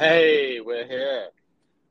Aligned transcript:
Hey, 0.00 0.60
we're 0.60 0.86
here. 0.86 1.28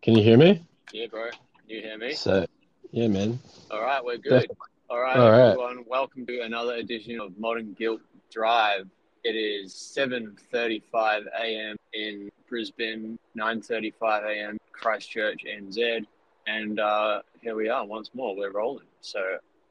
Can 0.01 0.15
you 0.15 0.23
hear 0.23 0.35
me? 0.35 0.65
Yeah, 0.91 1.05
bro. 1.11 1.29
Can 1.29 1.39
You 1.67 1.81
hear 1.81 1.95
me? 1.95 2.13
So, 2.15 2.43
yeah, 2.91 3.07
man. 3.07 3.37
All 3.69 3.83
right, 3.83 4.03
we're 4.03 4.17
good. 4.17 4.49
All 4.89 4.99
right, 4.99 5.15
All 5.15 5.29
right. 5.29 5.49
everyone. 5.49 5.85
Welcome 5.87 6.25
to 6.25 6.41
another 6.41 6.73
edition 6.77 7.19
of 7.19 7.37
Modern 7.37 7.73
Guilt 7.77 8.01
Drive. 8.31 8.87
It 9.23 9.35
is 9.35 9.75
7:35 9.75 11.27
a.m. 11.39 11.75
in 11.93 12.31
Brisbane, 12.49 13.19
9:35 13.37 14.23
a.m. 14.23 14.57
Christchurch, 14.71 15.45
NZ, 15.47 16.03
and 16.47 16.79
uh, 16.79 17.21
here 17.43 17.53
we 17.53 17.69
are 17.69 17.85
once 17.85 18.09
more. 18.15 18.35
We're 18.35 18.51
rolling. 18.51 18.87
So, 19.01 19.19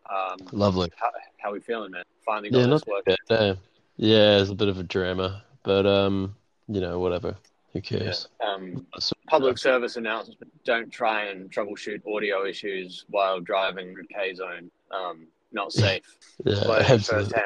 um, 0.09 0.39
Lovely. 0.53 0.91
how 0.95 1.11
how 1.39 1.53
we 1.53 1.59
feeling, 1.59 1.91
man? 1.91 2.05
Finally 2.25 2.51
got 2.51 2.61
Yeah, 2.61 2.67
this 2.69 2.87
work. 2.87 3.05
Damn. 3.29 3.59
Yeah, 3.97 4.39
it's 4.39 4.51
a 4.51 4.55
bit 4.55 4.69
of 4.69 4.79
a 4.79 4.85
drama, 4.85 5.43
but 5.65 5.87
um, 5.87 6.37
you 6.69 6.81
know, 6.81 7.01
whatever. 7.01 7.35
Who 7.73 7.81
cares? 7.83 8.29
Um, 8.45 8.87
So- 8.99 9.15
public 9.29 9.59
service 9.59 9.97
announcement: 9.97 10.39
Don't 10.65 10.91
try 10.91 11.25
and 11.25 11.51
troubleshoot 11.51 12.01
audio 12.07 12.47
issues 12.47 13.05
while 13.09 13.41
driving 13.41 13.95
K 14.13 14.35
zone. 14.35 14.71
Um, 14.91 15.27
not 15.53 15.73
safe. 15.73 16.03
Yeah, 16.45 16.63
absolutely, 16.89 17.41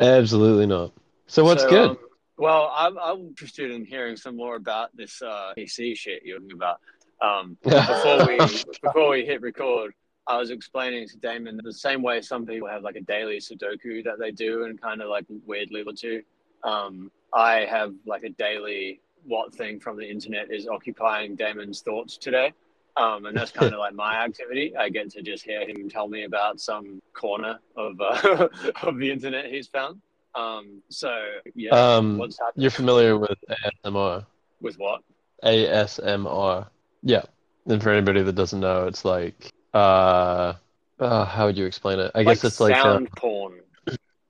absolutely 0.01 0.67
not. 0.67 0.93
So 1.27 1.45
what's 1.45 1.63
So, 1.63 1.71
good? 1.71 1.91
um, 1.91 1.99
well, 2.37 2.73
I'm, 2.75 2.97
I'm 2.99 3.19
interested 3.27 3.71
in 3.73 3.85
hearing 3.85 4.17
some 4.17 4.37
more 4.37 4.55
about 4.57 4.97
this 4.97 5.21
uh, 5.21 5.53
PC 5.59 5.97
shit 5.97 6.23
you're 6.25 6.39
talking 6.39 6.53
about. 6.55 6.79
Um, 7.21 7.59
before 7.65 8.27
we 8.27 8.39
before 8.83 9.09
we 9.11 9.27
hit 9.27 9.41
record, 9.43 9.93
I 10.27 10.39
was 10.39 10.51
explaining 10.51 11.09
to 11.09 11.17
Damon 11.19 11.61
the 11.63 11.73
same 11.73 12.01
way 12.03 12.21
some 12.23 12.47
people 12.47 12.69
have 12.69 12.83
like 12.83 12.97
a 12.97 13.01
daily 13.03 13.39
Sudoku 13.39 14.05
that 14.05 14.19
they 14.21 14.31
do 14.31 14.65
and 14.65 14.81
kind 14.81 15.03
of 15.03 15.09
like 15.09 15.25
weirdly 15.47 15.83
look 15.85 15.97
to. 15.97 16.23
Um, 16.63 17.11
I 17.33 17.67
have 17.67 17.95
like 18.07 18.25
a 18.25 18.31
daily 18.31 19.01
what 19.25 19.55
thing 19.55 19.81
from 19.81 19.97
the 19.97 20.09
internet 20.09 20.51
is 20.51 20.67
occupying 20.67 21.37
Damon's 21.37 21.81
thoughts 21.81 22.17
today. 22.17 22.53
Um, 22.97 23.27
and 23.27 23.37
that's 23.37 23.53
kind 23.53 23.73
of 23.73 23.79
like 23.81 23.95
my 23.95 24.25
activity. 24.25 24.77
I 24.77 24.89
get 24.89 25.11
to 25.11 25.23
just 25.23 25.45
hear 25.45 25.67
him 25.67 25.89
tell 25.89 26.09
me 26.09 26.25
about 26.25 26.61
some 26.61 27.01
corner 27.13 27.59
of 27.77 28.01
uh, 28.01 28.49
of 28.83 28.99
the 28.99 29.11
internet 29.11 29.47
he's 29.47 29.69
found. 29.69 30.01
Um, 30.35 30.83
so 30.89 31.11
yeah, 31.55 31.71
um, 31.71 32.19
what's 32.19 32.39
happening 32.39 32.63
you're 32.63 32.71
familiar 32.71 33.19
with 33.19 33.39
ASMR? 33.85 34.25
with 34.61 34.79
what? 34.79 35.03
ASMR. 35.45 36.69
Yeah. 37.03 37.23
And 37.67 37.83
for 37.83 37.91
anybody 37.91 38.23
that 38.23 38.35
doesn't 38.35 38.61
know, 38.61 38.87
it's 38.87 39.05
like 39.05 39.53
uh, 39.75 40.55
uh 40.99 41.25
how 41.25 41.47
would 41.47 41.57
you 41.57 41.67
explain 41.67 41.99
it? 41.99 42.11
I 42.15 42.25
guess 42.25 42.43
it's 42.45 42.61
like 42.61 42.77
uh, 42.77 42.83
sound 42.83 43.11
porn 43.13 43.61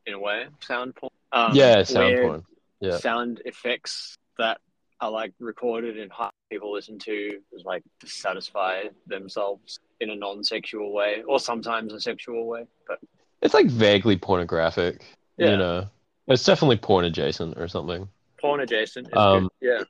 in 0.07 0.15
a 0.15 0.19
way. 0.19 0.47
Sound 0.61 0.95
porn. 0.97 1.11
Um, 1.33 1.55
yeah, 1.55 1.83
sound 1.85 2.07
weird 2.07 2.27
porn. 2.27 2.45
Yeah. 2.81 2.99
Sound 2.99 3.43
effects 3.45 4.17
that 4.39 4.59
are 5.01 5.11
like 5.11 5.33
recorded 5.41 5.99
and 5.99 6.11
people 6.51 6.73
listen 6.73 6.99
to 7.01 7.41
is 7.53 7.65
like 7.65 7.83
to 8.01 8.07
satisfy 8.09 8.83
themselves 9.07 9.79
in 10.01 10.11
a 10.11 10.15
non-sexual 10.15 10.93
way, 10.93 11.23
or 11.27 11.39
sometimes 11.41 11.93
a 11.93 12.01
sexual 12.01 12.47
way. 12.47 12.67
But 12.87 12.99
It's 13.43 13.55
like 13.55 13.67
vaguely 13.67 14.17
pornographic. 14.17 15.05
Yeah. 15.37 15.51
You 15.51 15.57
know, 15.57 15.87
it's 16.29 16.45
definitely 16.45 16.77
porn 16.79 17.05
adjacent 17.05 17.59
or 17.59 17.69
something. 17.69 18.09
porn 18.41 18.61
adjacent. 18.61 19.09
Is 19.09 19.13
Um, 19.17 19.49
good. 19.61 19.87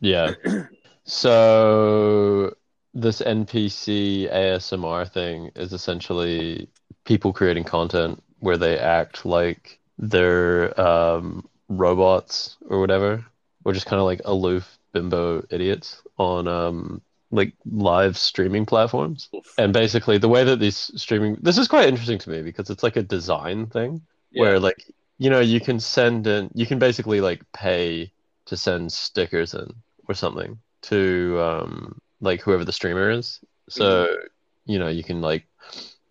Yeah. 0.00 0.32
So 1.06 2.54
this 2.94 3.20
NPC 3.20 4.32
ASMR 4.32 5.06
thing 5.12 5.50
is 5.54 5.72
essentially 5.74 6.68
people 7.04 7.32
creating 7.32 7.64
content 7.64 8.22
where 8.40 8.56
they 8.56 8.78
act 8.78 9.26
like 9.26 9.78
they're 9.98 10.78
um, 10.80 11.46
robots 11.68 12.56
or 12.68 12.80
whatever, 12.80 13.24
or 13.64 13.72
just 13.72 13.86
kind 13.86 14.00
of 14.00 14.06
like 14.06 14.20
aloof 14.24 14.78
bimbo 14.92 15.44
idiots 15.50 16.02
on 16.18 16.46
um, 16.48 17.02
like 17.30 17.52
live 17.70 18.16
streaming 18.16 18.66
platforms. 18.66 19.28
Oof. 19.34 19.54
And 19.58 19.72
basically, 19.72 20.18
the 20.18 20.28
way 20.28 20.44
that 20.44 20.60
these 20.60 20.90
streaming 20.96 21.36
this 21.40 21.58
is 21.58 21.68
quite 21.68 21.88
interesting 21.88 22.18
to 22.18 22.30
me 22.30 22.42
because 22.42 22.70
it's 22.70 22.82
like 22.82 22.96
a 22.96 23.02
design 23.02 23.66
thing 23.66 24.02
where 24.32 24.58
like 24.58 24.84
you 25.18 25.30
know 25.30 25.40
you 25.40 25.60
can 25.60 25.78
send 25.78 26.26
in 26.26 26.50
you 26.54 26.66
can 26.66 26.78
basically 26.78 27.20
like 27.20 27.40
pay 27.52 28.10
to 28.46 28.56
send 28.56 28.92
stickers 28.92 29.54
in 29.54 29.72
or 30.08 30.14
something 30.14 30.58
to 30.82 31.40
um 31.40 32.00
like 32.20 32.40
whoever 32.40 32.64
the 32.64 32.72
streamer 32.72 33.10
is 33.10 33.40
so 33.68 34.08
you 34.66 34.78
know 34.78 34.88
you 34.88 35.04
can 35.04 35.20
like 35.20 35.46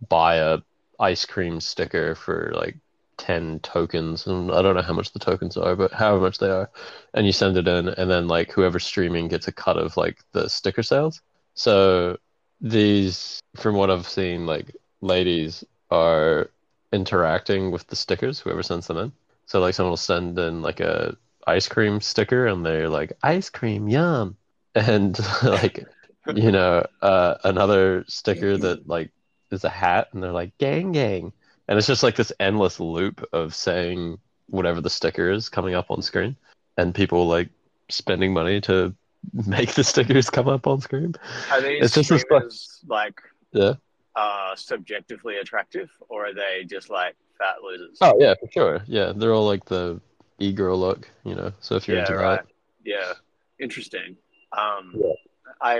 buy 0.08 0.36
a 0.36 0.60
ice 1.00 1.26
cream 1.26 1.60
sticker 1.60 2.16
for 2.16 2.54
like 2.56 2.78
10 3.18 3.60
tokens 3.60 4.28
and 4.28 4.52
I 4.52 4.62
don't 4.62 4.76
know 4.76 4.82
how 4.82 4.94
much 4.94 5.14
the 5.14 5.20
tokens 5.20 5.58
are 5.58 5.76
but 5.76 5.92
however 5.92 6.22
much 6.22 6.40
they 6.40 6.50
are 6.50 6.70
and 7.14 7.26
you 7.26 7.32
send 7.32 7.58
it 7.58 7.68
in 7.68 7.90
and 7.90 8.10
then 8.10 8.28
like 8.28 8.52
whoever's 8.52 8.86
streaming 8.86 9.28
gets 9.28 9.48
a 9.48 9.52
cut 9.52 9.78
of 9.78 9.96
like 9.98 10.20
the 10.32 10.50
sticker 10.50 10.84
sales 10.84 11.22
so 11.54 12.18
these 12.62 13.40
from 13.56 13.76
what 13.76 13.92
I've 13.92 14.08
seen 14.08 14.46
like 14.46 14.76
ladies 15.02 15.64
are 15.92 16.50
interacting 16.92 17.72
with 17.72 17.88
the 17.88 17.96
stickers, 17.96 18.40
whoever 18.40 18.64
sends 18.64 18.88
them 18.88 18.98
in. 18.98 19.12
So 19.46 19.60
like 19.60 19.76
someone 19.76 19.92
will 19.92 19.98
send 19.98 20.40
in 20.40 20.62
like 20.62 20.80
a 20.80 21.18
ice 21.46 21.68
cream 21.68 22.00
sticker 22.00 22.48
and 22.48 22.66
they're 22.66 22.90
like, 22.90 23.14
ice 23.22 23.50
cream, 23.50 23.88
yum. 23.88 24.38
And 24.76 25.20
like, 25.44 25.86
you 26.34 26.52
know, 26.52 26.84
uh, 27.04 27.36
another 27.44 28.06
sticker 28.08 28.58
that 28.58 28.88
like 28.88 29.12
is 29.52 29.64
a 29.64 29.70
hat 29.70 30.08
and 30.14 30.24
they're 30.24 30.32
like, 30.32 30.58
gang 30.58 30.94
gang. 30.94 31.32
And 31.68 31.78
it's 31.78 31.88
just 31.88 32.04
like 32.04 32.16
this 32.16 32.32
endless 32.40 32.80
loop 32.80 33.28
of 33.34 33.56
saying 33.56 34.20
whatever 34.48 34.82
the 34.82 34.90
sticker 34.90 35.30
is 35.32 35.50
coming 35.50 35.74
up 35.76 35.90
on 35.90 36.02
screen. 36.02 36.36
And 36.78 36.94
people 36.94 37.28
like 37.28 37.50
spending 37.90 38.34
money 38.34 38.60
to 38.62 38.94
make 39.48 39.74
the 39.74 39.84
stickers 39.84 40.30
come 40.30 40.48
up 40.48 40.68
on 40.68 40.82
screen. 40.82 41.16
Are 41.52 41.62
these 41.62 41.86
It's 41.86 41.94
just 41.94 42.10
this, 42.10 42.26
like- 42.30 42.44
like 42.88 43.22
Yeah. 43.52 43.74
uh, 44.16 44.56
subjectively 44.56 45.38
attractive, 45.38 45.90
or 46.10 46.28
are 46.28 46.34
they 46.34 46.66
just 46.66 46.90
like 46.90 47.16
fat 47.38 47.56
losers? 47.64 47.98
Oh 48.02 48.16
yeah, 48.20 48.34
for 48.40 48.50
sure. 48.52 48.82
Yeah, 48.88 49.14
they're 49.16 49.34
all 49.34 49.46
like 49.46 49.66
the 49.66 50.02
e-girl 50.40 50.78
look, 50.78 51.10
you 51.24 51.36
know. 51.36 51.54
So 51.62 51.76
if 51.76 51.88
you're 51.88 51.98
yeah, 51.98 52.04
into 52.04 52.16
right. 52.18 52.36
that, 52.38 52.48
Yeah, 52.84 53.14
interesting. 53.60 54.18
Um, 54.52 54.94
Yeah. 54.98 55.14
I 55.62 55.80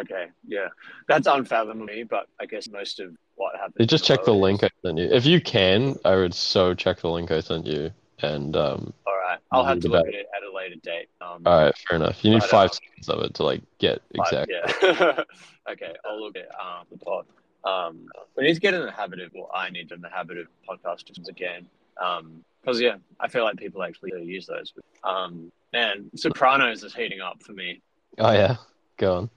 okay, 0.00 0.28
yeah, 0.46 0.68
that's 1.06 1.26
unfathomable 1.28 2.04
but 2.10 2.26
I 2.40 2.46
guess 2.46 2.68
most 2.68 2.98
of 2.98 3.14
what 3.36 3.54
happens. 3.56 3.76
you 3.78 3.86
just 3.86 4.04
check 4.04 4.24
the 4.24 4.34
link 4.34 4.62
I 4.62 4.70
sent 4.82 4.98
you. 4.98 5.08
If 5.10 5.26
you 5.26 5.40
can, 5.40 5.96
I 6.04 6.16
would 6.16 6.34
so 6.34 6.74
check 6.74 7.00
the 7.00 7.10
link 7.10 7.30
I 7.30 7.40
sent 7.40 7.66
you. 7.66 7.90
And 8.20 8.56
um, 8.56 8.92
All 9.04 9.16
right, 9.16 9.38
I'll 9.50 9.64
have 9.64 9.80
to 9.80 9.88
look 9.88 10.06
at 10.06 10.14
it 10.14 10.26
at 10.36 10.42
a 10.44 10.54
later 10.54 10.76
date. 10.76 11.08
Um, 11.20 11.42
all 11.44 11.64
right, 11.64 11.74
fair 11.88 11.96
enough. 11.96 12.24
You 12.24 12.30
need 12.30 12.44
five 12.44 12.70
uh, 12.70 12.74
seconds 12.74 13.08
of 13.08 13.22
it 13.24 13.34
to 13.34 13.42
like 13.42 13.62
get 13.78 14.00
but, 14.14 14.26
exact. 14.26 14.52
Yeah. 14.82 15.22
okay, 15.72 15.94
I'll 16.04 16.20
look 16.20 16.36
at 16.36 16.48
um, 16.54 16.86
the 16.90 16.98
pod. 16.98 17.26
Um, 17.64 18.06
we 18.36 18.44
need 18.44 18.54
to 18.54 18.60
get 18.60 18.74
in 18.74 18.84
the 18.84 18.92
habit 18.92 19.20
of, 19.20 19.32
well, 19.34 19.50
I 19.52 19.70
need 19.70 19.90
in 19.90 20.00
the 20.00 20.08
habit 20.08 20.38
of 20.38 20.46
podcasters 20.68 21.28
again. 21.28 21.66
Um, 22.00 22.44
because 22.62 22.80
yeah, 22.80 22.96
I 23.18 23.28
feel 23.28 23.44
like 23.44 23.56
people 23.56 23.82
actually 23.82 24.12
use 24.22 24.46
those. 24.46 24.72
Um, 25.02 25.50
man, 25.72 26.10
Sopranos 26.14 26.84
is 26.84 26.94
heating 26.94 27.20
up 27.20 27.42
for 27.42 27.52
me. 27.52 27.80
Oh 28.18 28.30
yeah, 28.30 28.56
go 28.98 29.16
on. 29.16 29.30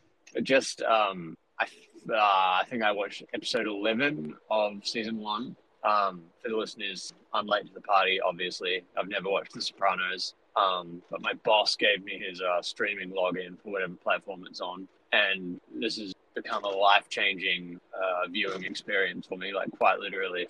just 0.44 0.82
um 0.84 1.36
I 1.60 1.66
uh, 2.10 2.16
I 2.16 2.64
think 2.70 2.84
I 2.84 2.92
watched 2.92 3.24
episode 3.34 3.68
eleven 3.68 4.36
of 4.50 4.86
season 4.86 5.18
one. 5.20 5.56
Um, 5.84 6.24
for 6.42 6.50
the 6.50 6.58
listeners, 6.58 7.14
I'm 7.34 7.46
late 7.46 7.68
to 7.68 7.74
the 7.74 7.82
party. 7.82 8.20
Obviously, 8.20 8.84
I've 8.98 9.08
never 9.08 9.30
watched 9.30 9.54
The 9.54 9.62
Sopranos. 9.62 10.34
Um, 10.56 11.02
but 11.12 11.22
my 11.22 11.34
boss 11.44 11.76
gave 11.76 12.04
me 12.04 12.18
his 12.18 12.42
uh, 12.42 12.62
streaming 12.62 13.12
login 13.12 13.62
for 13.62 13.72
whatever 13.72 13.94
platform 13.94 14.46
it's 14.50 14.62
on, 14.62 14.88
and 15.12 15.60
this 15.78 15.98
has 15.98 16.14
become 16.34 16.64
a 16.64 16.70
life 16.70 17.08
changing 17.10 17.80
uh, 17.94 18.28
viewing 18.30 18.64
experience 18.64 19.28
for 19.28 19.38
me. 19.38 19.54
Like 19.54 19.70
quite 19.78 20.00
literally, 20.00 20.48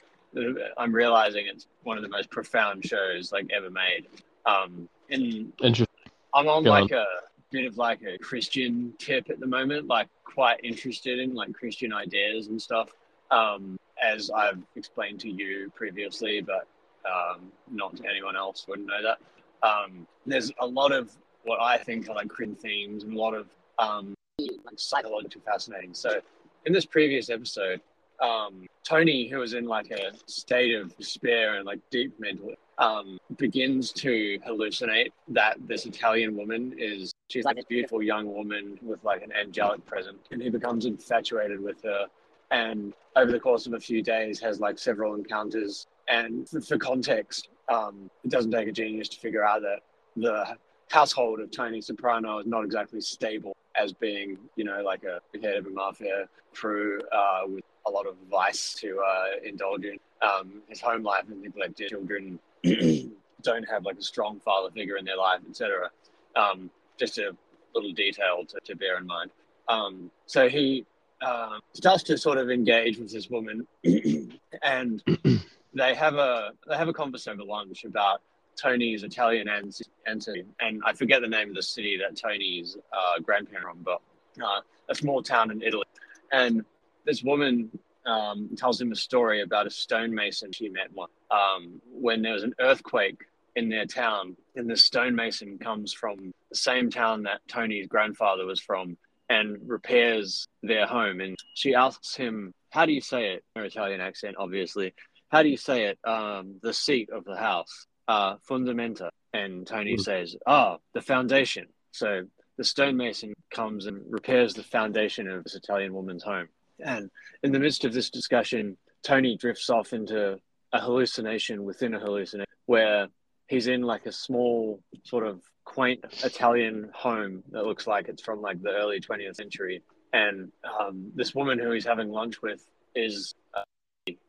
I'm 0.77 0.93
realizing 0.93 1.47
it's 1.47 1.67
one 1.83 1.97
of 1.97 2.03
the 2.03 2.09
most 2.09 2.29
profound 2.29 2.85
shows 2.85 3.31
like 3.31 3.49
ever 3.55 3.69
made. 3.69 4.07
Um, 4.45 4.87
and 5.09 5.51
Interesting. 5.61 5.87
I'm 6.33 6.47
on 6.47 6.63
Go 6.63 6.69
like 6.69 6.91
a 6.91 7.05
bit 7.51 7.65
of 7.65 7.77
like 7.77 8.01
a 8.03 8.17
Christian 8.17 8.93
tip 8.99 9.29
at 9.29 9.39
the 9.39 9.47
moment, 9.47 9.87
like 9.87 10.07
quite 10.25 10.59
interested 10.63 11.19
in 11.19 11.33
like 11.33 11.53
Christian 11.53 11.93
ideas 11.93 12.47
and 12.47 12.61
stuff. 12.61 12.89
Um, 13.31 13.77
as 14.03 14.29
I've 14.29 14.61
explained 14.75 15.19
to 15.21 15.29
you 15.29 15.71
previously, 15.73 16.41
but 16.41 16.67
um, 17.09 17.51
not 17.71 17.99
anyone 18.07 18.35
else 18.35 18.65
wouldn't 18.67 18.87
know 18.87 19.01
that. 19.01 19.19
Um, 19.67 20.05
there's 20.25 20.51
a 20.59 20.65
lot 20.65 20.91
of 20.91 21.11
what 21.43 21.61
I 21.61 21.77
think 21.77 22.09
are 22.09 22.15
like 22.15 22.27
Christian 22.27 22.55
themes 22.55 23.03
and 23.03 23.13
a 23.13 23.17
lot 23.17 23.33
of 23.33 23.47
um, 23.79 24.13
like 24.39 24.77
psychologically 24.77 25.41
fascinating. 25.45 25.93
So 25.93 26.19
in 26.65 26.73
this 26.73 26.85
previous 26.85 27.29
episode, 27.29 27.81
um, 28.21 28.65
Tony, 28.83 29.27
who 29.27 29.41
is 29.41 29.53
in 29.53 29.65
like 29.65 29.91
a 29.91 30.11
state 30.27 30.75
of 30.75 30.95
despair 30.97 31.55
and 31.55 31.65
like 31.65 31.79
deep 31.89 32.19
mental, 32.19 32.53
um, 32.77 33.17
begins 33.37 33.91
to 33.93 34.37
hallucinate 34.47 35.11
that 35.29 35.57
this 35.67 35.85
Italian 35.85 36.35
woman 36.35 36.75
is 36.77 37.13
she's 37.29 37.45
like 37.45 37.55
this 37.55 37.65
beautiful 37.65 38.03
young 38.03 38.31
woman 38.31 38.77
with 38.81 39.03
like 39.03 39.23
an 39.23 39.31
angelic 39.31 39.85
presence, 39.85 40.27
and 40.31 40.41
he 40.41 40.49
becomes 40.49 40.85
infatuated 40.85 41.61
with 41.61 41.81
her. 41.83 42.05
And 42.51 42.93
over 43.15 43.31
the 43.31 43.39
course 43.39 43.65
of 43.65 43.73
a 43.73 43.79
few 43.79 44.01
days, 44.01 44.39
has 44.39 44.59
like 44.59 44.77
several 44.77 45.15
encounters. 45.15 45.87
And 46.07 46.47
for, 46.47 46.61
for 46.61 46.77
context, 46.77 47.49
um, 47.69 48.09
it 48.23 48.29
doesn't 48.29 48.51
take 48.51 48.67
a 48.67 48.71
genius 48.71 49.09
to 49.09 49.19
figure 49.19 49.43
out 49.43 49.61
that 49.61 49.79
the 50.15 50.57
household 50.89 51.39
of 51.39 51.49
Tony 51.51 51.81
Soprano 51.81 52.39
is 52.39 52.45
not 52.45 52.63
exactly 52.63 53.01
stable 53.01 53.55
as 53.75 53.91
being, 53.91 54.37
you 54.55 54.63
know, 54.63 54.81
like 54.83 55.03
a 55.03 55.19
head 55.39 55.55
of 55.55 55.65
a 55.65 55.69
mafia 55.69 56.29
crew 56.53 57.01
uh, 57.11 57.41
with 57.47 57.63
a 57.87 57.91
lot 57.91 58.07
of 58.07 58.15
vice 58.29 58.73
to 58.75 58.99
uh, 58.99 59.25
indulge 59.43 59.85
in. 59.85 59.99
Um, 60.21 60.61
his 60.67 60.81
home 60.81 61.03
life 61.03 61.25
and 61.29 61.41
neglected 61.41 61.89
children 61.89 62.39
don't 63.41 63.69
have 63.69 63.85
like 63.85 63.97
a 63.97 64.01
strong 64.01 64.39
father 64.39 64.71
figure 64.71 64.97
in 64.97 65.05
their 65.05 65.17
life, 65.17 65.41
etc. 65.47 65.89
Um, 66.35 66.69
just 66.97 67.17
a 67.17 67.35
little 67.73 67.91
detail 67.91 68.45
to, 68.47 68.59
to 68.63 68.75
bear 68.75 68.97
in 68.97 69.05
mind. 69.05 69.31
Um, 69.67 70.11
so 70.25 70.47
he 70.47 70.85
uh, 71.21 71.59
starts 71.73 72.03
to 72.03 72.17
sort 72.17 72.37
of 72.37 72.49
engage 72.49 72.97
with 72.97 73.11
this 73.11 73.29
woman, 73.29 73.67
and 74.63 75.03
they 75.73 75.95
have 75.95 76.15
a 76.15 76.51
they 76.67 76.77
have 76.77 76.87
a 76.87 76.93
conversation 76.93 77.39
over 77.39 77.47
lunch 77.47 77.83
about 77.83 78.21
Tony's 78.55 79.03
Italian 79.03 79.47
ancestry, 79.49 80.45
and 80.59 80.81
I 80.85 80.93
forget 80.93 81.21
the 81.21 81.27
name 81.27 81.49
of 81.49 81.55
the 81.55 81.63
city 81.63 81.97
that 81.97 82.15
Tony's 82.15 82.77
uh, 82.93 83.19
grandparent 83.21 83.67
from, 83.67 83.79
but 83.83 84.01
uh, 84.43 84.61
a 84.89 84.95
small 84.95 85.21
town 85.21 85.51
in 85.51 85.61
Italy. 85.61 85.85
And 86.31 86.65
this 87.05 87.23
woman 87.23 87.69
um, 88.05 88.49
tells 88.57 88.79
him 88.79 88.91
a 88.91 88.95
story 88.95 89.41
about 89.41 89.67
a 89.67 89.69
stonemason 89.69 90.51
she 90.51 90.69
met 90.69 90.91
one 90.93 91.09
um, 91.31 91.81
when 91.91 92.21
there 92.21 92.33
was 92.33 92.43
an 92.43 92.53
earthquake 92.59 93.21
in 93.55 93.69
their 93.69 93.85
town, 93.85 94.35
and 94.55 94.69
the 94.69 94.75
stonemason 94.75 95.57
comes 95.57 95.93
from 95.93 96.33
the 96.49 96.57
same 96.57 96.89
town 96.89 97.23
that 97.23 97.39
Tony's 97.47 97.87
grandfather 97.87 98.45
was 98.45 98.59
from 98.59 98.97
and 99.29 99.57
repairs 99.65 100.45
their 100.61 100.85
home. 100.85 101.21
And 101.21 101.35
she 101.55 101.73
asks 101.73 102.15
him, 102.15 102.53
"How 102.69 102.85
do 102.85 102.91
you 102.91 103.01
say 103.01 103.33
it?" 103.33 103.43
Her 103.55 103.65
Italian 103.65 104.01
accent, 104.01 104.35
obviously. 104.37 104.93
How 105.29 105.41
do 105.41 105.49
you 105.49 105.57
say 105.57 105.85
it? 105.85 105.99
Um, 106.03 106.59
the 106.61 106.73
seat 106.73 107.09
of 107.09 107.23
the 107.25 107.35
house 107.35 107.87
uh, 108.07 108.35
fundamenta. 108.49 109.09
And 109.33 109.65
Tony 109.67 109.95
mm. 109.95 110.01
says, 110.01 110.35
ah, 110.47 110.75
oh, 110.75 110.81
the 110.93 111.01
foundation. 111.01 111.67
So 111.91 112.23
the 112.57 112.63
stonemason 112.63 113.33
comes 113.53 113.85
and 113.85 114.01
repairs 114.09 114.53
the 114.53 114.63
foundation 114.63 115.27
of 115.27 115.43
this 115.43 115.55
Italian 115.55 115.93
woman's 115.93 116.23
home. 116.23 116.47
And 116.79 117.09
in 117.43 117.51
the 117.51 117.59
midst 117.59 117.85
of 117.85 117.93
this 117.93 118.09
discussion, 118.09 118.77
Tony 119.03 119.37
drifts 119.37 119.69
off 119.69 119.93
into 119.93 120.39
a 120.73 120.79
hallucination 120.79 121.63
within 121.63 121.93
a 121.93 121.99
hallucination 121.99 122.45
where 122.65 123.07
he's 123.47 123.67
in 123.67 123.81
like 123.81 124.05
a 124.05 124.11
small 124.11 124.81
sort 125.03 125.25
of 125.25 125.41
quaint 125.63 126.03
Italian 126.23 126.89
home 126.93 127.43
that 127.51 127.65
looks 127.65 127.87
like 127.87 128.07
it's 128.07 128.21
from 128.21 128.41
like 128.41 128.61
the 128.61 128.71
early 128.71 128.99
20th 128.99 129.35
century. 129.35 129.81
And 130.13 130.51
um, 130.79 131.11
this 131.15 131.35
woman 131.35 131.59
who 131.59 131.71
he's 131.71 131.85
having 131.85 132.09
lunch 132.09 132.41
with 132.41 132.65
is 132.95 133.35
uh, 133.53 133.61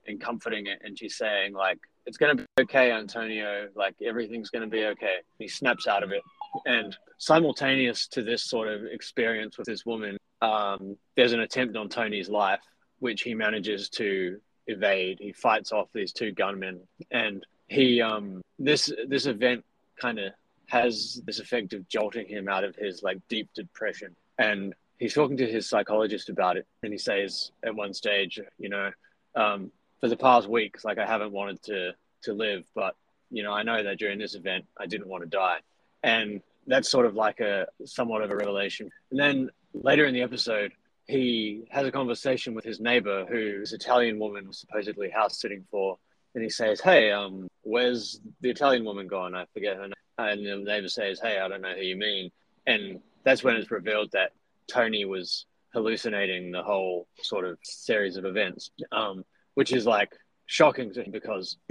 and 0.06 0.20
comforting 0.20 0.66
it. 0.66 0.80
And 0.84 0.98
she's 0.98 1.16
saying 1.16 1.52
like, 1.52 1.78
it's 2.06 2.16
going 2.16 2.36
to 2.36 2.42
be 2.42 2.62
okay, 2.62 2.92
Antonio. 2.92 3.68
Like 3.74 3.94
everything's 4.04 4.50
going 4.50 4.62
to 4.62 4.70
be 4.70 4.84
okay. 4.86 5.16
He 5.38 5.48
snaps 5.48 5.86
out 5.86 6.02
of 6.02 6.12
it. 6.12 6.22
And 6.66 6.96
simultaneous 7.18 8.06
to 8.08 8.22
this 8.22 8.44
sort 8.44 8.68
of 8.68 8.84
experience 8.84 9.58
with 9.58 9.66
this 9.66 9.84
woman, 9.84 10.16
um, 10.42 10.96
there's 11.16 11.32
an 11.32 11.40
attempt 11.40 11.76
on 11.76 11.88
Tony's 11.88 12.28
life, 12.28 12.60
which 12.98 13.22
he 13.22 13.34
manages 13.34 13.88
to 13.90 14.40
evade. 14.66 15.18
He 15.20 15.32
fights 15.32 15.72
off 15.72 15.88
these 15.92 16.12
two 16.12 16.32
gunmen, 16.32 16.80
and 17.10 17.44
he 17.68 18.00
um, 18.00 18.42
this 18.58 18.92
this 19.08 19.26
event 19.26 19.64
kind 20.00 20.18
of 20.18 20.32
has 20.68 21.20
this 21.24 21.38
effect 21.38 21.72
of 21.72 21.88
jolting 21.88 22.26
him 22.26 22.48
out 22.48 22.64
of 22.64 22.74
his 22.76 23.02
like 23.02 23.18
deep 23.28 23.48
depression. 23.54 24.14
And 24.38 24.74
he's 24.98 25.14
talking 25.14 25.36
to 25.38 25.46
his 25.46 25.68
psychologist 25.68 26.28
about 26.28 26.56
it, 26.56 26.66
and 26.82 26.92
he 26.92 26.98
says 26.98 27.52
at 27.64 27.74
one 27.74 27.94
stage, 27.94 28.40
you 28.58 28.68
know, 28.68 28.90
um, 29.34 29.70
for 30.00 30.08
the 30.08 30.16
past 30.16 30.48
weeks, 30.48 30.84
like 30.84 30.98
I 30.98 31.06
haven't 31.06 31.32
wanted 31.32 31.62
to 31.64 31.92
to 32.22 32.32
live, 32.32 32.64
but 32.74 32.94
you 33.30 33.42
know, 33.42 33.52
I 33.52 33.62
know 33.62 33.82
that 33.82 33.98
during 33.98 34.18
this 34.18 34.34
event, 34.34 34.64
I 34.78 34.86
didn't 34.86 35.08
want 35.08 35.22
to 35.22 35.28
die, 35.28 35.58
and 36.06 36.40
that's 36.68 36.88
sort 36.88 37.04
of 37.04 37.14
like 37.14 37.40
a 37.40 37.66
somewhat 37.84 38.22
of 38.22 38.30
a 38.30 38.36
revelation. 38.36 38.88
And 39.10 39.18
then 39.18 39.50
later 39.74 40.06
in 40.06 40.14
the 40.14 40.22
episode, 40.22 40.72
he 41.06 41.66
has 41.70 41.86
a 41.86 41.92
conversation 41.92 42.54
with 42.54 42.64
his 42.64 42.80
neighbor, 42.80 43.26
who 43.28 43.60
is 43.62 43.72
Italian 43.72 44.18
woman 44.18 44.46
was 44.46 44.58
supposedly 44.58 45.10
house 45.10 45.40
sitting 45.40 45.64
for, 45.70 45.98
and 46.34 46.42
he 46.44 46.50
says, 46.50 46.80
"Hey, 46.80 47.10
um, 47.10 47.48
where's 47.62 48.20
the 48.40 48.50
Italian 48.50 48.84
woman 48.84 49.08
gone? 49.08 49.34
I 49.34 49.46
forget 49.52 49.76
her 49.76 49.88
name." 49.88 49.92
And 50.18 50.46
the 50.46 50.56
neighbor 50.56 50.88
says, 50.88 51.20
"Hey, 51.20 51.38
I 51.38 51.48
don't 51.48 51.60
know 51.60 51.74
who 51.74 51.82
you 51.82 51.96
mean," 51.96 52.30
and 52.66 53.00
that's 53.24 53.42
when 53.42 53.56
it's 53.56 53.70
revealed 53.70 54.10
that 54.12 54.32
Tony 54.68 55.04
was 55.04 55.46
hallucinating 55.72 56.52
the 56.52 56.62
whole 56.62 57.06
sort 57.22 57.44
of 57.44 57.58
series 57.62 58.16
of 58.16 58.24
events. 58.24 58.70
Um, 58.92 59.24
which 59.54 59.72
is 59.72 59.86
like 59.86 60.12
shocking 60.46 60.92
to 60.92 61.02
him 61.02 61.10
because 61.10 61.56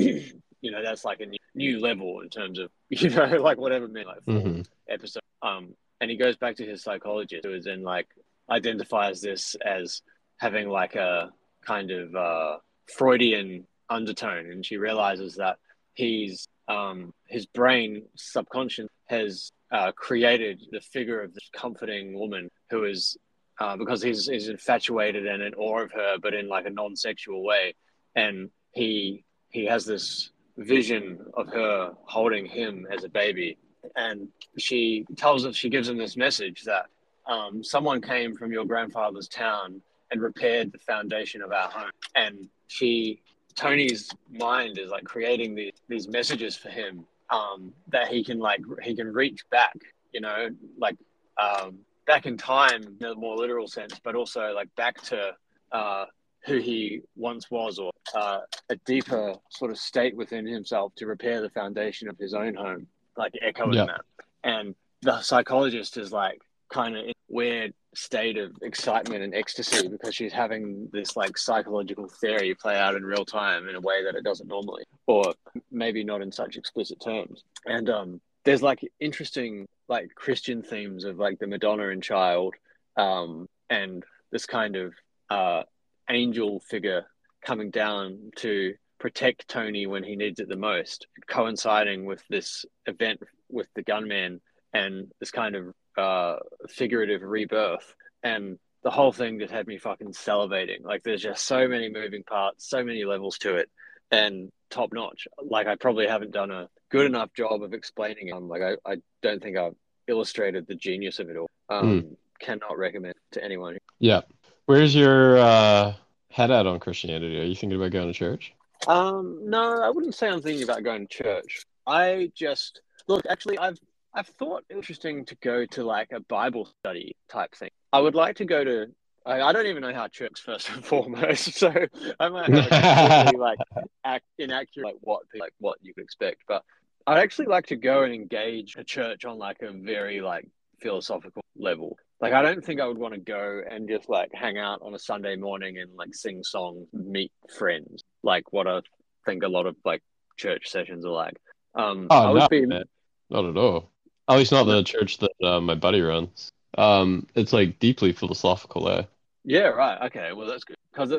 you 0.66 0.72
know 0.72 0.82
that's 0.82 1.06
like 1.06 1.20
a 1.22 1.28
new, 1.28 1.38
new 1.54 1.80
level 1.80 2.22
in 2.22 2.30
terms 2.30 2.58
of 2.58 2.72
you 2.90 3.10
know 3.12 3.26
like 3.40 3.58
whatever 3.60 3.88
meant 3.88 4.08
like 4.08 4.26
mm-hmm. 4.26 4.62
episode. 4.90 5.22
Um, 5.44 5.76
and 6.02 6.10
he 6.10 6.18
goes 6.18 6.36
back 6.36 6.56
to 6.58 6.66
his 6.66 6.82
psychologist 6.82 7.46
who 7.46 7.54
is 7.54 7.66
then 7.66 7.84
like 7.84 8.08
identifies 8.50 9.22
this 9.22 9.56
as 9.64 10.02
having 10.38 10.68
like 10.68 10.96
a 10.96 11.32
kind 11.62 11.92
of 11.92 12.16
uh, 12.16 12.58
Freudian 12.98 13.68
undertone, 13.90 14.52
and 14.52 14.66
she 14.66 14.78
realizes 14.78 15.36
that 15.36 15.58
he's 15.94 16.48
um, 16.68 17.14
his 17.28 17.46
brain 17.46 18.04
subconscious 18.16 18.88
has 19.06 19.52
uh, 19.72 19.92
created 19.92 20.64
the 20.72 20.82
figure 20.82 21.22
of 21.22 21.32
this 21.34 21.48
comforting 21.54 22.18
woman 22.18 22.50
who 22.72 22.86
is 22.86 23.18
uh, 23.60 23.78
because 23.78 24.02
he's 24.02 24.26
he's 24.26 24.50
infatuated 24.50 25.28
and 25.28 25.44
in 25.44 25.54
awe 25.54 25.82
of 25.82 25.92
her, 25.92 26.18
but 26.22 26.34
in 26.34 26.50
like 26.50 26.66
a 26.66 26.72
non-sexual 26.72 27.44
way, 27.44 27.76
and 28.16 28.50
he 28.72 29.24
he 29.50 29.66
has 29.66 29.86
this 29.86 30.32
vision 30.58 31.20
of 31.34 31.48
her 31.48 31.94
holding 32.04 32.46
him 32.46 32.88
as 32.92 33.04
a 33.04 33.10
baby, 33.10 33.58
and 33.96 34.28
she 34.58 35.06
tells 35.16 35.46
us 35.46 35.56
she 35.56 35.70
gives 35.70 35.90
him 35.90 35.98
this 35.98 36.18
message 36.18 36.64
that 36.64 36.86
um, 37.28 37.64
someone 37.64 38.02
came 38.02 38.36
from 38.36 38.52
your 38.52 38.66
grandfather's 38.66 39.28
town 39.28 39.82
and 40.12 40.22
repaired 40.22 40.72
the 40.72 40.78
foundation 40.78 41.42
of 41.42 41.52
our 41.52 41.70
home, 41.70 41.92
and 42.16 42.48
she 42.68 43.22
Tony's 43.56 44.12
mind 44.30 44.78
is 44.78 44.90
like 44.90 45.06
creating 45.06 45.56
these 45.56 45.74
these 45.88 46.08
messages 46.08 46.56
for 46.56 46.70
him 46.70 47.06
um, 47.30 47.74
that 47.88 48.08
he 48.08 48.24
can 48.24 48.40
like 48.40 48.62
he 48.84 48.96
can 48.96 49.12
reach 49.12 49.42
back, 49.50 49.76
you 50.14 50.22
know, 50.22 50.50
like 50.78 50.98
um, 51.42 51.80
back 52.06 52.26
in 52.26 52.38
time 52.38 52.98
in 53.00 53.06
a 53.06 53.16
more 53.16 53.36
literal 53.36 53.68
sense, 53.68 54.00
but 54.04 54.16
also 54.16 54.52
like 54.54 54.74
back 54.76 55.02
to 55.02 55.36
uh, 55.72 56.06
who 56.46 56.58
he 56.58 57.02
once 57.16 57.50
was 57.50 57.80
or 57.80 57.92
uh, 58.14 58.40
a 58.70 58.76
deeper 58.86 59.36
sort 59.50 59.72
of 59.72 59.78
state 59.78 60.16
within 60.16 60.46
himself 60.46 60.94
to 60.96 61.08
repair 61.08 61.42
the 61.42 61.50
foundation 61.50 62.08
of 62.08 62.18
his 62.18 62.34
own 62.34 62.54
home, 62.54 62.88
like 63.18 63.34
echoing 63.42 63.74
yeah. 63.74 63.86
that. 63.86 64.02
And 64.44 64.76
the 65.02 65.22
psychologist 65.22 65.98
is 65.98 66.12
like 66.12 66.42
kind 66.70 66.96
of 66.96 67.06
in 67.06 67.14
weird 67.28 67.74
state 67.96 68.38
of 68.38 68.52
excitement 68.62 69.24
and 69.24 69.34
ecstasy 69.34 69.88
because 69.88 70.14
she's 70.14 70.34
having 70.34 70.90
this 70.92 71.16
like 71.16 71.38
psychological 71.38 72.08
theory 72.08 72.54
play 72.56 72.76
out 72.76 72.96
in 72.96 73.04
real 73.04 73.26
time 73.26 73.68
in 73.68 73.76
a 73.76 73.82
way 73.82 74.04
that 74.04 74.16
it 74.16 74.24
doesn't 74.24 74.48
normally, 74.48 74.84
or 75.08 75.34
maybe 75.72 76.04
not 76.04 76.22
in 76.22 76.32
such 76.32 76.58
explicit 76.58 77.00
terms. 77.02 77.44
And 77.66 77.90
um, 77.90 78.22
there's 78.44 78.62
like 78.62 78.82
interesting 79.00 79.68
like 79.88 80.14
Christian 80.16 80.62
themes 80.62 81.06
of 81.06 81.18
like 81.18 81.40
the 81.40 81.48
Madonna 81.48 81.90
and 81.90 82.04
Child, 82.04 82.56
um, 82.98 83.48
and 83.70 84.04
this 84.32 84.46
kind 84.46 84.76
of 84.76 84.94
uh, 85.30 85.64
angel 86.10 86.60
figure 86.60 87.06
coming 87.44 87.70
down 87.70 88.32
to 88.38 88.74
protect 89.00 89.48
Tony 89.48 89.86
when 89.86 90.04
he 90.04 90.16
needs 90.16 90.40
it 90.40 90.50
the 90.50 90.56
most, 90.56 91.08
coinciding 91.28 92.06
with 92.06 92.24
this 92.30 92.66
event 92.86 93.22
with 93.50 93.68
the 93.76 93.84
gunman 93.84 94.42
and 94.74 95.12
this 95.20 95.32
kind 95.32 95.56
of 95.56 95.74
uh, 95.98 96.38
figurative 96.70 97.22
rebirth. 97.22 97.94
And 98.24 98.58
the 98.84 98.92
whole 98.92 99.12
thing 99.12 99.40
just 99.40 99.52
had 99.52 99.68
me 99.68 99.78
fucking 99.78 100.14
salivating. 100.14 100.84
Like, 100.84 101.04
there's 101.04 101.22
just 101.22 101.46
so 101.46 101.68
many 101.68 101.90
moving 101.90 102.24
parts, 102.24 102.70
so 102.70 102.84
many 102.84 103.04
levels 103.04 103.38
to 103.40 103.56
it, 103.56 103.70
and 104.12 104.52
top 104.70 104.94
notch. 104.94 105.28
Like, 105.44 105.68
I 105.68 105.76
probably 105.76 106.08
haven't 106.08 106.32
done 106.32 106.52
a 106.52 106.70
good 106.90 107.06
enough 107.06 107.34
job 107.34 107.64
of 107.64 107.74
explaining 107.74 108.30
it. 108.30 108.34
Um, 108.34 108.48
like, 108.48 108.62
I, 108.62 108.92
I 108.92 108.98
don't 109.22 109.42
think 109.42 109.58
I've 109.58 109.76
illustrated 110.08 110.68
the 110.68 110.76
genius 110.76 111.20
of 111.20 111.30
it 111.30 111.38
all. 111.38 111.50
Um, 111.70 112.02
mm. 112.02 112.16
Cannot 112.40 112.78
recommend 112.78 113.16
to 113.32 113.44
anyone. 113.44 113.78
Yeah. 114.00 114.22
Where's 114.66 114.96
your 114.96 115.38
uh, 115.38 115.94
head 116.32 116.50
at 116.50 116.66
on 116.66 116.80
Christianity? 116.80 117.40
Are 117.40 117.44
you 117.44 117.56
thinking 117.56 117.80
about 117.80 117.92
going 117.92 118.08
to 118.08 118.14
church? 118.14 118.54
Um, 118.88 119.40
no, 119.44 119.82
I 119.82 119.90
wouldn't 119.90 120.16
say 120.16 120.28
I'm 120.28 120.42
thinking 120.42 120.64
about 120.64 120.84
going 120.84 121.08
to 121.08 121.24
church. 121.24 121.66
I 121.86 122.32
just 122.36 122.82
look. 123.08 123.26
Actually, 123.30 123.60
I've 123.60 123.78
I've 124.14 124.28
thought 124.28 124.64
interesting 124.70 125.26
to 125.26 125.36
go 125.36 125.66
to 125.68 125.84
like 125.84 126.12
a 126.12 126.20
Bible 126.20 126.68
study 126.80 127.16
type 127.30 127.54
thing. 127.56 127.70
I 127.94 128.00
would 128.00 128.16
like 128.16 128.38
to 128.38 128.46
go 128.46 128.64
to. 128.64 128.88
I, 129.26 129.42
I 129.42 129.54
don't 129.54 129.68
even 129.68 129.82
know 129.82 129.94
how 129.94 130.08
church 130.08 130.42
first 130.42 130.70
and 130.74 130.84
foremost, 130.84 131.54
so 131.54 131.72
I 132.20 132.30
might 132.30 132.50
have 132.50 133.34
a 133.34 133.38
like 133.38 133.60
act, 134.04 134.26
inaccurate 134.40 134.86
like 134.86 134.96
what 135.02 135.24
like 135.40 135.54
what 135.60 135.78
you 135.84 135.94
could 135.94 136.04
expect. 136.04 136.42
But 136.48 136.64
I'd 137.06 137.20
actually 137.20 137.48
like 137.48 137.68
to 137.68 137.76
go 137.76 138.02
and 138.02 138.14
engage 138.14 138.76
a 138.78 138.84
church 138.84 139.26
on 139.26 139.38
like 139.38 139.62
a 139.62 139.72
very 139.72 140.22
like 140.22 140.48
philosophical 140.80 141.44
level. 141.56 141.98
Like 142.22 142.34
I 142.34 142.42
don't 142.42 142.64
think 142.64 142.80
I 142.80 142.88
would 142.88 142.98
want 142.98 143.14
to 143.14 143.20
go 143.20 143.62
and 143.70 143.90
just 143.90 144.10
like 144.10 144.32
hang 144.34 144.58
out 144.58 144.82
on 144.82 144.94
a 144.94 145.00
Sunday 145.00 145.36
morning 145.36 145.78
and 145.80 145.92
like 145.96 146.16
sing 146.16 146.44
songs, 146.44 146.88
meet 146.94 147.32
friends, 147.58 148.04
like 148.24 148.54
what 148.54 148.68
I 148.68 148.82
think 149.26 149.44
a 149.44 149.48
lot 149.48 149.66
of 149.66 149.76
like 149.84 150.02
church 150.38 150.70
sessions 150.70 151.06
are 151.06 151.12
like. 151.12 151.38
Um, 151.74 152.08
oh, 152.10 152.18
I 152.18 152.32
would 152.32 152.40
no, 152.40 152.48
be, 152.48 152.66
not 152.66 153.46
at 153.46 153.58
all. 153.58 153.92
At 154.30 154.38
least 154.38 154.54
not 154.54 154.64
the 154.64 154.82
church 154.84 155.18
that 155.18 155.32
uh, 155.44 155.60
my 155.60 155.76
buddy 155.76 156.02
runs. 156.02 156.52
Um, 156.78 157.28
it's 157.36 157.54
like 157.54 157.80
deeply 157.80 158.14
philosophical 158.14 158.86
there. 158.86 159.08
Yeah, 159.44 159.68
right. 159.68 160.08
Okay, 160.08 160.32
well 160.34 160.48
that's 160.48 160.64
good 160.64 160.78
because 160.92 161.12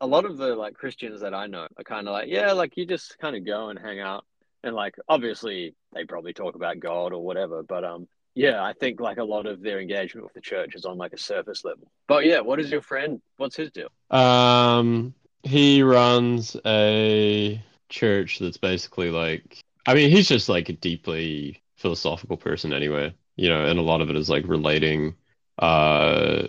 a 0.00 0.06
lot 0.06 0.24
of 0.24 0.36
the 0.36 0.54
like 0.54 0.74
Christians 0.74 1.22
that 1.22 1.34
I 1.34 1.46
know 1.46 1.66
are 1.76 1.84
kind 1.84 2.08
of 2.08 2.12
like, 2.12 2.28
yeah, 2.28 2.52
like 2.52 2.76
you 2.76 2.84
just 2.84 3.18
kind 3.18 3.36
of 3.36 3.46
go 3.46 3.70
and 3.70 3.78
hang 3.78 4.00
out, 4.00 4.24
and 4.62 4.74
like 4.74 4.96
obviously 5.08 5.74
they 5.94 6.04
probably 6.04 6.34
talk 6.34 6.56
about 6.56 6.78
God 6.78 7.12
or 7.12 7.24
whatever, 7.24 7.62
but 7.62 7.84
um, 7.84 8.06
yeah, 8.34 8.62
I 8.62 8.72
think 8.72 9.00
like 9.00 9.18
a 9.18 9.24
lot 9.24 9.46
of 9.46 9.60
their 9.60 9.80
engagement 9.80 10.24
with 10.24 10.34
the 10.34 10.40
church 10.40 10.74
is 10.74 10.84
on 10.84 10.96
like 10.96 11.12
a 11.12 11.18
surface 11.18 11.64
level. 11.64 11.90
But 12.08 12.24
yeah, 12.24 12.40
what 12.40 12.60
is 12.60 12.70
your 12.70 12.82
friend? 12.82 13.20
What's 13.36 13.56
his 13.56 13.70
deal? 13.70 13.88
Um, 14.10 15.14
he 15.42 15.82
runs 15.82 16.56
a 16.64 17.62
church 17.88 18.38
that's 18.38 18.56
basically 18.56 19.10
like, 19.10 19.58
I 19.86 19.94
mean, 19.94 20.10
he's 20.10 20.28
just 20.28 20.48
like 20.48 20.68
a 20.68 20.74
deeply 20.74 21.62
philosophical 21.76 22.36
person 22.36 22.72
anyway, 22.72 23.14
you 23.36 23.48
know, 23.48 23.66
and 23.66 23.78
a 23.78 23.82
lot 23.82 24.00
of 24.00 24.10
it 24.10 24.16
is 24.16 24.30
like 24.30 24.46
relating 24.46 25.14
uh 25.58 26.48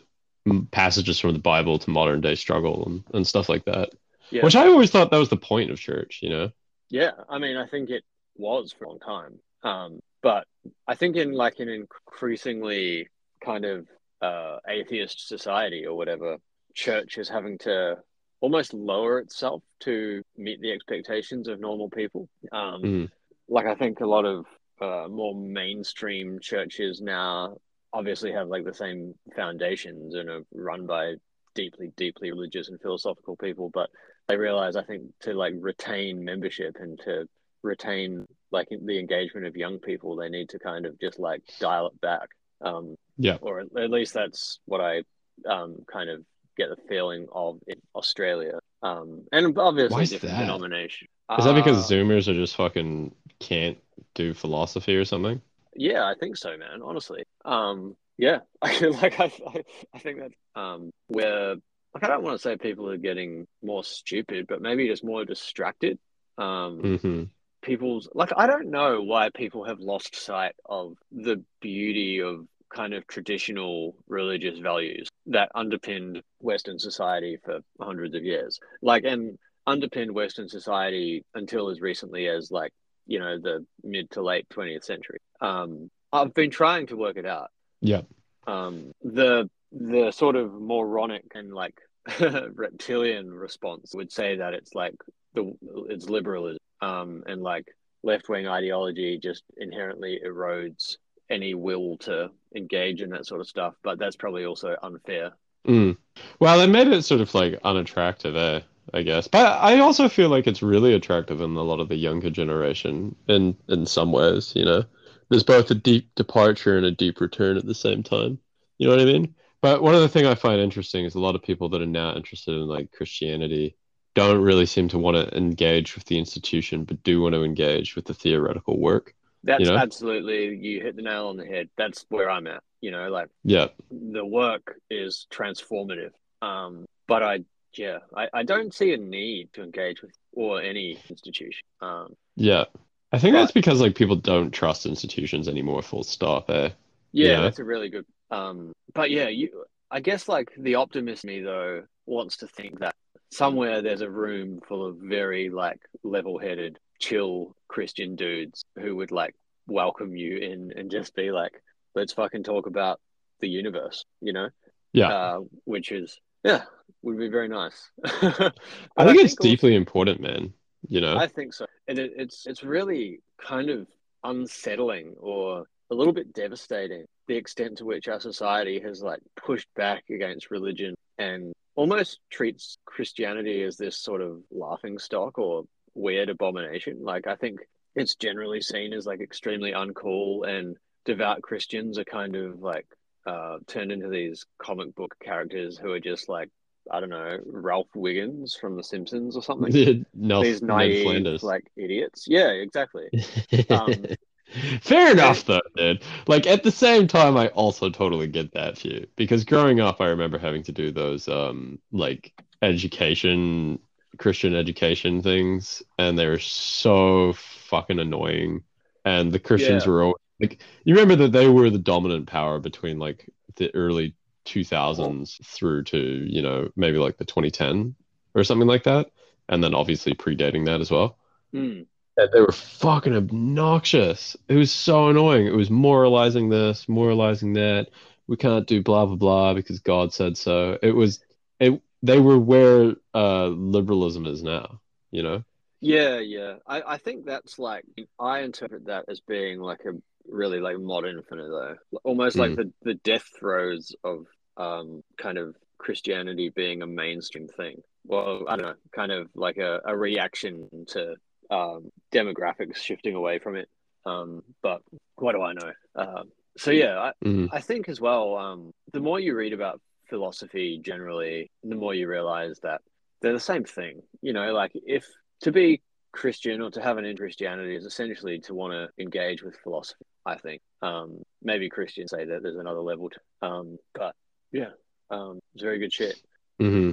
passages 0.72 1.20
from 1.20 1.34
the 1.34 1.40
Bible 1.40 1.78
to 1.80 1.90
modern 1.90 2.22
day 2.22 2.36
struggle 2.36 2.86
and, 2.86 3.04
and 3.14 3.28
stuff 3.28 3.50
like 3.50 3.66
that. 3.66 3.90
Yeah. 4.30 4.44
Which 4.44 4.56
I 4.56 4.68
always 4.68 4.92
thought 4.92 5.12
that 5.12 5.18
was 5.18 5.30
the 5.30 5.38
point 5.38 5.72
of 5.72 5.80
church, 5.80 6.20
you 6.22 6.30
know. 6.30 6.52
Yeah, 6.90 7.12
I 7.30 7.40
mean, 7.40 7.58
I 7.58 7.68
think 7.68 7.90
it 7.90 8.04
was 8.36 8.74
for 8.74 8.86
a 8.86 8.90
long 8.90 9.00
time. 9.00 9.40
Um, 9.64 10.00
but 10.24 10.48
I 10.88 10.96
think 10.96 11.18
in 11.18 11.34
like 11.34 11.60
an 11.60 11.70
increasingly 11.70 13.10
kind 13.44 13.66
of 13.66 13.88
uh, 14.22 14.58
atheist 14.68 15.28
society 15.28 15.86
or 15.86 15.96
whatever, 15.96 16.38
church 16.74 17.18
is 17.18 17.30
having 17.30 17.58
to 17.60 17.98
almost 18.40 18.74
lower 18.74 19.20
itself 19.20 19.62
to 19.82 20.24
meet 20.38 20.60
the 20.62 20.72
expectations 20.72 21.48
of 21.48 21.60
normal 21.60 21.90
people. 21.90 22.28
Um, 22.52 22.82
Mm. 22.82 23.12
Like 23.50 23.66
I 23.66 23.76
think 23.76 24.00
a 24.00 24.08
lot 24.08 24.26
of 24.26 24.46
uh, 24.82 25.08
more 25.10 25.36
mainstream 25.36 26.40
churches 26.40 27.02
now 27.02 27.58
obviously 27.92 28.32
have 28.32 28.48
like 28.48 28.64
the 28.64 28.74
same 28.74 29.14
foundations 29.36 30.16
and 30.16 30.30
are 30.30 30.44
run 30.54 30.88
by 30.88 31.16
deeply, 31.54 31.92
deeply 31.98 32.32
religious 32.32 32.70
and 32.70 32.82
philosophical 32.82 33.36
people, 33.36 33.70
but 33.70 33.90
they 34.28 34.38
realize 34.38 34.78
I 34.78 34.84
think 34.84 35.04
to 35.22 35.34
like 35.34 35.54
retain 35.60 36.24
membership 36.24 36.78
and 36.80 36.98
to 37.04 37.28
retain 37.64 38.26
like 38.52 38.68
the 38.70 39.00
engagement 39.00 39.48
of 39.48 39.56
young 39.56 39.80
people, 39.80 40.16
they 40.16 40.30
need 40.30 40.50
to 40.50 40.60
kind 40.60 40.86
of 40.86 41.00
just 41.00 41.20
like 41.20 41.42
dial 41.60 41.88
it 41.88 42.00
back. 42.02 42.30
Um, 42.62 42.96
Yeah. 43.18 43.38
or 43.42 43.60
at 43.62 43.90
least 43.90 44.14
that's 44.14 44.60
what 44.66 44.82
I 44.82 45.04
um, 45.50 45.84
kind 45.92 46.10
of 46.10 46.24
get 46.58 46.70
the 46.70 46.78
feeling 46.88 47.28
of 47.34 47.60
in 47.68 47.82
Australia. 47.96 48.60
Um, 48.82 49.24
and 49.32 49.58
obviously 49.58 50.06
different 50.06 50.36
that? 50.36 50.42
denomination. 50.42 51.08
Is 51.38 51.46
that 51.46 51.56
because 51.56 51.92
Uh, 51.92 51.96
Zoomers 51.96 52.28
are 52.28 52.34
just 52.34 52.56
fucking 52.56 53.16
can't 53.40 53.78
do 54.14 54.34
philosophy 54.34 54.96
or 54.96 55.06
something? 55.06 55.42
Yeah, 55.76 56.06
I 56.06 56.14
think 56.20 56.38
so, 56.38 56.56
man. 56.58 56.82
Honestly, 56.84 57.24
um, 57.46 57.96
yeah, 58.18 58.40
like 58.62 59.20
I, 59.20 59.32
I, 59.48 59.64
I 59.94 60.00
think 60.00 60.20
that 60.20 60.32
um, 60.62 60.92
we're 61.10 61.56
like 61.94 62.04
I 62.04 62.08
don't 62.08 62.24
want 62.24 62.36
to 62.36 62.42
say 62.42 62.58
people 62.58 62.90
are 62.90 62.98
getting 62.98 63.48
more 63.64 63.84
stupid, 63.84 64.46
but 64.48 64.62
maybe 64.62 64.88
just 64.88 65.04
more 65.04 65.26
distracted. 65.26 65.98
Um, 66.38 66.98
hmm 66.98 67.24
people's 67.64 68.08
like 68.14 68.32
I 68.38 68.46
don't 68.46 68.70
know 68.70 69.02
why 69.02 69.30
people 69.34 69.64
have 69.66 69.80
lost 69.80 70.16
sight 70.16 70.54
of 70.66 70.98
the 71.12 71.44
beauty 71.62 72.22
of 72.22 72.46
kind 72.70 72.94
of 72.94 73.08
traditional 73.08 73.96
religious 74.08 74.60
values 74.60 75.08
that 75.28 75.50
underpinned 75.56 76.22
Western 76.40 76.78
society 76.78 77.38
for 77.44 77.60
hundreds 77.80 78.16
of 78.16 78.24
years. 78.24 78.60
Like 78.82 79.06
and 79.06 79.38
underpinned 79.66 80.14
Western 80.14 80.50
society 80.50 81.24
until 81.34 81.70
as 81.70 81.80
recently 81.80 82.28
as 82.28 82.52
like, 82.52 82.72
you 83.08 83.20
know, 83.20 83.40
the 83.40 83.66
mid 83.84 84.12
to 84.12 84.22
late 84.22 84.48
twentieth 84.50 84.84
century. 84.84 85.20
Um 85.42 85.90
I've 86.12 86.34
been 86.34 86.52
trying 86.52 86.88
to 86.88 86.98
work 86.98 87.18
it 87.18 87.26
out. 87.26 87.50
Yeah. 87.82 88.02
Um 88.46 88.92
the 89.02 89.50
the 89.72 90.12
sort 90.12 90.36
of 90.36 90.54
moronic 90.54 91.32
and 91.34 91.54
like 91.54 91.76
reptilian 92.54 93.34
response 93.34 93.94
would 93.96 94.12
say 94.12 94.38
that 94.38 94.54
it's 94.54 94.76
like 94.76 94.96
the 95.34 95.54
it's 95.90 96.10
liberalism 96.10 96.60
um, 96.84 97.24
and 97.28 97.42
like 97.42 97.68
left 98.04 98.30
wing 98.30 98.48
ideology 98.48 99.18
just 99.22 99.44
inherently 99.58 100.20
erodes 100.26 100.98
any 101.30 101.54
will 101.54 101.98
to 101.98 102.30
engage 102.56 103.02
in 103.02 103.10
that 103.12 103.26
sort 103.26 103.42
of 103.42 103.48
stuff. 103.48 103.74
But 103.84 104.00
that's 104.00 104.16
probably 104.16 104.46
also 104.46 104.76
unfair. 104.84 105.32
Mm. 105.68 105.98
Well, 106.40 106.60
it 106.60 106.68
made 106.68 106.88
it 106.88 107.04
sort 107.04 107.22
of 107.22 107.34
like 107.34 107.60
unattractive, 107.64 108.36
eh? 108.36 108.62
I 108.94 109.02
guess. 109.02 109.30
But 109.30 109.46
I 109.62 109.80
also 109.80 110.10
feel 110.10 110.28
like 110.28 110.46
it's 110.46 110.62
really 110.62 110.94
attractive 110.94 111.40
in 111.40 111.56
a 111.56 111.62
lot 111.62 111.80
of 111.80 111.88
the 111.88 111.96
younger 111.96 112.30
generation 112.30 113.16
in 113.30 113.56
in 113.70 113.86
some 113.86 114.12
ways, 114.12 114.54
you 114.56 114.66
know. 114.66 114.84
There's 115.30 115.44
both 115.44 115.72
a 115.72 115.76
deep 115.76 116.14
departure 116.16 116.78
and 116.78 116.86
a 116.86 116.92
deep 116.92 117.22
return 117.22 117.58
at 117.58 117.66
the 117.66 117.74
same 117.74 118.04
time. 118.04 118.38
You 118.78 118.88
know 118.88 118.96
what 118.96 119.02
I 119.02 119.06
mean? 119.06 119.34
But 119.62 119.82
one 119.82 119.96
other 119.96 120.10
thing 120.10 120.26
I 120.26 120.36
find 120.36 120.60
interesting 120.60 121.06
is 121.06 121.16
a 121.16 121.22
lot 121.22 121.36
of 121.36 121.42
people 121.42 121.70
that 121.70 121.82
are 121.82 121.86
now 121.86 122.14
interested 122.14 122.52
in 122.52 122.68
like 122.68 122.92
Christianity 122.92 123.78
don't 124.16 124.42
really 124.42 124.66
seem 124.66 124.88
to 124.90 125.00
want 125.00 125.18
to 125.18 125.36
engage 125.38 125.96
with 125.96 126.06
the 126.06 126.18
institution, 126.20 126.84
but 126.84 127.02
do 127.04 127.22
want 127.22 127.34
to 127.34 127.44
engage 127.44 127.96
with 127.96 128.06
the 128.06 128.14
theoretical 128.14 128.80
work. 128.80 129.14
That's 129.44 129.62
You 129.62 129.68
know? 129.72 129.78
absolutely 129.78 130.56
you 130.56 130.82
hit 130.82 130.96
the 130.96 131.02
nail 131.02 131.28
on 131.28 131.38
the 131.38 131.46
head. 131.46 131.70
That's 131.78 132.06
where 132.10 132.30
I'm 132.30 132.48
at. 132.48 132.64
You 132.82 132.92
know, 132.92 133.10
like 133.10 133.30
Yeah. 133.44 133.68
the 133.92 134.26
work 134.26 134.76
is 134.90 135.28
transformative. 135.32 136.12
Um, 136.42 136.86
but 137.08 137.24
I 137.24 137.40
yeah, 137.76 138.00
I, 138.16 138.30
I 138.34 138.44
don't 138.44 138.72
see 138.72 138.94
a 138.94 138.98
need 138.98 139.52
to 139.54 139.64
engage 139.64 140.04
with 140.04 140.12
or 140.34 140.62
any 140.62 141.00
institution. 141.10 141.64
Um, 141.82 142.16
Yeah. 142.36 142.66
I 143.12 143.18
think 143.20 143.34
Right. 143.34 143.42
that's 143.42 143.52
because 143.52 143.82
like 143.82 143.96
people 143.96 144.16
don't 144.16 144.52
trust 144.52 144.86
institutions 144.86 145.48
anymore, 145.48 145.82
full 145.82 146.04
stop, 146.04 146.50
eh? 146.52 146.70
Yeah, 147.14 147.28
Yeah. 147.30 147.42
that's 147.42 147.60
a 147.60 147.64
really 147.64 147.90
good. 147.90 148.06
Um, 148.32 148.74
but 148.94 149.10
yeah, 149.12 149.28
you. 149.28 149.66
I 149.92 150.00
guess 150.00 150.28
like 150.28 150.52
the 150.58 150.76
optimist 150.76 151.24
me 151.26 151.40
though 151.42 151.84
wants 152.06 152.38
to 152.38 152.48
think 152.48 152.80
that 152.80 152.96
somewhere 153.34 153.82
there's 153.82 154.02
a 154.02 154.10
room 154.10 154.60
full 154.68 154.86
of 154.86 154.98
very 154.98 155.50
like 155.50 155.80
level-headed, 156.04 156.80
chill 157.00 157.56
Christian 157.68 158.16
dudes 158.16 158.64
who 158.80 158.96
would 158.98 159.12
like 159.12 159.36
welcome 159.68 160.16
you 160.16 160.38
in 160.38 160.72
and 160.76 160.92
just 160.92 161.16
be 161.16 161.32
like, 161.32 161.62
"Let's 161.96 162.14
fucking 162.14 162.44
talk 162.44 162.68
about 162.68 163.00
the 163.40 163.50
universe," 163.50 164.06
you 164.22 164.34
know? 164.34 164.50
Yeah. 164.94 165.10
Uh, 165.10 165.40
which 165.66 165.92
is 165.92 166.20
yeah, 166.44 166.64
would 167.02 167.18
be 167.18 167.30
very 167.30 167.48
nice. 167.48 167.90
But 168.22 168.54
I 168.98 169.06
think 169.06 169.22
it's 169.22 169.34
also- 169.34 169.50
deeply 169.50 169.76
important, 169.76 170.20
man. 170.22 170.54
You 170.88 171.00
know? 171.00 171.16
I 171.18 171.28
think 171.28 171.54
so, 171.54 171.66
and 171.88 171.98
it, 171.98 172.12
it's 172.18 172.46
it's 172.46 172.64
really 172.64 173.22
kind 173.42 173.70
of 173.70 173.88
unsettling 174.24 175.16
or 175.20 175.66
a 175.90 175.96
little 175.96 176.14
bit 176.14 176.34
devastating 176.34 177.06
the 177.28 177.36
extent 177.36 177.78
to 177.78 177.86
which 177.86 178.08
our 178.08 178.20
society 178.20 178.80
has 178.82 179.02
like 179.02 179.22
pushed 179.36 179.68
back 179.76 180.04
against 180.10 180.52
religion 180.52 180.96
and 181.18 181.54
almost 181.76 182.20
treats 182.30 182.78
Christianity 182.86 183.64
as 183.64 183.78
this 183.78 183.98
sort 183.98 184.22
of 184.22 184.42
laughing 184.52 185.00
stock 185.00 185.38
or 185.38 185.64
weird 185.96 186.30
abomination. 186.30 187.04
Like 187.04 187.28
I 187.28 187.36
think 187.36 187.62
it's 187.96 188.16
generally 188.16 188.62
seen 188.62 188.94
as 188.94 189.06
like 189.06 189.22
extremely 189.22 189.72
uncool, 189.72 190.48
and 190.48 190.78
devout 191.06 191.42
Christians 191.42 191.98
are 191.98 192.06
kind 192.06 192.36
of 192.36 192.62
like 192.62 192.88
uh, 193.26 193.58
turned 193.68 193.92
into 193.92 194.10
these 194.10 194.46
comic 194.58 194.96
book 194.96 195.16
characters 195.22 195.78
who 195.78 195.92
are 195.92 196.00
just 196.00 196.30
like 196.30 196.50
I 196.92 197.00
don't 197.00 197.10
know 197.10 197.38
Ralph 197.46 197.88
Wiggins 197.96 198.56
from 198.56 198.76
The 198.76 198.84
Simpsons 198.84 199.36
or 199.36 199.44
something 199.44 200.06
Nel- 200.14 200.42
these 200.42 200.62
naive 200.62 201.44
like 201.44 201.66
idiots. 201.78 202.26
Yeah, 202.28 202.50
exactly. 202.50 203.10
um, 203.70 204.06
Fair 204.82 205.12
enough, 205.12 205.46
though, 205.46 205.62
dude. 205.76 206.04
Like 206.28 206.46
at 206.48 206.64
the 206.64 206.72
same 206.72 207.08
time, 207.08 207.38
I 207.38 207.48
also 207.50 207.90
totally 207.90 208.28
get 208.28 208.54
that 208.54 208.78
view 208.78 209.08
because 209.16 209.44
growing 209.46 209.80
up, 209.80 210.00
I 210.02 210.08
remember 210.08 210.38
having 210.38 210.64
to 210.64 210.72
do 210.72 210.92
those 210.92 211.28
um 211.28 211.80
like 211.92 212.34
education, 212.62 213.80
Christian 214.18 214.56
education 214.56 215.22
things, 215.22 215.82
and 215.98 216.18
they 216.18 216.28
were 216.28 216.40
so 216.40 217.34
fucking 217.34 218.00
annoying. 218.00 218.64
And 219.06 219.32
the 219.32 219.40
Christians 219.40 219.86
Yeah. 219.86 219.88
were 219.88 220.02
always, 220.04 220.16
like, 220.40 220.62
you 220.86 220.94
remember 220.96 221.16
that 221.18 221.32
they 221.32 221.48
were 221.50 221.70
the 221.70 221.78
dominant 221.80 222.28
power 222.28 222.60
between 222.60 223.00
like 223.00 223.28
the 223.56 223.74
early 223.76 224.16
2000s 224.46 225.40
through 225.44 225.84
to 225.86 225.98
you 225.98 226.42
know 226.42 226.70
maybe 226.76 226.98
like 226.98 227.18
the 227.18 227.26
2010 227.26 227.96
or 228.36 228.44
something 228.44 228.68
like 228.68 228.84
that, 228.84 229.10
and 229.50 229.64
then 229.64 229.74
obviously 229.74 230.14
predating 230.14 230.66
that 230.66 230.82
as 230.82 230.92
well. 230.92 231.18
Mm, 231.54 231.86
They 232.16 232.42
were 232.42 232.52
fucking 232.52 233.16
obnoxious. 233.16 234.38
It 234.48 234.56
was 234.56 234.72
so 234.72 235.10
annoying. 235.10 235.48
It 235.48 235.56
was 235.56 235.70
moralizing 235.72 236.50
this, 236.50 236.88
moralizing 236.88 237.54
that. 237.54 237.90
We 238.28 238.38
can't 238.38 238.68
do 238.68 238.82
blah 238.82 239.06
blah 239.06 239.16
blah 239.16 239.54
because 239.54 239.80
God 239.80 240.14
said 240.14 240.38
so. 240.38 240.78
It 240.82 240.92
was 240.92 241.20
it. 241.60 241.82
They 242.04 242.20
were 242.20 242.38
where 242.40 242.96
uh, 243.14 243.48
liberalism 243.48 244.26
is 244.26 244.44
now. 244.44 244.80
You 245.12 245.24
know. 245.24 245.44
yeah, 245.82 246.20
yeah. 246.20 246.56
I, 246.66 246.82
I 246.94 246.98
think 246.98 247.26
that's 247.26 247.60
like 247.60 247.84
I 248.20 248.40
interpret 248.40 248.86
that 248.86 249.06
as 249.10 249.20
being 249.22 249.60
like 249.60 249.82
a 249.86 249.92
really 250.28 250.60
like 250.60 250.80
modern 250.80 251.22
thing, 251.24 251.40
though, 251.40 251.76
almost 252.04 252.40
like 252.40 252.54
Mm. 252.54 252.56
the 252.56 252.72
the 252.84 252.94
death 252.96 253.26
throes 253.40 253.94
of 254.04 254.26
um 254.58 255.04
kind 255.18 255.38
of 255.38 255.56
Christianity 255.78 256.50
being 256.50 256.82
a 256.82 256.88
mainstream 256.88 257.48
thing. 257.48 257.82
Well, 258.06 258.46
I 258.48 258.56
don't 258.56 258.66
know, 258.66 258.76
kind 258.96 259.12
of 259.12 259.28
like 259.36 259.58
a, 259.58 259.82
a 259.86 259.96
reaction 259.98 260.70
to 260.90 261.16
um 261.54 261.80
demographics 262.12 262.78
shifting 262.88 263.16
away 263.16 263.36
from 263.40 263.56
it. 263.62 263.70
Um, 264.06 264.30
but 264.62 264.82
what 265.16 265.34
do 265.34 265.42
I 265.42 265.54
know? 265.54 265.72
Um, 265.96 266.26
so 266.58 266.72
yeah, 266.72 266.96
I, 267.08 267.12
Mm. 267.26 267.50
I 267.52 267.62
think 267.62 267.84
as 267.94 268.00
well. 268.08 268.36
Um, 268.46 268.60
the 268.92 269.00
more 269.08 269.20
you 269.20 269.36
read 269.36 269.54
about 269.54 269.80
philosophy 270.10 270.80
generally, 270.84 271.50
the 271.64 271.76
more 271.84 271.94
you 272.00 272.08
realize 272.08 272.60
that 272.68 272.82
they're 273.22 273.40
the 273.42 273.50
same 273.54 273.64
thing. 273.64 274.02
You 274.22 274.34
know, 274.34 274.48
like 274.54 274.72
if 274.98 275.06
to 275.42 275.52
be 275.52 275.82
Christian 276.12 276.62
or 276.62 276.70
to 276.72 276.82
have 276.82 276.98
an 277.00 277.06
in 277.06 277.18
Christianity 277.18 277.76
is 277.76 277.86
essentially 277.86 278.40
to 278.42 278.54
want 278.54 278.74
to 278.74 278.84
engage 279.02 279.42
with 279.44 279.56
philosophy. 279.64 280.06
I 280.26 280.36
think. 280.38 280.62
Um, 280.82 281.24
maybe 281.42 281.70
Christians 281.70 282.12
say 282.12 282.24
that 282.26 282.44
there's 282.44 282.56
another 282.66 282.80
level. 282.92 283.10
To, 283.10 283.20
um, 283.48 283.78
but 283.94 284.14
yeah, 284.52 284.72
um, 285.10 285.40
it's 285.54 285.64
very 285.64 285.80
good 285.80 285.94
shit. 285.94 286.16
hmm 286.60 286.92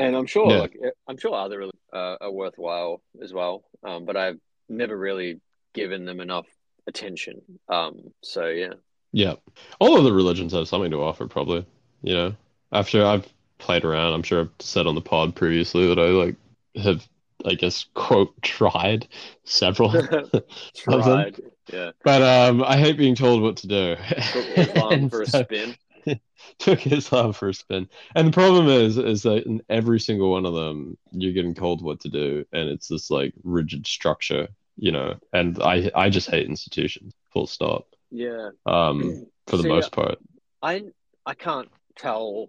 And 0.00 0.16
I'm 0.16 0.26
sure, 0.26 0.50
Yeah. 0.50 0.58
like, 0.60 0.76
I'm 1.08 1.16
sure 1.18 1.34
other 1.34 1.64
uh, 1.92 2.16
are 2.20 2.30
worthwhile 2.32 3.02
as 3.22 3.32
well. 3.32 3.64
Um, 3.82 4.04
but 4.04 4.16
I've 4.16 4.38
never 4.68 4.96
really 4.96 5.40
given 5.74 6.04
them 6.04 6.20
enough 6.20 6.46
attention. 6.86 7.40
Um, 7.68 8.12
so 8.22 8.46
yeah, 8.46 8.74
Yeah. 9.12 9.34
All 9.78 9.96
of 9.98 10.04
the 10.04 10.12
religions 10.12 10.52
have 10.52 10.68
something 10.68 10.90
to 10.92 11.02
offer, 11.02 11.26
probably. 11.26 11.66
You 12.02 12.14
know, 12.14 12.36
after 12.72 13.04
I've 13.04 13.28
played 13.58 13.84
around, 13.84 14.14
I'm 14.14 14.22
sure 14.22 14.40
I've 14.42 14.50
said 14.60 14.86
on 14.86 14.94
the 14.94 15.00
pod 15.00 15.34
previously 15.34 15.86
that 15.88 15.98
I 15.98 16.06
like 16.08 16.36
have, 16.76 17.06
I 17.44 17.54
guess, 17.54 17.86
quote, 17.94 18.40
tried 18.42 19.08
several 19.44 19.94
of 19.96 20.08
them. 20.08 20.42
tried. 20.76 21.40
Yeah, 21.72 21.90
But 22.02 22.22
um, 22.22 22.64
I 22.64 22.76
hate 22.78 22.96
being 22.96 23.14
told 23.14 23.42
what 23.42 23.56
to 23.58 23.68
do. 23.68 23.96
took 24.32 24.46
Islam 24.58 24.92
And 24.92 25.10
for 25.10 25.22
a 25.22 25.26
spin. 25.26 25.76
took 26.58 26.80
his 26.80 27.10
love 27.12 27.36
for 27.36 27.48
a 27.48 27.54
spin. 27.54 27.88
And 28.14 28.28
the 28.28 28.32
problem 28.32 28.68
is, 28.68 28.98
is 28.98 29.22
that 29.22 29.46
in 29.46 29.62
every 29.68 30.00
single 30.00 30.30
one 30.30 30.46
of 30.46 30.54
them, 30.54 30.96
you're 31.12 31.32
getting 31.32 31.54
told 31.54 31.82
what 31.82 32.00
to 32.00 32.08
do, 32.08 32.44
and 32.52 32.68
it's 32.68 32.88
this 32.88 33.10
like 33.10 33.34
rigid 33.44 33.86
structure, 33.86 34.48
you 34.76 34.92
know. 34.92 35.14
And 35.32 35.60
I, 35.62 35.90
I 35.94 36.10
just 36.10 36.30
hate 36.30 36.46
institutions. 36.48 37.14
Full 37.32 37.46
stop. 37.46 37.86
Yeah, 38.10 38.50
Um, 38.66 39.26
for 39.46 39.56
the 39.56 39.62
See, 39.62 39.68
most 39.68 39.92
part. 39.92 40.18
I 40.62 40.84
I 41.26 41.34
can't 41.34 41.70
tell, 41.96 42.48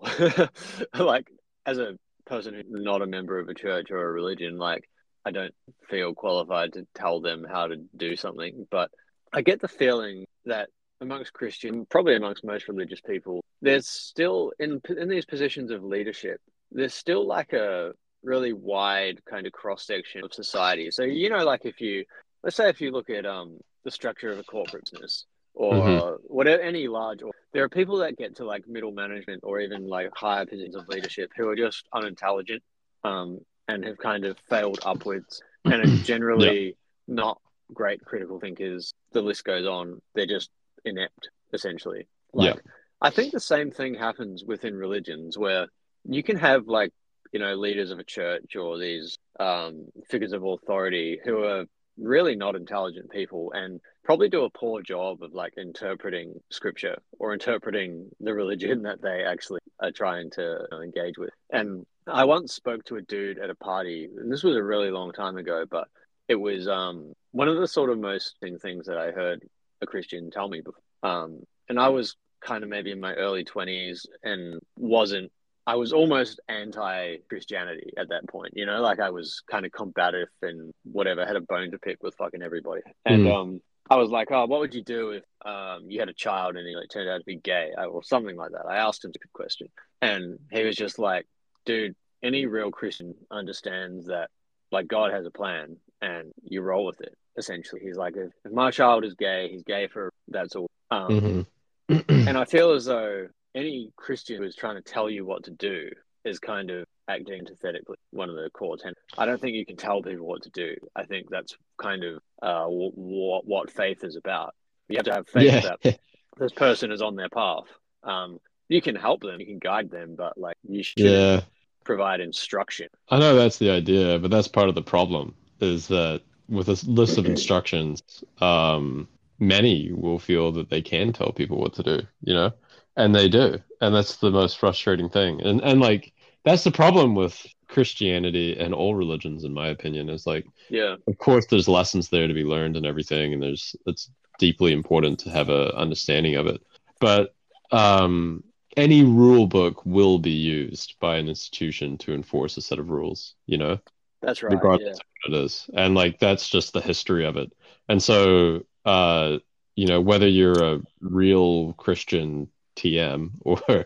like, 0.97 1.29
as 1.65 1.77
a 1.77 1.97
person 2.25 2.53
who's 2.53 2.65
not 2.67 3.01
a 3.01 3.07
member 3.07 3.39
of 3.39 3.49
a 3.49 3.53
church 3.53 3.91
or 3.91 4.01
a 4.07 4.11
religion, 4.11 4.57
like, 4.57 4.89
I 5.25 5.31
don't 5.31 5.53
feel 5.89 6.13
qualified 6.13 6.73
to 6.73 6.87
tell 6.95 7.21
them 7.21 7.45
how 7.49 7.67
to 7.67 7.77
do 7.95 8.15
something. 8.15 8.67
But 8.71 8.91
I 9.33 9.41
get 9.41 9.61
the 9.61 9.67
feeling 9.67 10.25
that 10.45 10.69
amongst 11.01 11.33
Christian, 11.33 11.85
probably 11.87 12.15
amongst 12.15 12.43
most 12.45 12.67
religious 12.67 13.01
people, 13.01 13.43
there's 13.61 13.87
still 13.87 14.51
in 14.59 14.81
in 14.97 15.09
these 15.09 15.25
positions 15.25 15.71
of 15.71 15.83
leadership, 15.83 16.39
there's 16.71 16.93
still 16.93 17.25
like 17.27 17.53
a 17.53 17.91
really 18.23 18.53
wide 18.53 19.19
kind 19.25 19.47
of 19.47 19.51
cross 19.51 19.85
section 19.85 20.23
of 20.23 20.33
society. 20.33 20.91
So 20.91 21.03
you 21.03 21.29
know, 21.29 21.43
like 21.43 21.65
if 21.65 21.81
you 21.81 22.05
let's 22.43 22.55
say 22.55 22.69
if 22.69 22.79
you 22.81 22.91
look 22.91 23.09
at 23.09 23.25
um 23.25 23.57
the 23.83 23.91
structure 23.91 24.31
of 24.31 24.39
a 24.39 24.43
corporate 24.43 24.89
business 24.91 25.25
or 25.53 26.17
Mhm. 26.17 26.19
whatever 26.23 26.61
any 26.61 26.87
large 26.87 27.23
or 27.23 27.31
there 27.51 27.63
are 27.63 27.69
people 27.69 27.97
that 27.97 28.17
get 28.17 28.35
to 28.37 28.45
like 28.45 28.67
middle 28.67 28.91
management 28.91 29.41
or 29.43 29.59
even 29.59 29.87
like 29.87 30.09
higher 30.15 30.45
positions 30.45 30.75
of 30.75 30.87
leadership 30.87 31.31
who 31.35 31.49
are 31.49 31.55
just 31.55 31.87
unintelligent 31.93 32.63
um 33.03 33.39
and 33.67 33.83
have 33.83 33.97
kind 33.97 34.23
of 34.23 34.37
failed 34.49 34.79
upwards 34.83 35.41
and 35.67 35.81
are 35.81 35.87
generally 36.03 36.77
not 37.07 37.41
great 37.73 38.03
critical 38.05 38.39
thinkers 38.39 38.93
the 39.11 39.21
list 39.21 39.43
goes 39.43 39.65
on 39.65 40.01
they're 40.15 40.25
just 40.25 40.49
inept 40.85 41.29
essentially 41.53 42.07
like 42.33 42.59
i 43.01 43.09
think 43.09 43.31
the 43.31 43.39
same 43.39 43.71
thing 43.71 43.93
happens 43.93 44.43
within 44.43 44.75
religions 44.75 45.37
where 45.37 45.67
you 46.05 46.23
can 46.23 46.37
have 46.37 46.67
like 46.67 46.91
you 47.31 47.39
know 47.39 47.55
leaders 47.55 47.91
of 47.91 47.99
a 47.99 48.03
church 48.03 48.55
or 48.55 48.77
these 48.77 49.17
um 49.39 49.85
figures 50.09 50.33
of 50.33 50.43
authority 50.43 51.19
who 51.23 51.43
are 51.43 51.65
really 51.97 52.35
not 52.35 52.55
intelligent 52.55 53.11
people 53.11 53.51
and 53.53 53.79
probably 54.03 54.29
do 54.29 54.43
a 54.43 54.49
poor 54.49 54.81
job 54.81 55.21
of 55.21 55.33
like 55.33 55.53
interpreting 55.57 56.39
scripture 56.49 56.97
or 57.19 57.33
interpreting 57.33 58.09
the 58.19 58.33
religion 58.33 58.81
that 58.83 59.01
they 59.01 59.23
actually 59.23 59.59
are 59.79 59.91
trying 59.91 60.29
to 60.31 60.65
engage 60.83 61.17
with. 61.17 61.31
And 61.49 61.85
I 62.07 62.25
once 62.25 62.53
spoke 62.53 62.83
to 62.85 62.95
a 62.95 63.01
dude 63.01 63.39
at 63.39 63.49
a 63.49 63.55
party, 63.55 64.09
and 64.17 64.31
this 64.31 64.43
was 64.43 64.55
a 64.55 64.63
really 64.63 64.91
long 64.91 65.11
time 65.11 65.37
ago, 65.37 65.65
but 65.69 65.87
it 66.27 66.35
was 66.35 66.67
um, 66.67 67.13
one 67.31 67.47
of 67.47 67.57
the 67.57 67.67
sort 67.67 67.89
of 67.89 67.99
most 67.99 68.35
thing- 68.39 68.59
things 68.59 68.87
that 68.87 68.97
I 68.97 69.11
heard 69.11 69.43
a 69.81 69.85
Christian 69.85 70.29
tell 70.31 70.47
me 70.47 70.61
before. 70.61 70.81
Um, 71.03 71.41
and 71.69 71.79
I 71.79 71.89
was 71.89 72.15
kind 72.43 72.63
of 72.63 72.69
maybe 72.69 72.91
in 72.91 72.99
my 72.99 73.13
early 73.13 73.43
20s 73.45 74.05
and 74.23 74.59
wasn't 74.77 75.31
I 75.67 75.75
was 75.75 75.93
almost 75.93 76.39
anti 76.49 77.17
Christianity 77.29 77.93
at 77.97 78.09
that 78.09 78.27
point, 78.27 78.53
you 78.55 78.65
know, 78.65 78.81
like 78.81 78.99
I 78.99 79.11
was 79.11 79.43
kind 79.49 79.63
of 79.65 79.71
combative 79.71 80.27
and 80.41 80.73
whatever, 80.83 81.23
had 81.25 81.35
a 81.35 81.41
bone 81.41 81.69
to 81.71 81.77
pick 81.79 82.01
with 82.01 82.15
fucking 82.15 82.41
everybody. 82.41 82.81
And 83.05 83.25
Mm. 83.25 83.35
um 83.35 83.61
I 83.89 83.95
was 83.97 84.09
like, 84.09 84.29
Oh, 84.31 84.45
what 84.47 84.59
would 84.61 84.73
you 84.73 84.83
do 84.83 85.11
if 85.11 85.23
um 85.45 85.85
you 85.89 85.99
had 85.99 86.09
a 86.09 86.13
child 86.13 86.55
and 86.55 86.67
he 86.67 86.75
like 86.75 86.89
turned 86.89 87.09
out 87.09 87.19
to 87.19 87.23
be 87.25 87.35
gay 87.37 87.71
or 87.77 88.01
something 88.03 88.35
like 88.35 88.51
that? 88.51 88.65
I 88.67 88.77
asked 88.77 89.05
him 89.05 89.11
a 89.13 89.19
good 89.19 89.33
question. 89.33 89.67
And 90.01 90.39
he 90.51 90.63
was 90.63 90.75
just 90.75 90.97
like, 90.97 91.27
dude, 91.65 91.95
any 92.23 92.47
real 92.47 92.71
Christian 92.71 93.13
understands 93.29 94.07
that 94.07 94.29
like 94.71 94.87
God 94.87 95.11
has 95.13 95.25
a 95.27 95.31
plan 95.31 95.77
and 96.01 96.31
you 96.43 96.61
roll 96.61 96.85
with 96.85 96.99
it, 97.01 97.13
essentially. 97.37 97.81
He's 97.83 97.95
like, 97.97 98.15
if, 98.17 98.31
if 98.45 98.51
my 98.51 98.71
child 98.71 99.05
is 99.05 99.13
gay, 99.15 99.49
he's 99.51 99.63
gay 99.63 99.87
for 99.87 100.11
that's 100.27 100.55
all. 100.55 100.67
Um 100.89 101.45
Mhm. 101.89 102.09
and 102.27 102.37
I 102.37 102.45
feel 102.45 102.71
as 102.71 102.85
though 102.85 103.27
any 103.53 103.91
Christian 103.97 104.37
who 104.37 104.43
is 104.43 104.55
trying 104.55 104.75
to 104.75 104.81
tell 104.81 105.09
you 105.09 105.25
what 105.25 105.43
to 105.43 105.51
do 105.51 105.89
is 106.23 106.39
kind 106.39 106.69
of 106.71 106.85
acting 107.09 107.39
antithetically. 107.39 107.97
One 108.11 108.29
of 108.29 108.35
the 108.35 108.49
core 108.53 108.77
tenets. 108.77 109.01
I 109.17 109.25
don't 109.25 109.41
think 109.41 109.55
you 109.55 109.65
can 109.65 109.75
tell 109.75 110.01
people 110.01 110.25
what 110.25 110.43
to 110.43 110.49
do. 110.51 110.75
I 110.95 111.03
think 111.03 111.29
that's 111.29 111.55
kind 111.77 112.03
of 112.03 112.21
uh, 112.41 112.63
w- 112.63 112.91
what 112.95 113.45
what 113.45 113.71
faith 113.71 114.03
is 114.03 114.15
about. 114.15 114.53
You 114.87 114.97
have 114.97 115.05
to 115.05 115.13
have 115.13 115.27
faith 115.27 115.51
yeah. 115.51 115.59
that 115.83 115.99
this 116.37 116.53
person 116.53 116.91
is 116.91 117.01
on 117.01 117.15
their 117.15 117.29
path. 117.29 117.65
Um, 118.03 118.39
you 118.69 118.81
can 118.81 118.95
help 118.95 119.21
them, 119.21 119.39
you 119.41 119.45
can 119.45 119.59
guide 119.59 119.89
them, 119.91 120.15
but 120.17 120.37
like 120.37 120.55
you 120.67 120.81
should 120.83 120.99
Yeah. 120.99 121.41
provide 121.83 122.21
instruction. 122.21 122.87
I 123.09 123.19
know 123.19 123.35
that's 123.35 123.57
the 123.57 123.69
idea, 123.69 124.17
but 124.17 124.31
that's 124.31 124.47
part 124.47 124.69
of 124.69 124.75
the 124.75 124.81
problem 124.81 125.35
is 125.61 125.87
that 125.87 126.21
with 126.49 126.67
a 126.69 126.79
list 126.85 127.17
of 127.17 127.25
instructions, 127.25 128.01
um, 128.39 129.07
many 129.39 129.91
will 129.91 130.19
feel 130.19 130.51
that 130.51 130.69
they 130.69 130.81
can 130.81 131.13
tell 131.13 131.31
people 131.31 131.57
what 131.57 131.73
to 131.73 131.83
do, 131.83 132.01
you 132.21 132.33
know, 132.33 132.51
and 132.95 133.15
they 133.15 133.29
do. 133.29 133.57
And 133.79 133.95
that's 133.95 134.17
the 134.17 134.31
most 134.31 134.59
frustrating 134.59 135.09
thing. 135.09 135.41
And, 135.41 135.61
and 135.61 135.79
like, 135.79 136.13
that's 136.43 136.63
the 136.63 136.71
problem 136.71 137.15
with 137.15 137.45
Christianity 137.67 138.57
and 138.59 138.73
all 138.73 138.95
religions, 138.95 139.43
in 139.43 139.53
my 139.53 139.67
opinion, 139.67 140.09
is 140.09 140.27
like, 140.27 140.45
Yeah, 140.69 140.95
of 141.07 141.17
course, 141.17 141.45
there's 141.47 141.67
lessons 141.67 142.09
there 142.09 142.27
to 142.27 142.33
be 142.33 142.43
learned 142.43 142.77
and 142.77 142.85
everything, 142.85 143.33
and 143.33 143.41
there's, 143.41 143.75
it's 143.85 144.09
deeply 144.39 144.73
important 144.73 145.19
to 145.19 145.29
have 145.29 145.49
a 145.49 145.75
understanding 145.75 146.35
of 146.35 146.47
it. 146.47 146.61
But, 146.99 147.33
um, 147.71 148.43
any 148.77 149.03
rule 149.03 149.47
book 149.47 149.85
will 149.85 150.17
be 150.17 150.31
used 150.31 150.95
by 150.99 151.17
an 151.17 151.27
institution 151.27 151.97
to 151.99 152.13
enforce 152.13 152.57
a 152.57 152.61
set 152.61 152.79
of 152.79 152.89
rules, 152.89 153.35
you 153.45 153.57
know? 153.57 153.79
That's 154.21 154.43
right. 154.43 154.51
regardless 154.51 154.81
Yeah. 154.81 154.91
of 154.91 155.31
what 155.31 155.39
it 155.39 155.43
is. 155.45 155.69
And 155.75 155.95
like 155.95 156.19
that's 156.19 156.49
just 156.49 156.73
the 156.73 156.81
history 156.81 157.25
of 157.25 157.37
it. 157.37 157.51
And 157.89 158.01
so 158.01 158.61
uh 158.85 159.37
you 159.75 159.87
know, 159.87 160.01
whether 160.01 160.27
you're 160.27 160.61
a 160.63 160.81
real 160.99 161.73
Christian 161.73 162.49
TM 162.75 163.31
or 163.41 163.85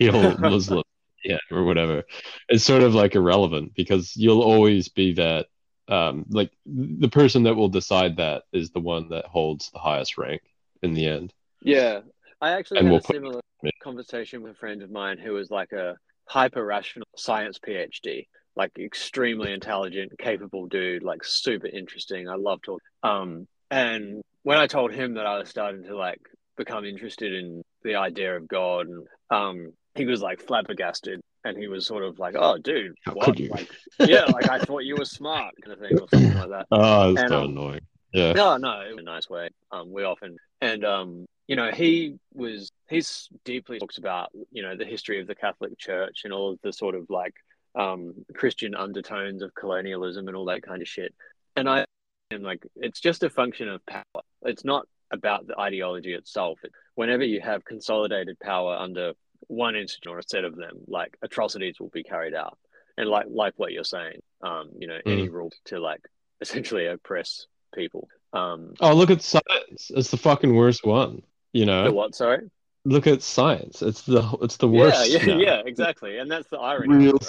real 0.00 0.36
Muslim 0.38 0.82
TM 1.24 1.38
or 1.50 1.64
whatever, 1.64 2.04
it's 2.48 2.64
sort 2.64 2.82
of 2.82 2.94
like 2.94 3.14
irrelevant 3.14 3.74
because 3.74 4.16
you'll 4.16 4.42
always 4.42 4.88
be 4.88 5.14
that 5.14 5.46
um 5.88 6.24
like 6.28 6.52
the 6.66 7.08
person 7.08 7.44
that 7.44 7.54
will 7.54 7.68
decide 7.68 8.16
that 8.16 8.44
is 8.52 8.70
the 8.70 8.80
one 8.80 9.08
that 9.10 9.26
holds 9.26 9.70
the 9.70 9.78
highest 9.78 10.18
rank 10.18 10.42
in 10.82 10.94
the 10.94 11.06
end. 11.06 11.32
Yeah, 11.62 12.00
I 12.40 12.52
actually 12.52 12.78
And 12.78 12.86
had 12.86 12.92
we'll 12.92 13.00
a 13.00 13.02
similar 13.02 13.40
conversation 13.82 14.42
with 14.42 14.52
a 14.52 14.56
friend 14.56 14.82
of 14.82 14.90
mine 14.90 15.18
who 15.18 15.32
was 15.32 15.50
like 15.50 15.72
a 15.72 15.96
hyper 16.26 16.64
rational 16.64 17.06
science 17.16 17.58
PhD, 17.58 18.26
like 18.58 18.72
extremely 18.78 19.52
intelligent, 19.52 20.12
capable 20.18 20.66
dude, 20.66 21.02
like 21.02 21.24
super 21.24 21.68
interesting. 21.68 22.28
I 22.28 22.34
love 22.34 22.60
talking. 22.62 22.80
Um, 23.02 23.48
and 23.70 24.20
when 24.42 24.58
I 24.58 24.66
told 24.66 24.92
him 24.92 25.14
that 25.14 25.26
I 25.26 25.38
was 25.38 25.48
starting 25.48 25.84
to 25.84 25.96
like 25.96 26.20
become 26.56 26.84
interested 26.84 27.32
in 27.32 27.62
the 27.84 27.94
idea 27.94 28.36
of 28.36 28.48
God, 28.48 28.88
and 28.88 29.06
um, 29.30 29.72
he 29.94 30.04
was 30.04 30.20
like 30.20 30.42
flabbergasted, 30.42 31.20
and 31.44 31.56
he 31.56 31.68
was 31.68 31.86
sort 31.86 32.04
of 32.04 32.18
like, 32.18 32.34
"Oh, 32.36 32.58
dude, 32.58 32.94
what? 33.12 33.38
Like, 33.38 33.70
yeah, 34.00 34.24
like 34.24 34.50
I 34.50 34.58
thought 34.58 34.80
you 34.80 34.96
were 34.96 35.04
smart, 35.04 35.54
kind 35.64 35.74
of 35.74 35.78
thing, 35.78 35.98
or 35.98 36.08
something 36.12 36.38
like 36.38 36.50
that." 36.50 36.66
Oh, 36.72 37.12
it's 37.12 37.28
so 37.28 37.38
um, 37.38 37.50
annoying. 37.50 37.80
Yeah. 38.12 38.32
No, 38.32 38.56
no, 38.56 38.82
in 38.90 38.98
a 38.98 39.02
nice 39.02 39.30
way. 39.30 39.50
Um, 39.70 39.92
we 39.92 40.02
often 40.02 40.36
and 40.60 40.84
um, 40.84 41.26
you 41.46 41.56
know, 41.56 41.70
he 41.70 42.16
was 42.34 42.70
he's 42.88 43.28
deeply 43.44 43.78
talks 43.78 43.98
about 43.98 44.30
you 44.50 44.62
know 44.62 44.76
the 44.76 44.84
history 44.84 45.20
of 45.20 45.26
the 45.26 45.34
Catholic 45.34 45.78
Church 45.78 46.22
and 46.24 46.32
all 46.32 46.52
of 46.52 46.58
the 46.62 46.72
sort 46.72 46.94
of 46.94 47.06
like 47.08 47.34
um 47.74 48.14
Christian 48.34 48.74
undertones 48.74 49.42
of 49.42 49.54
colonialism 49.54 50.26
and 50.28 50.36
all 50.36 50.46
that 50.46 50.62
kind 50.62 50.82
of 50.82 50.88
shit. 50.88 51.14
And 51.56 51.68
I 51.68 51.84
am 52.30 52.42
like, 52.42 52.62
it's 52.76 53.00
just 53.00 53.22
a 53.22 53.30
function 53.30 53.68
of 53.68 53.84
power. 53.86 54.22
It's 54.42 54.64
not 54.64 54.86
about 55.10 55.46
the 55.46 55.58
ideology 55.58 56.12
itself. 56.14 56.58
Whenever 56.94 57.24
you 57.24 57.40
have 57.40 57.64
consolidated 57.64 58.38
power 58.40 58.76
under 58.76 59.12
one 59.46 59.76
institution 59.76 60.12
or 60.12 60.18
a 60.18 60.22
set 60.22 60.44
of 60.44 60.56
them, 60.56 60.78
like 60.86 61.16
atrocities 61.22 61.76
will 61.80 61.88
be 61.90 62.02
carried 62.02 62.34
out. 62.34 62.58
And 62.96 63.08
like 63.08 63.26
like 63.30 63.54
what 63.56 63.72
you're 63.72 63.84
saying, 63.84 64.20
um, 64.42 64.70
you 64.78 64.88
know, 64.88 64.98
any 65.06 65.28
rule 65.28 65.52
to 65.66 65.78
like 65.80 66.00
essentially 66.40 66.86
oppress 66.86 67.46
people. 67.74 68.08
Um, 68.32 68.74
Oh, 68.80 68.92
look 68.94 69.10
at 69.10 69.22
science. 69.22 69.90
It's 69.90 70.10
the 70.10 70.16
fucking 70.16 70.54
worst 70.54 70.84
one. 70.84 71.22
You 71.52 71.64
know, 71.64 71.84
the 71.84 71.92
what? 71.92 72.14
Sorry. 72.14 72.50
look 72.84 73.06
at 73.06 73.22
science. 73.22 73.80
It's 73.82 74.02
the 74.02 74.22
it's 74.42 74.56
the 74.58 74.68
worst. 74.68 75.08
yeah, 75.10 75.24
now. 75.26 75.38
yeah, 75.38 75.62
exactly. 75.64 76.18
And 76.18 76.30
that's 76.30 76.48
the 76.48 76.58
irony, 76.58 76.96
Real 77.06 77.16
of 77.16 77.22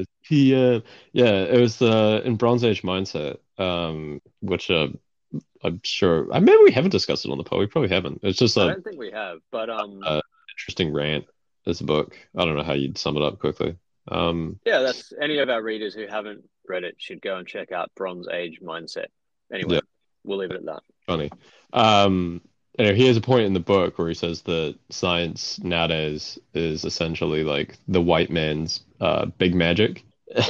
right? 0.00 0.08
PM. 0.24 0.82
Yeah, 1.12 1.42
it 1.44 1.60
was 1.60 1.76
the 1.78 2.22
in 2.24 2.36
Bronze 2.36 2.64
Age 2.64 2.82
mindset, 2.82 3.38
um, 3.58 4.20
which 4.40 4.70
uh, 4.70 4.88
I'm 5.62 5.80
sure. 5.84 6.32
I 6.32 6.40
maybe 6.40 6.58
we 6.64 6.72
haven't 6.72 6.90
discussed 6.90 7.24
it 7.24 7.30
on 7.30 7.38
the 7.38 7.44
pod. 7.44 7.58
We 7.60 7.66
probably 7.66 7.90
haven't. 7.90 8.20
It's 8.22 8.38
just 8.38 8.56
I 8.58 8.68
don't 8.68 8.84
think 8.84 8.98
we 8.98 9.10
have, 9.12 9.38
but 9.50 9.70
um, 9.70 10.00
Uh, 10.04 10.20
interesting 10.56 10.92
rant. 10.92 11.26
This 11.66 11.80
book. 11.82 12.16
I 12.36 12.44
don't 12.44 12.56
know 12.56 12.62
how 12.62 12.72
you'd 12.72 12.96
sum 12.98 13.16
it 13.16 13.22
up 13.22 13.38
quickly. 13.38 13.76
Um, 14.08 14.58
yeah, 14.64 14.80
that's 14.80 15.12
any 15.20 15.38
of 15.38 15.50
our 15.50 15.62
readers 15.62 15.94
who 15.94 16.06
haven't 16.06 16.42
read 16.66 16.84
it 16.84 16.94
should 16.98 17.20
go 17.20 17.36
and 17.36 17.46
check 17.46 17.70
out 17.70 17.90
Bronze 17.94 18.26
Age 18.32 18.60
Mindset. 18.62 19.06
Anyway, 19.52 19.74
Yeah. 19.74 19.80
we'll 20.24 20.38
leave 20.38 20.50
it 20.52 20.56
at 20.56 20.64
that. 20.64 20.82
funny. 21.06 21.30
Um, 21.72 22.40
anyway, 22.78 22.96
he 22.96 23.06
has 23.06 23.16
a 23.16 23.20
point 23.20 23.46
in 23.46 23.52
the 23.52 23.60
book 23.60 23.98
where 23.98 24.08
he 24.08 24.14
says 24.14 24.42
that 24.42 24.76
science 24.90 25.58
nowadays 25.62 26.38
is 26.54 26.84
essentially 26.84 27.44
like 27.44 27.78
the 27.88 28.00
white 28.00 28.30
man's 28.30 28.80
uh, 29.00 29.26
big 29.26 29.54
magic, 29.54 30.04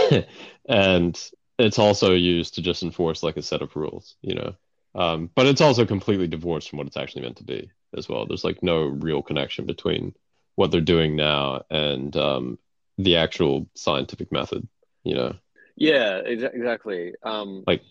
and 0.68 1.30
it's 1.58 1.78
also 1.78 2.12
used 2.12 2.54
to 2.54 2.62
just 2.62 2.82
enforce 2.82 3.22
like 3.22 3.36
a 3.36 3.42
set 3.42 3.62
of 3.62 3.74
rules, 3.76 4.16
you 4.22 4.34
know. 4.34 4.54
Um, 4.94 5.30
but 5.34 5.46
it's 5.46 5.60
also 5.60 5.86
completely 5.86 6.26
divorced 6.26 6.70
from 6.70 6.78
what 6.78 6.86
it's 6.86 6.96
actually 6.96 7.22
meant 7.22 7.36
to 7.36 7.44
be 7.44 7.70
as 7.96 8.08
well. 8.08 8.26
There's 8.26 8.44
like 8.44 8.62
no 8.62 8.84
real 8.84 9.22
connection 9.22 9.66
between 9.66 10.14
what 10.56 10.70
they're 10.70 10.80
doing 10.80 11.16
now 11.16 11.62
and 11.70 12.16
um, 12.16 12.58
the 12.98 13.16
actual 13.16 13.68
scientific 13.74 14.32
method, 14.32 14.66
you 15.04 15.14
know. 15.14 15.34
Yeah, 15.76 16.20
exa- 16.26 16.54
exactly. 16.54 17.14
Um, 17.22 17.64
Like, 17.66 17.82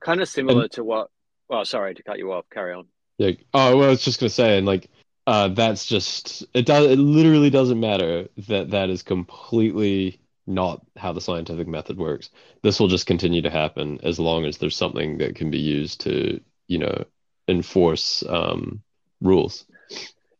kind 0.00 0.20
of 0.20 0.28
similar 0.28 0.68
to 0.68 0.84
what. 0.84 1.10
Well, 1.48 1.64
sorry 1.64 1.94
to 1.94 2.02
cut 2.02 2.18
you 2.18 2.32
off. 2.32 2.44
Carry 2.50 2.74
on. 2.74 2.86
Yeah. 3.18 3.32
Oh, 3.52 3.76
well, 3.76 3.88
I 3.88 3.90
was 3.90 4.02
just 4.02 4.20
gonna 4.20 4.30
say, 4.30 4.58
and 4.58 4.66
like, 4.66 4.88
uh, 5.26 5.48
that's 5.48 5.84
just 5.84 6.44
it. 6.54 6.66
Does 6.66 6.86
it 6.86 6.98
literally 6.98 7.50
doesn't 7.50 7.80
matter 7.80 8.28
that 8.48 8.70
that 8.70 8.90
is 8.90 9.02
completely 9.02 10.20
not 10.48 10.80
how 10.96 11.12
the 11.12 11.20
scientific 11.20 11.68
method 11.68 11.98
works. 11.98 12.30
This 12.62 12.80
will 12.80 12.88
just 12.88 13.06
continue 13.06 13.42
to 13.42 13.50
happen 13.50 14.00
as 14.02 14.18
long 14.18 14.46
as 14.46 14.56
there's 14.56 14.76
something 14.76 15.18
that 15.18 15.36
can 15.36 15.50
be 15.50 15.58
used 15.58 16.00
to, 16.00 16.40
you 16.66 16.78
know, 16.78 17.04
enforce 17.46 18.24
um, 18.28 18.82
rules. 19.20 19.66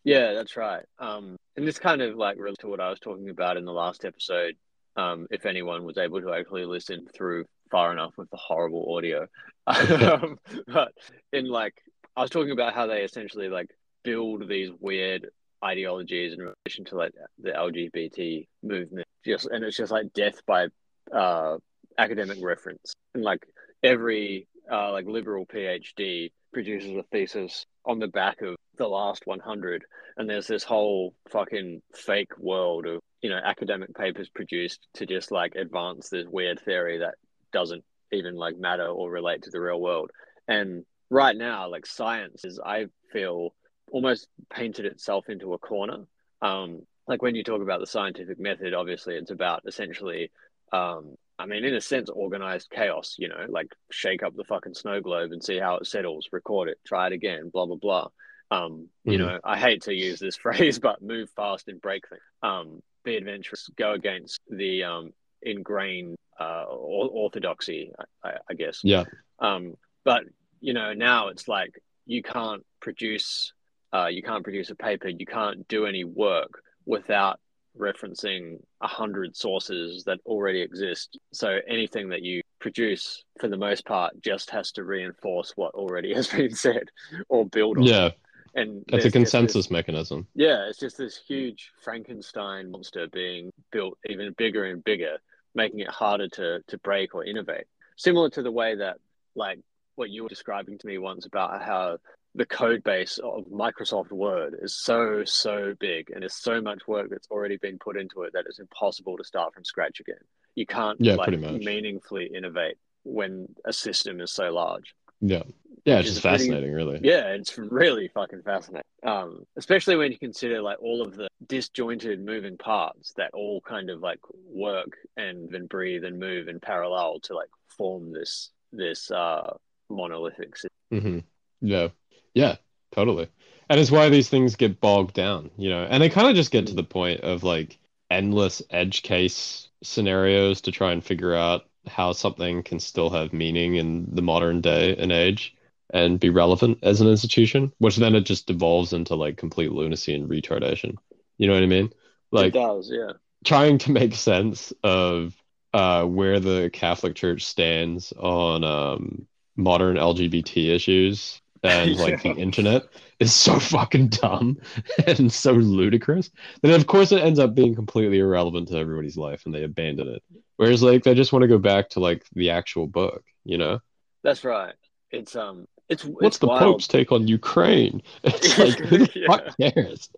Yeah, 0.05 0.33
that's 0.33 0.57
right. 0.57 0.85
Um, 0.99 1.37
and 1.57 1.69
this 1.69 1.79
kind 1.79 2.01
of 2.01 2.17
like 2.17 2.39
relates 2.39 2.59
to 2.61 2.69
what 2.69 2.81
I 2.81 2.89
was 2.89 2.99
talking 2.99 3.29
about 3.29 3.59
in 3.59 3.67
the 3.67 3.73
last 3.73 4.05
episode. 4.05 4.55
Um, 4.97 5.27
if 5.31 5.47
anyone 5.47 5.85
was 5.85 5.99
able 5.99 6.21
to 6.23 6.33
actually 6.33 6.65
listen 6.65 7.07
through 7.15 7.45
far 7.71 7.93
enough 7.93 8.15
with 8.17 8.31
the 8.31 8.39
horrible 8.39 8.97
audio, 8.97 9.27
um, 9.67 10.39
but 10.67 10.93
in 11.33 11.47
like 11.47 11.75
I 12.19 12.23
was 12.23 12.31
talking 12.31 12.51
about 12.51 12.75
how 12.75 12.89
they 12.89 13.03
essentially 13.03 13.49
like 13.49 13.71
build 14.03 14.49
these 14.49 14.71
weird 14.81 15.29
ideologies 15.65 16.33
in 16.33 16.41
relation 16.41 16.85
to 16.87 16.97
like 16.97 17.13
the 17.39 17.53
LGBT 17.53 18.49
movement, 18.61 19.07
just 19.25 19.47
and 19.47 19.63
it's 19.63 19.77
just 19.77 19.93
like 19.93 20.13
death 20.15 20.45
by 20.45 20.67
uh, 21.15 21.59
academic 21.97 22.39
reference, 22.43 22.93
and 23.15 23.23
like 23.23 23.47
every 23.85 24.49
uh, 24.69 24.91
like 24.91 25.07
liberal 25.07 25.47
PhD 25.47 26.33
produces 26.53 26.91
a 26.91 27.05
thesis 27.13 27.65
on 27.85 28.01
the 28.01 28.09
back 28.09 28.43
of 28.43 28.57
the 28.79 28.89
last 28.89 29.25
100 29.25 29.85
and 30.17 30.29
there's 30.29 30.47
this 30.47 30.65
whole 30.65 31.15
fucking 31.31 31.81
fake 31.95 32.37
world 32.39 32.87
of 32.87 33.01
you 33.23 33.31
know 33.31 33.39
academic 33.45 33.95
papers 33.95 34.29
produced 34.29 34.87
to 34.95 35.07
just 35.07 35.31
like 35.31 35.55
advance 35.55 36.09
this 36.09 36.27
weird 36.29 36.59
theory 36.61 36.99
that 36.99 37.15
doesn't 37.53 37.85
even 38.13 38.35
like 38.35 38.59
matter 38.59 38.87
or 38.87 39.09
relate 39.09 39.43
to 39.43 39.51
the 39.51 39.61
real 39.61 39.81
world. 39.81 40.11
And 40.49 40.85
right 41.11 41.37
now 41.37 41.69
like 41.69 41.87
science 41.87 42.45
is 42.45 42.61
i 42.65 42.87
feel 43.13 43.55
almost 43.91 44.29
painted 44.51 44.85
itself 44.85 45.29
into 45.29 45.55
a 45.55 45.59
corner 45.59 46.05
um 46.43 46.81
like 47.07 47.23
when 47.23 47.35
you 47.35 47.43
talk 47.43 47.63
about 47.63 47.81
the 47.81 47.87
scientific 47.87 48.39
method 48.39 48.75
obviously 48.75 49.15
it's 49.15 49.31
about 49.31 49.63
essentially 49.67 50.31
um 50.73 51.17
I 51.41 51.47
mean, 51.47 51.65
in 51.65 51.73
a 51.73 51.81
sense, 51.81 52.11
organized 52.11 52.69
chaos, 52.69 53.15
you 53.17 53.29
know, 53.29 53.47
like 53.49 53.73
shake 53.93 54.25
up 54.25 54.35
the 54.35 54.43
fucking 54.43 54.75
snow 54.75 55.01
globe 55.01 55.31
and 55.31 55.41
see 55.41 55.57
how 55.57 55.77
it 55.77 55.87
settles, 55.87 56.29
record 56.33 56.69
it, 56.69 56.79
try 56.85 57.07
it 57.07 57.13
again, 57.13 57.51
blah, 57.51 57.65
blah, 57.65 57.77
blah. 57.77 58.09
Um, 58.51 58.89
you 59.05 59.19
Mhm. 59.19 59.19
know, 59.21 59.41
I 59.45 59.57
hate 59.57 59.83
to 59.83 59.95
use 59.95 60.19
this 60.19 60.35
phrase, 60.45 60.81
but 60.81 61.01
move 61.01 61.31
fast 61.37 61.69
and 61.69 61.81
break 61.81 62.09
things. 62.09 62.21
Um, 62.43 62.83
be 63.05 63.17
adventurous, 63.17 63.69
go 63.77 63.93
against 63.93 64.41
the 64.51 64.83
um, 64.83 65.13
ingrained 65.41 66.17
uh, 66.41 66.65
orthodoxy, 66.69 67.93
I, 68.25 68.39
I 68.51 68.55
guess. 68.55 68.81
Yeah. 68.83 69.05
Um, 69.39 69.75
but 70.05 70.25
you 70.61 70.73
know, 70.75 70.93
now 70.93 71.29
it's 71.29 71.49
like 71.49 71.81
you 72.07 72.23
can't 72.23 72.65
produce, 72.81 73.53
uh, 73.93 74.07
you 74.07 74.23
can't 74.23 74.45
produce 74.45 74.71
a 74.71 74.75
paper, 74.75 75.09
you 75.09 75.27
can't 75.27 75.67
do 75.69 75.87
any 75.87 76.05
work 76.05 76.63
without 76.87 77.39
referencing 77.79 78.59
a 78.81 78.87
hundred 78.89 79.37
sources 79.37 80.05
that 80.05 80.19
already 80.27 80.61
exist. 80.61 81.19
So 81.33 81.59
anything 81.69 82.09
that 82.09 82.23
you 82.23 82.43
produce, 82.61 83.23
for 83.41 83.49
the 83.49 83.57
most 83.57 83.85
part, 83.87 84.21
just 84.21 84.51
has 84.51 84.73
to 84.73 84.85
reinforce 84.85 85.53
what 85.57 85.75
already 85.75 86.13
has 86.19 86.29
been 86.29 86.55
said 86.55 86.85
or 87.29 87.47
build 87.47 87.79
on. 87.79 87.85
Yeah. 87.85 88.11
and 88.55 88.83
there's 88.89 89.05
a 89.05 89.11
consensus 89.11 89.67
this- 89.67 89.71
mechanism. 89.71 90.27
yeah, 90.35 90.67
it's 90.69 90.79
just 90.79 90.99
this 90.99 91.17
huge 91.29 91.71
Frankenstein 91.83 92.71
monster 92.71 93.07
being 93.13 93.53
built 93.71 93.97
even 94.09 94.33
bigger 94.37 94.65
and 94.65 94.83
bigger, 94.83 95.19
making 95.55 95.81
it 95.81 95.89
harder 95.89 96.29
to 96.29 96.61
to 96.67 96.79
break 96.79 97.15
or 97.15 97.25
innovate. 97.25 97.67
Similar 97.97 98.31
to 98.31 98.43
the 98.43 98.51
way 98.53 98.77
that, 98.77 98.97
like, 99.35 99.59
what 99.99 100.11
you 100.11 100.23
were 100.23 100.29
describing 100.29 100.79
to 100.79 100.87
me 100.87 100.97
once 100.99 101.27
about 101.27 101.61
how 101.63 101.99
the 102.35 102.47
code 102.47 102.85
base 102.85 103.19
of 103.19 103.45
Microsoft 103.47 104.13
Word 104.13 104.57
is 104.63 104.75
so 104.75 105.25
so 105.25 105.75
big 105.81 106.11
and 106.11 106.23
there's 106.23 106.35
so 106.37 106.61
much 106.61 106.87
work 106.87 107.11
that's 107.11 107.27
already 107.31 107.57
been 107.57 107.79
put 107.79 107.99
into 107.99 108.23
it 108.23 108.33
that 108.33 108.45
it's 108.47 108.61
impossible 108.61 109.17
to 109.17 109.25
start 109.25 109.53
from 109.53 109.65
scratch 109.65 109.99
again. 110.01 110.21
You 110.55 110.67
can't 110.67 111.01
Yeah, 111.01 111.17
like 111.17 111.29
pretty 111.29 111.43
much. 111.43 111.63
meaningfully 111.65 112.27
innovate 112.35 112.77
when 113.05 113.49
a 113.65 113.73
system 113.73 114.21
is 114.21 114.31
so 114.33 114.51
large. 114.53 114.95
Yeah. 115.21 115.43
Yeah, 115.85 116.01
it's 116.01 116.09
just 116.09 116.19
a 116.19 116.23
pretty- 116.23 116.39
fascinating, 116.45 116.73
really. 116.75 117.01
Yeah, 117.03 117.29
it's 117.29 117.57
really 117.57 118.09
fucking 118.09 118.43
fascinating. 118.43 118.85
Um, 119.05 119.45
especially 119.57 119.97
when 119.97 120.13
you 120.13 120.19
consider 120.19 120.61
like 120.61 120.81
all 120.83 121.01
of 121.03 121.17
the 121.17 121.29
disjointed 121.47 122.25
moving 122.25 122.57
parts 122.59 123.15
that 123.17 123.31
all 123.33 123.61
kind 123.63 123.89
of 123.91 124.01
like 124.01 124.21
work 124.45 124.97
and 125.17 125.49
then 125.51 125.67
breathe 125.67 126.05
and 126.05 126.19
move 126.21 126.49
in 126.49 126.61
parallel 126.61 127.21
to 127.21 127.35
like 127.35 127.49
form 127.69 128.13
this 128.13 128.51
this 128.73 129.11
uh 129.11 129.57
monolithic 129.91 130.57
system. 130.57 130.71
hmm 130.91 131.19
Yeah. 131.61 131.89
Yeah, 132.35 132.57
totally. 132.93 133.29
And 133.71 133.81
it's 133.81 133.91
why 133.91 134.09
these 134.09 134.29
things 134.29 134.57
get 134.57 134.81
bogged 134.81 135.15
down, 135.15 135.51
you 135.59 135.69
know, 135.71 135.85
and 135.85 136.03
they 136.03 136.09
kind 136.09 136.29
of 136.29 136.37
just 136.37 136.51
get 136.51 136.67
to 136.69 136.75
the 136.75 136.85
point 136.85 137.21
of 137.21 137.43
like 137.43 137.79
endless 138.11 138.63
edge 138.71 139.03
case 139.03 139.69
scenarios 139.83 140.63
to 140.63 140.73
try 140.73 140.93
and 140.93 141.05
figure 141.05 141.35
out 141.35 141.67
how 141.87 142.13
something 142.13 142.63
can 142.63 142.81
still 142.81 143.11
have 143.11 143.33
meaning 143.33 143.77
in 143.77 144.15
the 144.15 144.23
modern 144.23 144.61
day 144.61 144.97
and 144.97 145.13
age 145.13 145.55
and 145.93 146.21
be 146.21 146.31
relevant 146.31 146.79
as 146.83 147.01
an 147.01 147.09
institution, 147.09 147.73
which 147.79 147.97
then 147.97 148.15
it 148.15 148.23
just 148.23 148.47
devolves 148.47 148.93
into 148.93 149.15
like 149.15 149.37
complete 149.37 149.73
lunacy 149.73 150.15
and 150.15 150.29
retardation. 150.29 150.97
You 151.39 151.47
know 151.49 151.55
what 151.55 151.63
I 151.63 151.67
mean? 151.67 151.93
it 152.39 152.51
Like 152.51 152.53
does, 152.53 152.91
yeah. 152.91 153.13
trying 153.45 153.79
to 153.79 153.93
make 153.93 154.15
sense 154.15 154.73
of 154.83 155.35
uh, 155.73 156.05
where 156.05 156.41
the 156.41 156.71
Catholic 156.73 157.15
Church 157.15 157.45
stands 157.45 158.13
on 158.13 158.65
um, 158.65 159.27
modern 159.59 159.97
LGBT 159.99 160.75
issues 160.75 161.43
and 161.63 161.97
like 161.99 162.23
the 162.23 162.31
internet 162.31 162.85
is 163.21 163.35
so 163.35 163.59
fucking 163.59 164.09
dumb 164.09 164.59
and 165.07 165.33
so 165.33 165.53
ludicrous 165.53 166.31
that 166.63 166.75
of 166.75 166.87
course 166.87 167.13
it 167.13 167.23
ends 167.23 167.39
up 167.39 167.55
being 167.55 167.75
completely 167.75 168.21
irrelevant 168.21 168.69
to 168.69 168.79
everybody's 168.79 169.17
life 169.17 169.45
and 169.45 169.55
they 169.55 169.65
abandon 169.65 170.09
it. 170.09 170.23
Whereas 170.57 170.83
like 170.83 171.03
they 171.05 171.15
just 171.15 171.33
want 171.33 171.43
to 171.43 171.49
go 171.49 171.59
back 171.59 171.91
to 171.91 172.01
like 172.01 172.25
the 172.35 172.51
actual 172.51 172.87
book, 172.87 173.25
you 173.45 173.59
know? 173.59 173.81
That's 174.23 174.45
right. 174.45 174.75
It's 175.11 175.37
um 175.37 175.67
it's 175.89 176.05
What's 176.05 176.27
it's 176.27 176.39
the 176.39 176.47
wild. 176.47 176.61
Pope's 176.61 176.87
take 176.89 177.13
on 177.13 177.27
Ukraine? 177.29 178.03
It's 178.25 178.59
like 178.59 178.79
who 178.79 178.99
the 178.99 179.11
Yeah. 179.15 179.27
fuck 179.27 179.57
cares? 179.59 180.11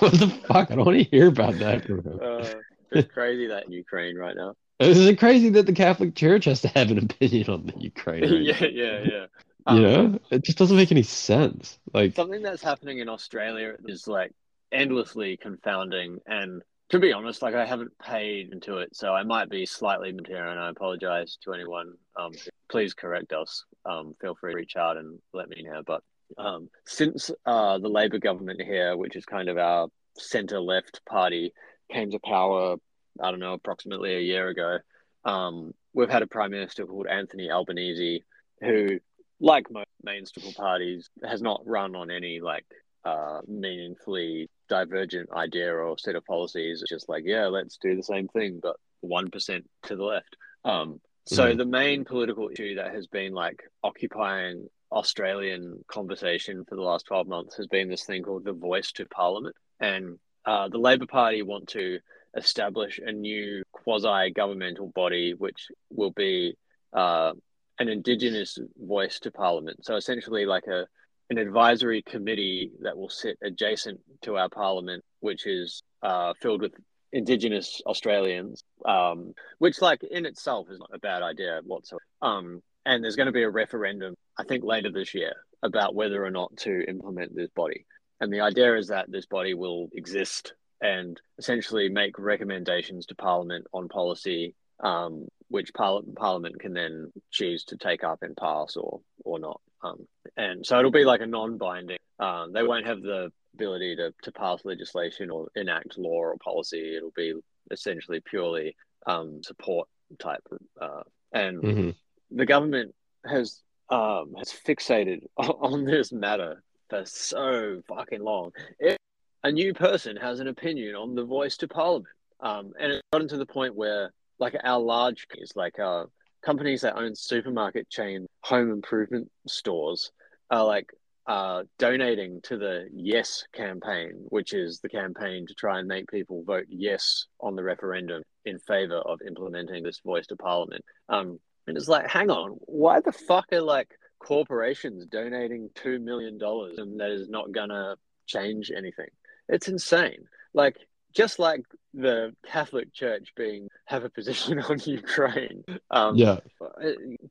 what 0.00 0.12
the 0.12 0.28
fuck? 0.48 0.70
I 0.70 0.74
don't 0.74 0.84
want 0.84 0.98
to 0.98 1.04
hear 1.04 1.28
about 1.28 1.58
that. 1.58 1.84
Uh, 2.20 2.60
it's 2.90 3.12
crazy 3.12 3.46
that 3.48 3.66
in 3.66 3.72
Ukraine 3.72 4.16
right 4.16 4.36
now. 4.36 4.54
Is 4.80 4.98
it 5.06 5.18
crazy 5.18 5.50
that 5.50 5.66
the 5.66 5.72
Catholic 5.72 6.14
Church 6.14 6.44
has 6.46 6.60
to 6.62 6.68
have 6.68 6.90
an 6.90 6.98
opinion 6.98 7.50
on 7.50 7.66
the 7.66 7.74
Ukraine? 7.78 8.22
right 8.22 8.42
yeah, 8.42 8.64
yeah, 8.64 9.00
yeah. 9.00 9.26
now? 9.66 9.76
You 9.76 9.86
Um, 9.86 10.12
know, 10.12 10.18
it 10.30 10.44
just 10.44 10.58
doesn't 10.58 10.76
make 10.76 10.92
any 10.92 11.02
sense. 11.02 11.78
Like, 11.92 12.14
something 12.14 12.42
that's 12.42 12.62
happening 12.62 12.98
in 12.98 13.08
Australia 13.08 13.74
is 13.86 14.06
like 14.06 14.32
endlessly 14.72 15.36
confounding. 15.36 16.18
And 16.26 16.62
to 16.90 16.98
be 16.98 17.12
honest, 17.12 17.42
like 17.42 17.54
I 17.54 17.64
haven't 17.64 17.96
paid 17.98 18.52
into 18.52 18.78
it, 18.78 18.94
so 18.96 19.12
I 19.14 19.22
might 19.22 19.48
be 19.50 19.66
slightly 19.66 20.14
here, 20.26 20.46
and 20.46 20.58
I 20.60 20.70
apologize 20.70 21.38
to 21.44 21.52
anyone. 21.54 21.94
Um, 22.18 22.32
please 22.70 22.94
correct 22.94 23.32
us. 23.32 23.64
Um, 23.84 24.14
feel 24.20 24.34
free 24.34 24.52
to 24.52 24.56
reach 24.56 24.76
out 24.76 24.96
and 24.96 25.18
let 25.32 25.48
me 25.48 25.62
know. 25.62 25.82
But 25.86 26.02
um, 26.38 26.68
since 26.86 27.30
uh, 27.46 27.78
the 27.78 27.88
Labor 27.88 28.18
government 28.18 28.60
here, 28.60 28.96
which 28.96 29.16
is 29.16 29.24
kind 29.24 29.48
of 29.48 29.58
our 29.58 29.88
centre 30.18 30.60
left 30.60 31.00
party, 31.08 31.52
came 31.90 32.10
to 32.10 32.18
power, 32.18 32.76
I 33.20 33.30
don't 33.30 33.40
know, 33.40 33.54
approximately 33.54 34.14
a 34.16 34.20
year 34.20 34.48
ago, 34.48 34.78
um, 35.24 35.72
we've 35.94 36.10
had 36.10 36.22
a 36.22 36.26
prime 36.26 36.50
minister 36.50 36.86
called 36.86 37.06
Anthony 37.06 37.50
Albanese 37.50 38.24
who 38.60 39.00
like 39.40 39.70
most 39.70 39.88
mainstream 40.04 40.52
parties, 40.52 41.10
has 41.24 41.42
not 41.42 41.66
run 41.66 41.96
on 41.96 42.10
any 42.10 42.40
like 42.40 42.64
uh, 43.04 43.40
meaningfully 43.48 44.48
divergent 44.68 45.28
idea 45.32 45.74
or 45.74 45.98
set 45.98 46.14
of 46.14 46.24
policies. 46.24 46.80
It's 46.80 46.90
just 46.90 47.08
like, 47.08 47.24
yeah, 47.26 47.46
let's 47.46 47.76
do 47.76 47.96
the 47.96 48.04
same 48.04 48.28
thing, 48.28 48.60
but 48.62 48.76
one 49.00 49.30
percent 49.30 49.68
to 49.84 49.96
the 49.96 50.04
left. 50.04 50.36
Um, 50.64 51.00
so 51.26 51.52
Mhm. 51.52 51.58
the 51.58 51.64
main 51.66 52.04
political 52.04 52.50
issue 52.50 52.76
that 52.76 52.94
has 52.94 53.08
been 53.08 53.32
like 53.32 53.62
occupying 53.82 54.68
Australian 54.92 55.84
conversation 55.88 56.64
for 56.64 56.76
the 56.76 56.82
last 56.82 57.06
twelve 57.06 57.26
months 57.26 57.56
has 57.56 57.66
been 57.66 57.88
this 57.88 58.04
thing 58.04 58.22
called 58.22 58.44
the 58.44 58.52
Voice 58.52 58.92
to 58.92 59.06
Parliament, 59.06 59.56
and 59.80 60.20
uh, 60.44 60.68
the 60.68 60.78
Labor 60.78 61.06
Party 61.06 61.42
want 61.42 61.68
to 61.70 61.98
establish 62.36 63.00
a 63.04 63.12
new 63.12 63.62
quasi-governmental 63.72 64.88
body 64.94 65.34
which 65.36 65.68
will 65.90 66.12
be 66.12 66.54
uh, 66.92 67.32
an 67.78 67.88
Indigenous 67.88 68.58
voice 68.78 69.20
to 69.20 69.30
Parliament. 69.30 69.84
So 69.84 69.96
essentially, 69.96 70.46
like 70.46 70.66
a 70.66 70.86
an 71.30 71.38
advisory 71.38 72.02
committee 72.02 72.72
that 72.80 72.96
will 72.96 73.08
sit 73.08 73.38
adjacent 73.42 73.98
to 74.20 74.36
our 74.36 74.50
Parliament, 74.50 75.02
which 75.20 75.46
is 75.46 75.82
uh, 76.02 76.34
filled 76.42 76.60
with 76.60 76.74
Indigenous 77.10 77.80
Australians, 77.86 78.62
um, 78.86 79.32
which, 79.58 79.80
like 79.80 80.02
in 80.02 80.26
itself, 80.26 80.68
is 80.70 80.78
not 80.78 80.90
a 80.92 80.98
bad 80.98 81.22
idea 81.22 81.60
whatsoever. 81.64 82.02
Um, 82.20 82.60
and 82.84 83.02
there's 83.02 83.16
going 83.16 83.26
to 83.26 83.32
be 83.32 83.44
a 83.44 83.50
referendum, 83.50 84.14
I 84.38 84.44
think, 84.44 84.62
later 84.62 84.90
this 84.90 85.14
year 85.14 85.32
about 85.62 85.94
whether 85.94 86.22
or 86.24 86.30
not 86.30 86.54
to 86.58 86.84
implement 86.86 87.34
this 87.34 87.50
body. 87.54 87.86
And 88.20 88.32
the 88.32 88.40
idea 88.40 88.76
is 88.76 88.88
that 88.88 89.10
this 89.10 89.26
body 89.26 89.54
will 89.54 89.88
exist 89.92 90.54
and 90.82 91.18
essentially 91.38 91.88
make 91.88 92.18
recommendations 92.18 93.06
to 93.06 93.14
Parliament 93.14 93.66
on 93.72 93.88
policy, 93.88 94.54
um, 94.80 95.26
which 95.48 95.72
par- 95.72 96.02
Parliament 96.16 96.60
can 96.60 96.74
then 96.74 97.12
choose 97.30 97.64
to 97.64 97.76
take 97.76 98.04
up 98.04 98.18
and 98.22 98.36
pass 98.36 98.76
or 98.76 99.00
or 99.24 99.38
not. 99.38 99.60
Um, 99.82 100.06
and 100.36 100.66
so 100.66 100.78
it'll 100.78 100.90
be 100.90 101.04
like 101.04 101.20
a 101.22 101.26
non-binding. 101.26 101.98
Um, 102.18 102.52
they 102.52 102.62
won't 102.62 102.86
have 102.86 103.00
the 103.00 103.32
ability 103.54 103.96
to 103.96 104.12
to 104.22 104.32
pass 104.32 104.64
legislation 104.64 105.30
or 105.30 105.48
enact 105.54 105.96
law 105.96 106.18
or 106.18 106.36
policy. 106.38 106.96
It'll 106.96 107.12
be 107.16 107.34
essentially 107.70 108.20
purely 108.20 108.76
um, 109.06 109.42
support 109.42 109.88
type. 110.18 110.46
Uh, 110.80 111.02
and 111.32 111.62
Mhm. 111.62 111.94
the 112.30 112.46
government 112.46 112.94
has 113.24 113.62
um, 113.88 114.34
has 114.38 114.50
fixated 114.66 115.26
on 115.36 115.84
this 115.84 116.12
matter 116.12 116.62
for 116.88 117.04
so 117.04 117.82
fucking 117.88 118.22
long. 118.22 118.52
If 118.78 118.96
a 119.44 119.52
new 119.52 119.74
person 119.74 120.16
has 120.16 120.40
an 120.40 120.48
opinion 120.48 120.94
on 120.94 121.14
the 121.14 121.24
voice 121.24 121.56
to 121.58 121.68
parliament, 121.68 122.14
um, 122.40 122.72
and 122.78 122.92
it's 122.92 123.02
gotten 123.12 123.28
to 123.28 123.36
the 123.36 123.46
point 123.46 123.74
where, 123.74 124.12
like, 124.38 124.56
our 124.64 124.80
large 124.80 125.26
companies, 125.28 125.52
like 125.56 125.78
uh, 125.78 126.04
companies 126.44 126.80
that 126.82 126.96
own 126.96 127.14
supermarket 127.14 127.88
chain 127.88 128.26
home 128.42 128.70
improvement 128.70 129.30
stores, 129.46 130.10
are 130.50 130.64
like 130.64 130.90
uh, 131.26 131.62
donating 131.78 132.40
to 132.42 132.56
the 132.58 132.88
Yes 132.92 133.44
campaign, 133.54 134.12
which 134.28 134.52
is 134.52 134.80
the 134.80 134.88
campaign 134.88 135.46
to 135.46 135.54
try 135.54 135.78
and 135.78 135.88
make 135.88 136.08
people 136.08 136.42
vote 136.44 136.66
yes 136.68 137.26
on 137.40 137.54
the 137.56 137.62
referendum 137.62 138.22
in 138.44 138.58
favor 138.58 138.96
of 138.98 139.20
implementing 139.26 139.82
this 139.82 140.00
voice 140.04 140.26
to 140.26 140.36
parliament. 140.36 140.84
Um, 141.08 141.38
and 141.66 141.76
it's 141.76 141.88
like, 141.88 142.08
hang 142.08 142.30
on, 142.30 142.58
why 142.66 143.00
the 143.00 143.12
fuck 143.12 143.46
are 143.52 143.60
like 143.60 143.88
corporations 144.18 145.06
donating 145.06 145.70
two 145.74 145.98
million 146.00 146.38
dollars 146.38 146.78
and 146.78 146.98
that 147.00 147.10
is 147.10 147.28
not 147.28 147.52
gonna 147.52 147.96
change 148.26 148.72
anything? 148.76 149.08
It's 149.52 149.68
insane. 149.68 150.24
Like 150.54 150.76
just 151.14 151.38
like 151.38 151.62
the 151.94 152.34
Catholic 152.46 152.92
Church 152.92 153.32
being 153.36 153.68
have 153.84 154.02
a 154.04 154.10
position 154.10 154.58
on 154.70 154.78
Ukraine, 154.84 155.62
um, 155.90 156.16
Yeah. 156.16 156.38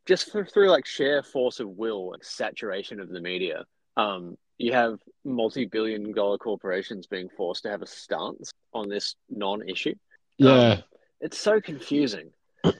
just 0.05 0.31
for, 0.31 0.45
through 0.45 0.69
like 0.69 0.85
sheer 0.85 1.23
force 1.23 1.59
of 1.59 1.67
will 1.69 2.13
and 2.13 2.23
saturation 2.23 2.99
of 2.99 3.09
the 3.09 3.19
media, 3.19 3.65
um, 3.97 4.37
you 4.59 4.71
have 4.73 4.99
multi-billion 5.25 6.13
dollar 6.13 6.37
corporations 6.37 7.07
being 7.07 7.29
forced 7.35 7.63
to 7.63 7.69
have 7.69 7.81
a 7.81 7.87
stance 7.87 8.51
on 8.73 8.87
this 8.87 9.15
non-issue. 9.29 9.95
Yeah. 10.37 10.81
It's 11.19 11.39
so 11.39 11.59
confusing. 11.59 12.29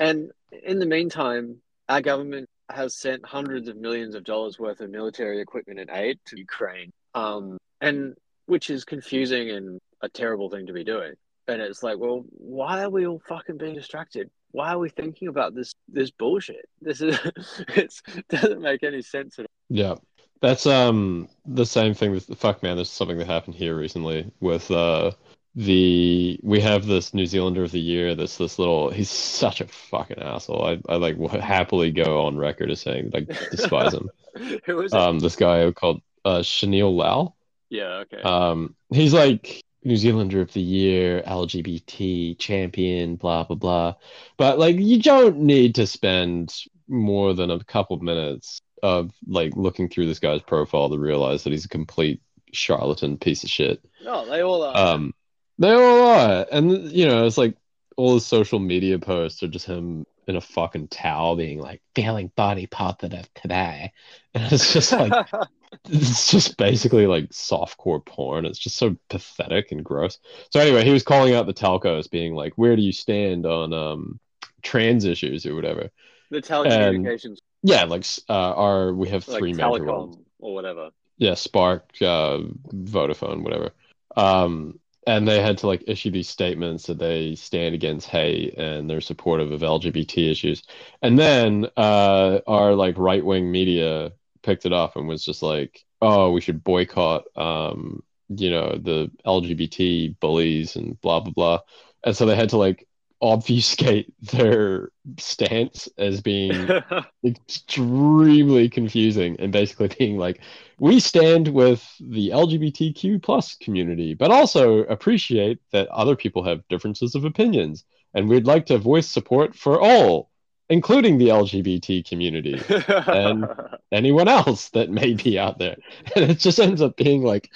And 0.00 0.30
in 0.64 0.78
the 0.78 0.86
meantime, 0.86 1.56
our 1.88 2.00
government 2.00 2.48
has 2.70 2.96
sent 2.96 3.26
hundreds 3.26 3.66
of 3.68 3.76
millions 3.76 4.14
of 4.14 4.22
dollars 4.22 4.58
worth 4.58 4.80
of 4.80 4.90
military 4.90 5.40
equipment 5.40 5.80
and 5.80 5.90
aid 5.92 6.20
to 6.26 6.38
Ukraine, 6.38 6.92
um, 7.14 7.58
and 7.80 8.14
which 8.48 8.70
is 8.70 8.84
confusing 8.84 9.50
and 9.50 9.78
a 10.02 10.08
terrible 10.08 10.48
thing 10.48 10.66
to 10.66 10.72
be 10.72 10.82
doing. 10.82 11.12
And 11.48 11.60
it's 11.60 11.82
like, 11.82 11.98
well, 11.98 12.24
why 12.30 12.82
are 12.82 12.90
we 12.90 13.06
all 13.06 13.20
fucking 13.28 13.58
being 13.58 13.74
distracted? 13.74 14.30
Why 14.52 14.72
are 14.72 14.78
we 14.78 14.88
thinking 14.88 15.28
about 15.28 15.54
this 15.54 15.74
this 15.86 16.10
bullshit? 16.10 16.68
This 16.80 17.00
is 17.00 17.18
it's 17.68 18.02
doesn't 18.28 18.60
make 18.60 18.82
any 18.82 19.02
sense 19.02 19.38
at 19.38 19.44
all. 19.44 19.50
Yeah. 19.68 19.94
That's 20.40 20.66
um 20.66 21.28
the 21.44 21.66
same 21.66 21.94
thing 21.94 22.10
with 22.10 22.26
fuck 22.38 22.62
man, 22.62 22.76
there's 22.76 22.90
something 22.90 23.18
that 23.18 23.26
happened 23.26 23.56
here 23.56 23.76
recently 23.76 24.30
with 24.40 24.70
uh 24.70 25.12
the 25.54 26.38
we 26.42 26.60
have 26.60 26.86
this 26.86 27.12
New 27.12 27.26
Zealander 27.26 27.64
of 27.64 27.72
the 27.72 27.80
year 27.80 28.14
that's 28.14 28.38
this 28.38 28.58
little 28.58 28.90
he's 28.90 29.10
such 29.10 29.60
a 29.60 29.66
fucking 29.66 30.20
asshole. 30.20 30.64
I, 30.64 30.80
I 30.88 30.96
like 30.96 31.16
would 31.16 31.32
happily 31.32 31.90
go 31.90 32.24
on 32.24 32.38
record 32.38 32.70
as 32.70 32.80
saying 32.80 33.10
like 33.12 33.28
despise 33.50 33.92
him. 33.92 34.10
Who 34.64 34.80
is 34.80 34.92
it? 34.92 34.98
Um 34.98 35.18
this 35.18 35.36
guy 35.36 35.70
called 35.72 36.00
uh 36.24 36.38
Shaneel 36.38 36.96
Lal. 36.96 37.36
Yeah, 37.70 38.04
okay. 38.04 38.22
Um 38.22 38.74
he's 38.92 39.12
like 39.12 39.62
New 39.84 39.96
Zealander 39.96 40.40
of 40.40 40.52
the 40.52 40.60
year, 40.60 41.22
LGBT 41.26 42.38
champion, 42.38 43.16
blah 43.16 43.44
blah 43.44 43.56
blah. 43.56 43.94
But 44.36 44.58
like 44.58 44.76
you 44.76 45.00
don't 45.00 45.38
need 45.38 45.74
to 45.76 45.86
spend 45.86 46.54
more 46.88 47.34
than 47.34 47.50
a 47.50 47.62
couple 47.64 47.98
minutes 47.98 48.60
of 48.82 49.12
like 49.26 49.52
looking 49.56 49.88
through 49.88 50.06
this 50.06 50.18
guy's 50.18 50.42
profile 50.42 50.88
to 50.90 50.98
realize 50.98 51.44
that 51.44 51.50
he's 51.50 51.64
a 51.64 51.68
complete 51.68 52.20
charlatan 52.52 53.18
piece 53.18 53.44
of 53.44 53.50
shit. 53.50 53.84
no, 54.04 54.28
they 54.28 54.42
all 54.42 54.62
are. 54.62 54.76
Um, 54.76 55.14
they 55.58 55.72
all 55.72 56.06
are, 56.08 56.46
and 56.52 56.90
you 56.92 57.06
know, 57.06 57.26
it's 57.26 57.38
like 57.38 57.56
all 57.96 58.14
his 58.14 58.26
social 58.26 58.58
media 58.60 58.98
posts 58.98 59.42
are 59.42 59.48
just 59.48 59.66
him 59.66 60.06
in 60.28 60.36
a 60.36 60.40
fucking 60.40 60.88
towel, 60.88 61.36
being 61.36 61.60
like 61.60 61.82
feeling 61.94 62.30
body 62.36 62.66
positive 62.66 63.28
today, 63.34 63.92
and 64.34 64.52
it's 64.52 64.72
just 64.72 64.92
like 64.92 65.12
it's 65.88 66.30
just 66.30 66.56
basically 66.56 67.06
like 67.06 67.30
softcore 67.30 68.04
porn. 68.04 68.44
It's 68.44 68.58
just 68.58 68.76
so 68.76 68.96
pathetic 69.08 69.72
and 69.72 69.84
gross. 69.84 70.18
So 70.50 70.60
anyway, 70.60 70.84
he 70.84 70.92
was 70.92 71.02
calling 71.02 71.34
out 71.34 71.46
the 71.46 71.54
telcos, 71.54 72.10
being 72.10 72.34
like, 72.34 72.52
"Where 72.56 72.76
do 72.76 72.82
you 72.82 72.92
stand 72.92 73.46
on 73.46 73.72
um 73.72 74.20
trans 74.62 75.04
issues 75.04 75.46
or 75.46 75.54
whatever?" 75.54 75.90
the 76.30 76.42
telecommunications, 76.42 77.38
Yeah, 77.62 77.84
like 77.84 78.04
uh, 78.28 78.32
our 78.32 78.92
we 78.92 79.08
have 79.08 79.26
like 79.28 79.40
three 79.40 79.54
major 79.54 79.84
ones. 79.84 80.18
or 80.38 80.54
whatever. 80.54 80.90
Yeah, 81.16 81.34
Spark, 81.34 81.90
uh, 82.00 82.38
Vodafone, 82.72 83.42
whatever. 83.42 83.70
Um, 84.16 84.78
and 85.08 85.26
they 85.26 85.40
had 85.40 85.56
to 85.58 85.66
like 85.66 85.84
issue 85.88 86.10
these 86.10 86.28
statements 86.28 86.86
that 86.86 86.98
they 86.98 87.34
stand 87.34 87.74
against 87.74 88.08
hate 88.08 88.54
and 88.58 88.90
they're 88.90 89.00
supportive 89.00 89.52
of 89.52 89.62
LGBT 89.62 90.30
issues. 90.30 90.62
And 91.02 91.18
then 91.18 91.66
uh, 91.78 92.40
our 92.46 92.74
like 92.74 92.98
right 92.98 93.24
wing 93.24 93.50
media 93.50 94.12
picked 94.42 94.66
it 94.66 94.72
up 94.74 94.96
and 94.96 95.08
was 95.08 95.24
just 95.24 95.42
like, 95.42 95.84
"Oh, 96.02 96.32
we 96.32 96.42
should 96.42 96.62
boycott, 96.62 97.24
um, 97.36 98.02
you 98.28 98.50
know, 98.50 98.78
the 98.78 99.10
LGBT 99.26 100.20
bullies 100.20 100.76
and 100.76 101.00
blah 101.00 101.20
blah 101.20 101.32
blah." 101.32 101.60
And 102.04 102.16
so 102.16 102.26
they 102.26 102.36
had 102.36 102.50
to 102.50 102.58
like 102.58 102.87
obfuscate 103.20 104.12
their 104.32 104.90
stance 105.18 105.88
as 105.98 106.20
being 106.20 106.68
extremely 107.24 108.68
confusing 108.68 109.36
and 109.38 109.52
basically 109.52 109.88
being 109.98 110.18
like 110.18 110.40
we 110.78 111.00
stand 111.00 111.48
with 111.48 111.84
the 112.00 112.30
lgbtq 112.30 113.20
plus 113.22 113.56
community 113.56 114.14
but 114.14 114.30
also 114.30 114.80
appreciate 114.84 115.58
that 115.72 115.88
other 115.88 116.14
people 116.14 116.44
have 116.44 116.66
differences 116.68 117.14
of 117.14 117.24
opinions 117.24 117.84
and 118.14 118.28
we'd 118.28 118.46
like 118.46 118.66
to 118.66 118.78
voice 118.78 119.08
support 119.08 119.54
for 119.54 119.80
all 119.80 120.30
including 120.70 121.18
the 121.18 121.28
lgbt 121.28 122.06
community 122.08 122.60
And- 123.06 123.46
anyone 123.92 124.28
else 124.28 124.68
that 124.70 124.90
may 124.90 125.14
be 125.14 125.38
out 125.38 125.58
there 125.58 125.76
and 126.16 126.30
it 126.30 126.38
just 126.38 126.60
ends 126.60 126.82
up 126.82 126.96
being 126.96 127.22
like 127.22 127.50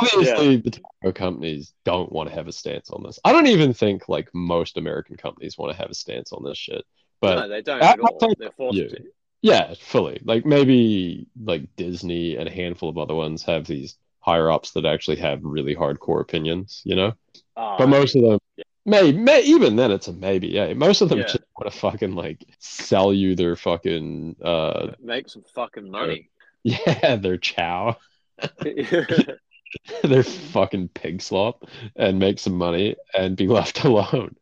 obviously 0.00 0.56
the 0.56 0.70
tobacco 0.70 1.12
companies 1.12 1.72
don't 1.84 2.12
want 2.12 2.28
to 2.28 2.34
have 2.34 2.46
a 2.48 2.52
stance 2.52 2.90
on 2.90 3.02
this 3.02 3.18
i 3.24 3.32
don't 3.32 3.48
even 3.48 3.74
think 3.74 4.08
like 4.08 4.28
most 4.32 4.76
american 4.76 5.16
companies 5.16 5.58
want 5.58 5.72
to 5.72 5.78
have 5.78 5.90
a 5.90 5.94
stance 5.94 6.32
on 6.32 6.44
this 6.44 6.58
shit 6.58 6.84
but 7.20 7.36
no, 7.36 7.48
they 7.48 7.62
don't 7.62 7.80
at 7.80 8.00
all. 8.00 8.34
They're 8.36 8.50
forced 8.50 8.76
you. 8.76 8.88
to. 8.88 9.02
Yeah, 9.42 9.74
fully. 9.80 10.20
Like 10.24 10.44
maybe 10.44 11.26
like 11.40 11.74
Disney 11.76 12.36
and 12.36 12.48
a 12.48 12.52
handful 12.52 12.88
of 12.88 12.98
other 12.98 13.14
ones 13.14 13.44
have 13.44 13.64
these 13.64 13.96
higher 14.20 14.50
ups 14.50 14.72
that 14.72 14.84
actually 14.84 15.16
have 15.18 15.40
really 15.42 15.74
hardcore 15.74 16.20
opinions, 16.20 16.82
you 16.84 16.96
know? 16.96 17.12
Ah, 17.56 17.76
But 17.78 17.88
most 17.88 18.16
of 18.16 18.22
them 18.22 18.38
may, 18.84 19.12
may 19.12 19.42
even 19.42 19.76
then 19.76 19.90
it's 19.90 20.08
a 20.08 20.12
maybe. 20.12 20.48
Yeah, 20.48 20.72
most 20.74 21.00
of 21.00 21.08
them 21.08 21.18
Yeah. 21.18 21.24
just 21.26 21.44
want 21.58 21.72
to 21.72 21.78
fucking 21.78 22.14
like 22.14 22.44
sell 22.58 23.12
you 23.14 23.34
their 23.34 23.56
fucking 23.56 24.36
uh 24.42 24.92
make 25.00 25.28
some 25.28 25.44
fucking 25.54 25.90
money. 25.90 26.28
yeah, 26.64 27.16
their 27.16 27.36
chow, 27.38 27.96
their 30.02 30.22
fucking 30.22 30.88
pig 30.88 31.22
slop 31.22 31.64
and 31.96 32.18
make 32.18 32.38
some 32.38 32.54
money 32.54 32.96
and 33.16 33.36
be 33.36 33.46
left 33.48 33.84
alone 33.84 34.36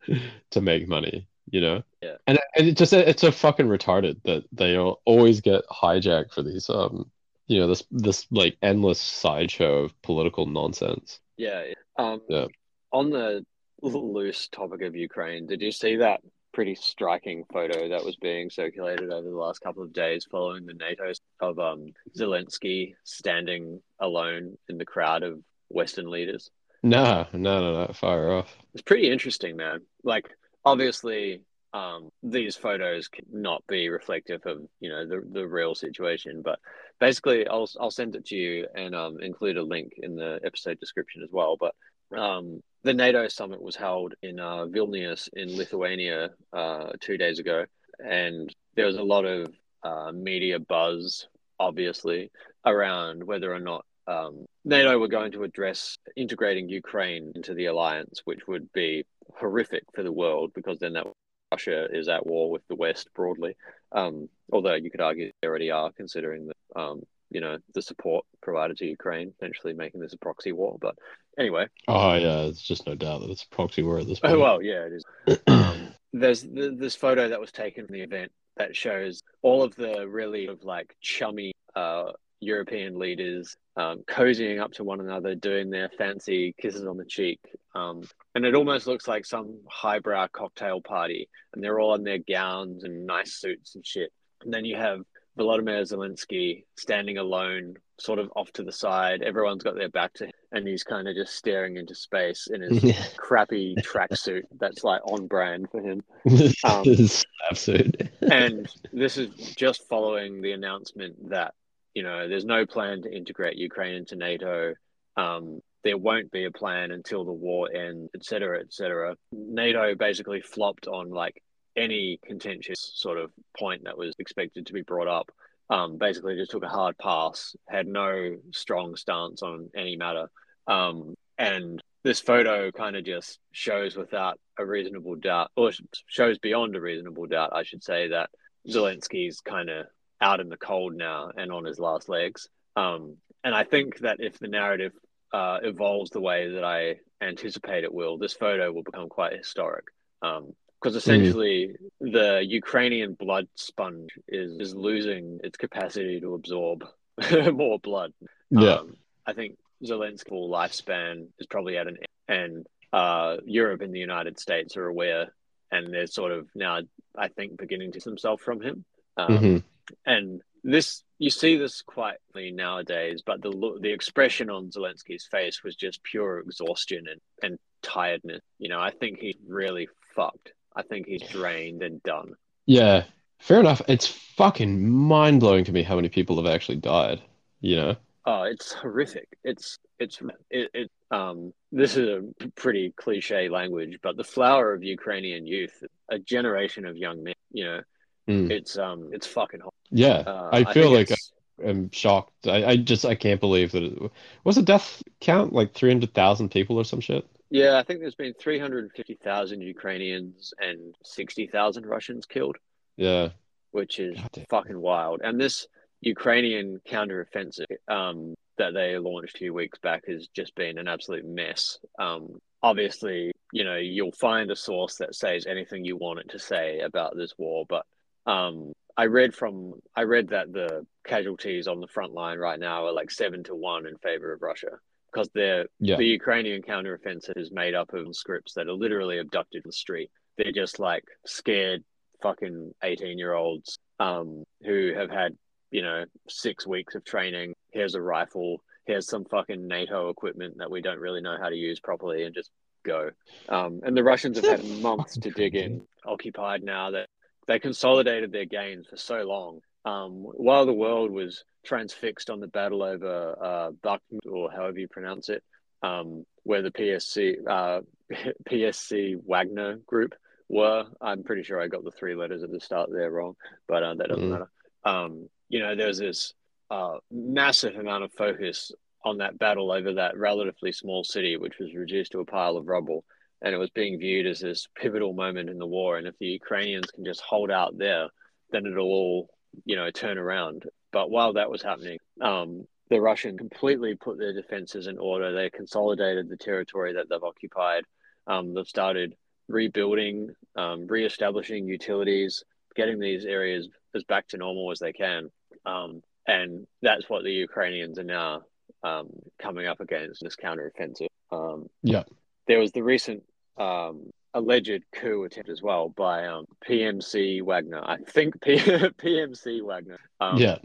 to 0.50 0.60
make 0.60 0.88
money. 0.88 1.26
you 1.50 1.60
know. 1.60 1.82
Yeah. 2.02 2.16
And, 2.26 2.38
and 2.56 2.68
it 2.68 2.76
just 2.76 2.92
it's 2.92 3.20
so 3.22 3.30
fucking 3.30 3.66
retarded 3.66 4.22
that 4.24 4.44
they 4.52 4.76
always 4.78 5.40
get 5.40 5.62
hijacked 5.68 6.32
for 6.32 6.42
these 6.42 6.70
um 6.70 7.10
you 7.46 7.58
know 7.58 7.66
this 7.66 7.82
this 7.90 8.26
like 8.30 8.56
endless 8.62 9.00
sideshow 9.00 9.78
of 9.84 10.02
political 10.02 10.46
nonsense. 10.46 11.18
Yeah. 11.36 11.64
Um, 11.98 12.20
Yeah. 12.28 12.46
On 12.92 13.10
the 13.10 13.44
loose 14.12 14.48
topic 14.48 14.82
of 14.82 14.94
Ukraine, 14.94 15.46
did 15.46 15.60
you 15.62 15.72
see 15.72 15.96
that 15.96 16.20
pretty 16.52 16.74
striking 16.74 17.44
photo 17.52 17.88
that 17.88 18.04
was 18.04 18.16
being 18.16 18.50
circulated 18.50 19.12
over 19.12 19.28
the 19.28 19.36
last 19.36 19.60
couple 19.60 19.82
of 19.82 19.92
days 19.92 20.26
following 20.30 20.66
the 20.66 20.74
NATO 20.74 21.12
of 21.40 21.58
um, 21.58 21.92
Zelensky 22.16 22.94
standing 23.04 23.80
alone 24.00 24.58
in 24.68 24.78
the 24.78 24.84
crowd 24.84 25.22
of 25.22 25.40
Western 25.68 26.10
leaders? 26.10 26.50
No, 26.82 27.26
no, 27.32 27.60
no, 27.60 27.86
no, 27.86 27.92
fire 27.92 28.32
off. 28.32 28.56
It's 28.72 28.82
pretty 28.82 29.10
interesting, 29.10 29.56
man. 29.56 29.80
Like, 30.02 30.30
obviously, 30.64 31.42
um, 31.72 32.10
these 32.22 32.56
photos 32.56 33.08
cannot 33.08 33.62
be 33.68 33.88
reflective 33.90 34.40
of 34.46 34.62
you 34.80 34.88
know 34.88 35.06
the 35.06 35.22
the 35.30 35.46
real 35.46 35.74
situation, 35.74 36.42
but 36.42 36.58
basically, 36.98 37.46
I'll 37.46 37.68
I'll 37.78 37.90
send 37.90 38.16
it 38.16 38.26
to 38.26 38.36
you 38.36 38.66
and 38.74 38.94
um, 38.94 39.20
include 39.20 39.56
a 39.56 39.62
link 39.62 39.92
in 39.98 40.16
the 40.16 40.40
episode 40.44 40.80
description 40.80 41.22
as 41.22 41.30
well. 41.30 41.56
But 41.60 41.74
um, 42.18 42.62
the 42.82 42.94
NATO 42.94 43.28
summit 43.28 43.60
was 43.62 43.76
held 43.76 44.14
in 44.22 44.40
uh, 44.40 44.66
Vilnius 44.66 45.28
in 45.32 45.56
Lithuania 45.56 46.30
uh, 46.52 46.90
two 47.00 47.16
days 47.18 47.38
ago, 47.38 47.64
and 47.98 48.54
there 48.74 48.86
was 48.86 48.96
a 48.96 49.02
lot 49.02 49.24
of 49.24 49.52
uh, 49.82 50.12
media 50.12 50.58
buzz, 50.58 51.28
obviously, 51.58 52.30
around 52.64 53.22
whether 53.22 53.52
or 53.52 53.60
not 53.60 53.84
um, 54.06 54.46
NATO 54.64 54.98
were 54.98 55.08
going 55.08 55.32
to 55.32 55.44
address 55.44 55.98
integrating 56.16 56.68
Ukraine 56.68 57.32
into 57.34 57.54
the 57.54 57.66
alliance, 57.66 58.22
which 58.24 58.46
would 58.46 58.72
be 58.72 59.04
horrific 59.36 59.84
for 59.94 60.02
the 60.02 60.12
world 60.12 60.52
because 60.54 60.78
then 60.78 60.94
that 60.94 61.06
Russia 61.52 61.86
is 61.92 62.08
at 62.08 62.26
war 62.26 62.50
with 62.50 62.62
the 62.68 62.74
West 62.74 63.08
broadly. 63.14 63.56
Um, 63.92 64.28
although 64.52 64.74
you 64.74 64.90
could 64.90 65.00
argue 65.00 65.30
they 65.40 65.48
already 65.48 65.70
are, 65.70 65.92
considering 65.92 66.48
the 66.48 66.80
um, 66.80 67.02
you 67.30 67.40
know 67.40 67.58
the 67.74 67.82
support 67.82 68.24
provided 68.42 68.76
to 68.78 68.86
Ukraine, 68.86 69.32
potentially 69.38 69.72
making 69.72 70.00
this 70.00 70.12
a 70.12 70.18
proxy 70.18 70.52
war. 70.52 70.76
But 70.80 70.96
anyway, 71.38 71.66
Oh 71.88 72.14
yeah, 72.14 72.42
it's 72.42 72.62
just 72.62 72.86
no 72.86 72.94
doubt 72.94 73.20
that 73.22 73.30
it's 73.30 73.44
a 73.44 73.48
proxy 73.48 73.82
war 73.82 73.98
at 73.98 74.06
this 74.06 74.20
oh, 74.22 74.28
point. 74.28 74.40
well, 74.40 74.62
yeah, 74.62 74.86
it 74.86 74.92
is. 74.92 75.38
Um, 75.46 75.94
there's 76.12 76.42
th- 76.42 76.72
this 76.76 76.96
photo 76.96 77.28
that 77.28 77.40
was 77.40 77.52
taken 77.52 77.86
from 77.86 77.94
the 77.94 78.02
event 78.02 78.32
that 78.56 78.76
shows 78.76 79.22
all 79.42 79.62
of 79.62 79.74
the 79.76 80.06
really 80.08 80.46
of 80.46 80.64
like 80.64 80.94
chummy 81.00 81.52
uh, 81.76 82.12
European 82.40 82.98
leaders 82.98 83.56
um, 83.76 84.02
cozying 84.08 84.60
up 84.60 84.72
to 84.72 84.84
one 84.84 85.00
another, 85.00 85.34
doing 85.34 85.70
their 85.70 85.88
fancy 85.96 86.54
kisses 86.60 86.86
on 86.86 86.96
the 86.96 87.04
cheek. 87.04 87.40
Um, 87.74 88.02
and 88.34 88.44
it 88.44 88.54
almost 88.54 88.86
looks 88.86 89.06
like 89.06 89.24
some 89.24 89.60
highbrow 89.68 90.28
cocktail 90.32 90.80
party, 90.80 91.28
and 91.52 91.62
they're 91.62 91.78
all 91.78 91.94
in 91.94 92.02
their 92.02 92.18
gowns 92.18 92.84
and 92.84 93.06
nice 93.06 93.34
suits 93.34 93.74
and 93.74 93.86
shit. 93.86 94.10
And 94.42 94.52
then 94.52 94.64
you 94.64 94.76
have 94.76 95.00
Volodymyr 95.38 95.82
Zelensky 95.82 96.64
standing 96.76 97.18
alone, 97.18 97.76
sort 97.98 98.18
of 98.18 98.30
off 98.36 98.52
to 98.52 98.62
the 98.62 98.72
side. 98.72 99.22
Everyone's 99.22 99.62
got 99.62 99.74
their 99.76 99.88
back 99.88 100.12
to 100.14 100.26
him, 100.26 100.32
and 100.52 100.66
he's 100.66 100.82
kind 100.82 101.08
of 101.08 101.14
just 101.14 101.34
staring 101.34 101.76
into 101.76 101.94
space 101.94 102.48
in 102.48 102.60
his 102.62 102.94
crappy 103.16 103.74
tracksuit 103.78 104.42
that's 104.58 104.84
like 104.84 105.00
on 105.04 105.26
brand 105.26 105.68
for 105.70 105.80
him. 105.80 106.02
Um, 106.64 106.84
this 106.84 107.00
is 107.00 107.24
absurd. 107.48 108.10
and 108.20 108.68
this 108.92 109.16
is 109.16 109.30
just 109.54 109.88
following 109.88 110.42
the 110.42 110.52
announcement 110.52 111.30
that 111.30 111.54
you 111.94 112.02
know 112.02 112.28
there's 112.28 112.44
no 112.44 112.66
plan 112.66 113.02
to 113.02 113.14
integrate 113.14 113.56
Ukraine 113.56 113.94
into 113.94 114.16
NATO. 114.16 114.74
Um, 115.16 115.60
there 115.82 115.96
won't 115.96 116.30
be 116.30 116.44
a 116.44 116.50
plan 116.50 116.90
until 116.90 117.24
the 117.24 117.32
war 117.32 117.70
ends, 117.74 118.10
et 118.14 118.24
cetera, 118.24 118.60
et 118.60 118.72
cetera. 118.72 119.16
NATO 119.32 119.94
basically 119.94 120.42
flopped 120.42 120.86
on 120.86 121.08
like 121.10 121.42
any 121.76 122.18
contentious 122.24 122.92
sort 122.94 123.18
of 123.18 123.30
point 123.56 123.84
that 123.84 123.98
was 123.98 124.14
expected 124.18 124.66
to 124.66 124.72
be 124.72 124.82
brought 124.82 125.08
up. 125.08 125.30
Um, 125.68 125.98
basically, 125.98 126.36
just 126.36 126.50
took 126.50 126.64
a 126.64 126.68
hard 126.68 126.98
pass, 126.98 127.54
had 127.68 127.86
no 127.86 128.36
strong 128.52 128.96
stance 128.96 129.42
on 129.42 129.70
any 129.76 129.96
matter. 129.96 130.28
Um, 130.66 131.14
and 131.38 131.80
this 132.02 132.20
photo 132.20 132.70
kind 132.72 132.96
of 132.96 133.04
just 133.04 133.38
shows 133.52 133.96
without 133.96 134.38
a 134.58 134.66
reasonable 134.66 135.14
doubt, 135.16 135.50
or 135.56 135.70
shows 136.06 136.38
beyond 136.38 136.74
a 136.74 136.80
reasonable 136.80 137.26
doubt, 137.26 137.50
I 137.52 137.62
should 137.62 137.84
say, 137.84 138.08
that 138.08 138.30
Zelensky's 138.68 139.40
kind 139.40 139.70
of 139.70 139.86
out 140.20 140.40
in 140.40 140.48
the 140.48 140.56
cold 140.56 140.94
now 140.94 141.30
and 141.36 141.52
on 141.52 141.64
his 141.64 141.78
last 141.78 142.08
legs. 142.08 142.48
Um, 142.76 143.16
and 143.44 143.54
I 143.54 143.64
think 143.64 144.00
that 144.00 144.18
if 144.20 144.38
the 144.38 144.48
narrative 144.48 144.92
uh, 145.32 145.58
evolves 145.62 146.10
the 146.10 146.20
way 146.20 146.52
that 146.52 146.64
I 146.64 146.96
anticipate 147.22 147.84
it 147.84 147.94
will, 147.94 148.18
this 148.18 148.34
photo 148.34 148.72
will 148.72 148.82
become 148.82 149.08
quite 149.08 149.36
historic. 149.36 149.84
Um, 150.22 150.52
because 150.80 150.96
essentially 150.96 151.76
the 152.00 152.42
Ukrainian 152.44 153.14
blood 153.14 153.48
sponge 153.54 154.10
is, 154.28 154.52
is 154.58 154.74
losing 154.74 155.40
its 155.44 155.56
capacity 155.58 156.20
to 156.20 156.34
absorb 156.34 156.84
more 157.52 157.78
blood. 157.78 158.12
yeah. 158.50 158.76
Um, 158.76 158.96
I 159.26 159.32
think 159.34 159.58
Zelensky's 159.84 160.22
full 160.22 160.50
lifespan 160.50 161.26
is 161.38 161.46
probably 161.46 161.76
at 161.76 161.86
an 161.86 161.98
end, 162.28 162.40
and 162.40 162.66
uh, 162.92 163.36
Europe 163.44 163.82
and 163.82 163.94
the 163.94 163.98
United 164.00 164.40
States 164.40 164.76
are 164.76 164.86
aware, 164.86 165.32
and 165.70 165.92
they're 165.92 166.06
sort 166.06 166.32
of 166.32 166.48
now, 166.54 166.80
I 167.16 167.28
think, 167.28 167.58
beginning 167.58 167.92
to 167.92 167.98
distance 167.98 168.22
themselves 168.22 168.42
from 168.42 168.60
him. 168.60 168.84
Um, 169.16 169.38
Mhm. 169.38 169.62
And 170.06 170.40
this, 170.62 171.02
you 171.18 171.30
see 171.30 171.56
this 171.56 171.82
quietly 171.82 172.52
nowadays, 172.52 173.22
but 173.24 173.42
the 173.42 173.50
the 173.80 173.92
expression 173.92 174.50
on 174.50 174.70
Zelensky's 174.70 175.26
face 175.26 175.62
was 175.64 175.74
just 175.74 176.02
pure 176.02 176.38
exhaustion 176.38 177.06
and, 177.08 177.20
and 177.42 177.58
tiredness. 177.82 178.40
You 178.58 178.68
know, 178.68 178.80
I 178.80 178.90
think 178.90 179.18
he's 179.18 179.36
really 179.46 179.88
fucked. 180.14 180.52
I 180.74 180.82
think 180.82 181.06
he's 181.06 181.22
drained 181.22 181.82
and 181.82 182.02
done. 182.02 182.34
Yeah. 182.66 183.04
Fair 183.38 183.60
enough. 183.60 183.82
It's 183.88 184.06
fucking 184.06 184.88
mind 184.88 185.40
blowing 185.40 185.64
to 185.64 185.72
me 185.72 185.82
how 185.82 185.96
many 185.96 186.08
people 186.08 186.36
have 186.36 186.52
actually 186.52 186.76
died. 186.76 187.20
You 187.60 187.76
know? 187.76 187.96
Oh, 188.26 188.42
it's 188.42 188.72
horrific. 188.72 189.28
It's 189.44 189.78
it's 189.98 190.20
it, 190.50 190.70
it 190.74 190.90
um 191.10 191.52
this 191.72 191.96
is 191.96 192.08
a 192.08 192.50
pretty 192.54 192.92
cliche 192.96 193.48
language, 193.48 193.98
but 194.02 194.16
the 194.16 194.24
flower 194.24 194.72
of 194.72 194.82
Ukrainian 194.82 195.46
youth, 195.46 195.82
a 196.08 196.18
generation 196.18 196.84
of 196.86 196.96
young 196.96 197.22
men, 197.22 197.34
you 197.52 197.64
know, 197.64 197.80
Mm. 198.28 198.50
it's 198.50 198.78
um 198.78 199.10
it's 199.12 199.26
fucking 199.26 199.60
hot. 199.60 199.74
Yeah. 199.90 200.22
Uh, 200.26 200.50
I 200.52 200.72
feel 200.72 200.92
think 200.94 201.10
like 201.10 201.18
I'm 201.66 201.90
shocked. 201.90 202.46
I, 202.46 202.64
I 202.64 202.76
just 202.76 203.04
I 203.04 203.14
can't 203.14 203.40
believe 203.40 203.72
that 203.72 203.82
it 203.82 204.12
was 204.44 204.56
the 204.56 204.62
death 204.62 205.02
count 205.20 205.52
like 205.52 205.72
three 205.72 205.90
hundred 205.90 206.14
thousand 206.14 206.50
people 206.50 206.76
or 206.76 206.84
some 206.84 207.00
shit. 207.00 207.26
Yeah, 207.50 207.78
I 207.78 207.82
think 207.82 208.00
there's 208.00 208.14
been 208.14 208.34
350,000 208.34 209.60
Ukrainians 209.60 210.54
and 210.58 210.94
60,000 211.04 211.86
Russians 211.86 212.26
killed, 212.26 212.56
Yeah. 212.96 213.30
which 213.72 213.98
is 213.98 214.18
fucking 214.48 214.80
wild. 214.80 215.20
And 215.22 215.40
this 215.40 215.66
Ukrainian 216.00 216.80
counteroffensive 216.88 217.66
um, 217.88 218.34
that 218.58 218.72
they 218.74 218.96
launched 218.98 219.34
a 219.34 219.38
few 219.38 219.52
weeks 219.54 219.78
back 219.78 220.06
has 220.06 220.28
just 220.28 220.54
been 220.54 220.78
an 220.78 220.88
absolute 220.88 221.24
mess. 221.26 221.78
Um, 221.98 222.38
obviously, 222.62 223.32
you 223.52 223.64
know, 223.64 223.76
you'll 223.76 224.12
find 224.12 224.50
a 224.50 224.56
source 224.56 224.96
that 224.96 225.14
says 225.14 225.46
anything 225.46 225.84
you 225.84 225.96
want 225.96 226.20
it 226.20 226.28
to 226.30 226.38
say 226.38 226.80
about 226.80 227.16
this 227.16 227.34
war, 227.36 227.64
but 227.68 227.84
um, 228.26 228.72
I 228.96 229.06
read 229.06 229.34
from 229.34 229.74
I 229.96 230.02
read 230.02 230.28
that 230.28 230.52
the 230.52 230.86
casualties 231.06 231.66
on 231.66 231.80
the 231.80 231.86
front 231.88 232.12
line 232.12 232.38
right 232.38 232.60
now 232.60 232.86
are 232.86 232.92
like 232.92 233.10
seven 233.10 233.42
to 233.44 233.54
one 233.54 233.86
in 233.86 233.96
favor 233.98 234.32
of 234.32 234.42
Russia 234.42 234.78
because 235.12 235.28
they're 235.34 235.66
Yeah. 235.78 235.96
the 235.96 236.06
Ukrainian 236.06 236.62
counteroffensive 236.62 237.36
is 237.36 237.50
made 237.50 237.74
up 237.74 237.92
of 237.94 238.14
scripts 238.14 238.54
that 238.54 238.68
are 238.68 238.72
literally 238.72 239.18
abducted 239.18 239.62
from 239.62 239.70
the 239.70 239.72
street. 239.72 240.10
They're 240.36 240.52
just 240.52 240.78
like 240.78 241.04
scared 241.26 241.84
fucking 242.22 242.74
18 242.82 243.18
year 243.18 243.34
olds 243.34 243.78
um, 243.98 244.44
who 244.64 244.92
have 244.94 245.10
had, 245.10 245.36
you 245.70 245.82
know, 245.82 246.04
six 246.28 246.66
weeks 246.66 246.94
of 246.94 247.04
training. 247.04 247.54
Here's 247.70 247.94
a 247.94 248.00
rifle. 248.02 248.62
Here's 248.86 249.08
some 249.08 249.24
fucking 249.24 249.66
NATO 249.66 250.08
equipment 250.08 250.58
that 250.58 250.70
we 250.70 250.80
don't 250.80 250.98
really 250.98 251.20
know 251.20 251.36
how 251.40 251.48
to 251.48 251.56
use 251.56 251.80
properly 251.80 252.24
and 252.24 252.34
just 252.34 252.50
go. 252.84 253.10
Um, 253.48 253.80
and 253.84 253.96
the 253.96 254.04
Russians 254.04 254.36
have 254.38 254.60
had 254.60 254.64
months 254.82 255.16
to 255.18 255.30
dig 255.30 255.54
in, 255.54 255.86
occupied 256.04 256.62
now 256.62 256.92
that 256.92 257.08
they 257.46 257.58
consolidated 257.58 258.32
their 258.32 258.46
gains 258.46 258.86
for 258.88 258.96
so 258.96 259.22
long. 259.22 259.60
Um, 259.84 260.22
while 260.22 260.66
the 260.66 260.72
world 260.74 261.10
was 261.10 261.44
transfixed 261.64 262.30
on 262.30 262.40
the 262.40 262.46
battle 262.48 262.82
over 262.82 263.36
uh, 263.42 263.70
Bakhmut, 263.82 264.30
or 264.30 264.50
however 264.50 264.78
you 264.78 264.88
pronounce 264.88 265.28
it, 265.28 265.42
um, 265.82 266.24
where 266.42 266.62
the 266.62 266.70
PSC 266.70 267.36
uh, 267.48 267.80
PSC 268.48 269.16
Wagner 269.24 269.76
group 269.86 270.14
were. 270.48 270.84
I'm 271.00 271.22
pretty 271.22 271.42
sure 271.44 271.60
I 271.60 271.68
got 271.68 271.84
the 271.84 271.90
three 271.92 272.14
letters 272.14 272.42
at 272.42 272.50
the 272.50 272.60
start 272.60 272.90
there 272.92 273.10
wrong, 273.10 273.34
but 273.68 273.82
uh, 273.82 273.94
that 273.94 274.08
doesn't 274.08 274.24
Mm. 274.24 274.30
matter. 274.30 274.50
Um, 274.84 275.28
you 275.48 275.60
know, 275.60 275.74
there's 275.76 275.98
this 275.98 276.34
uh, 276.70 276.98
massive 277.10 277.76
amount 277.76 278.04
of 278.04 278.12
focus 278.12 278.72
on 279.04 279.18
that 279.18 279.38
battle 279.38 279.72
over 279.72 279.94
that 279.94 280.16
relatively 280.16 280.72
small 280.72 281.04
city, 281.04 281.36
which 281.36 281.58
was 281.58 281.74
reduced 281.74 282.12
to 282.12 282.20
a 282.20 282.24
pile 282.24 282.56
of 282.56 282.66
rubble. 282.66 283.04
And 283.42 283.54
it 283.54 283.58
was 283.58 283.70
being 283.70 283.98
viewed 283.98 284.26
as 284.26 284.40
this 284.40 284.68
pivotal 284.76 285.14
moment 285.14 285.48
in 285.48 285.58
the 285.58 285.66
war. 285.66 285.96
And 285.96 286.06
if 286.06 286.18
the 286.18 286.26
Ukrainians 286.26 286.90
can 286.90 287.04
just 287.04 287.22
hold 287.22 287.50
out 287.50 287.78
there, 287.78 288.08
then 288.50 288.66
it'll 288.66 288.84
all, 288.86 289.30
you 289.64 289.76
know, 289.76 289.90
turn 289.90 290.18
around. 290.18 290.64
But 290.92 291.10
while 291.10 291.34
that 291.34 291.50
was 291.50 291.62
happening, 291.62 291.98
um, 292.20 292.66
the 292.88 293.00
Russian 293.00 293.38
completely 293.38 293.94
put 293.94 294.18
their 294.18 294.32
defenses 294.32 294.86
in 294.86 294.98
order. 294.98 295.32
They 295.32 295.50
consolidated 295.50 296.28
the 296.28 296.36
territory 296.36 296.94
that 296.94 297.08
they've 297.08 297.22
occupied. 297.22 297.84
Um, 298.26 298.54
they've 298.54 298.66
started 298.66 299.14
rebuilding, 299.48 300.30
um, 300.56 300.86
re-establishing 300.86 301.66
utilities, 301.68 302.44
getting 302.74 302.98
these 302.98 303.24
areas 303.24 303.68
as 303.94 304.04
back 304.04 304.28
to 304.28 304.36
normal 304.36 304.70
as 304.70 304.78
they 304.78 304.92
can. 304.92 305.30
Um, 305.66 306.02
and 306.26 306.66
that's 306.82 307.08
what 307.08 307.24
the 307.24 307.32
Ukrainians 307.32 307.98
are 307.98 308.04
now 308.04 308.42
um, 308.82 309.08
coming 309.40 309.66
up 309.66 309.80
against 309.80 310.22
in 310.22 310.26
this 310.26 310.36
counteroffensive. 310.36 311.08
Um, 311.30 311.68
Yeah. 311.82 312.04
there 312.46 312.58
was 312.58 312.72
the 312.72 312.82
recent 312.82 313.22
um, 313.56 314.10
alleged 314.34 314.82
coup 314.92 315.24
attempt 315.24 315.50
as 315.50 315.62
well 315.62 315.88
by 315.88 316.26
um, 316.26 316.46
PMC 316.66 317.42
Wagner. 317.42 317.82
I 317.84 317.98
think 317.98 318.40
P- 318.40 318.56
PMC 318.58 319.62
Wagner. 319.62 319.98
Um, 320.20 320.38
yeah. 320.38 320.58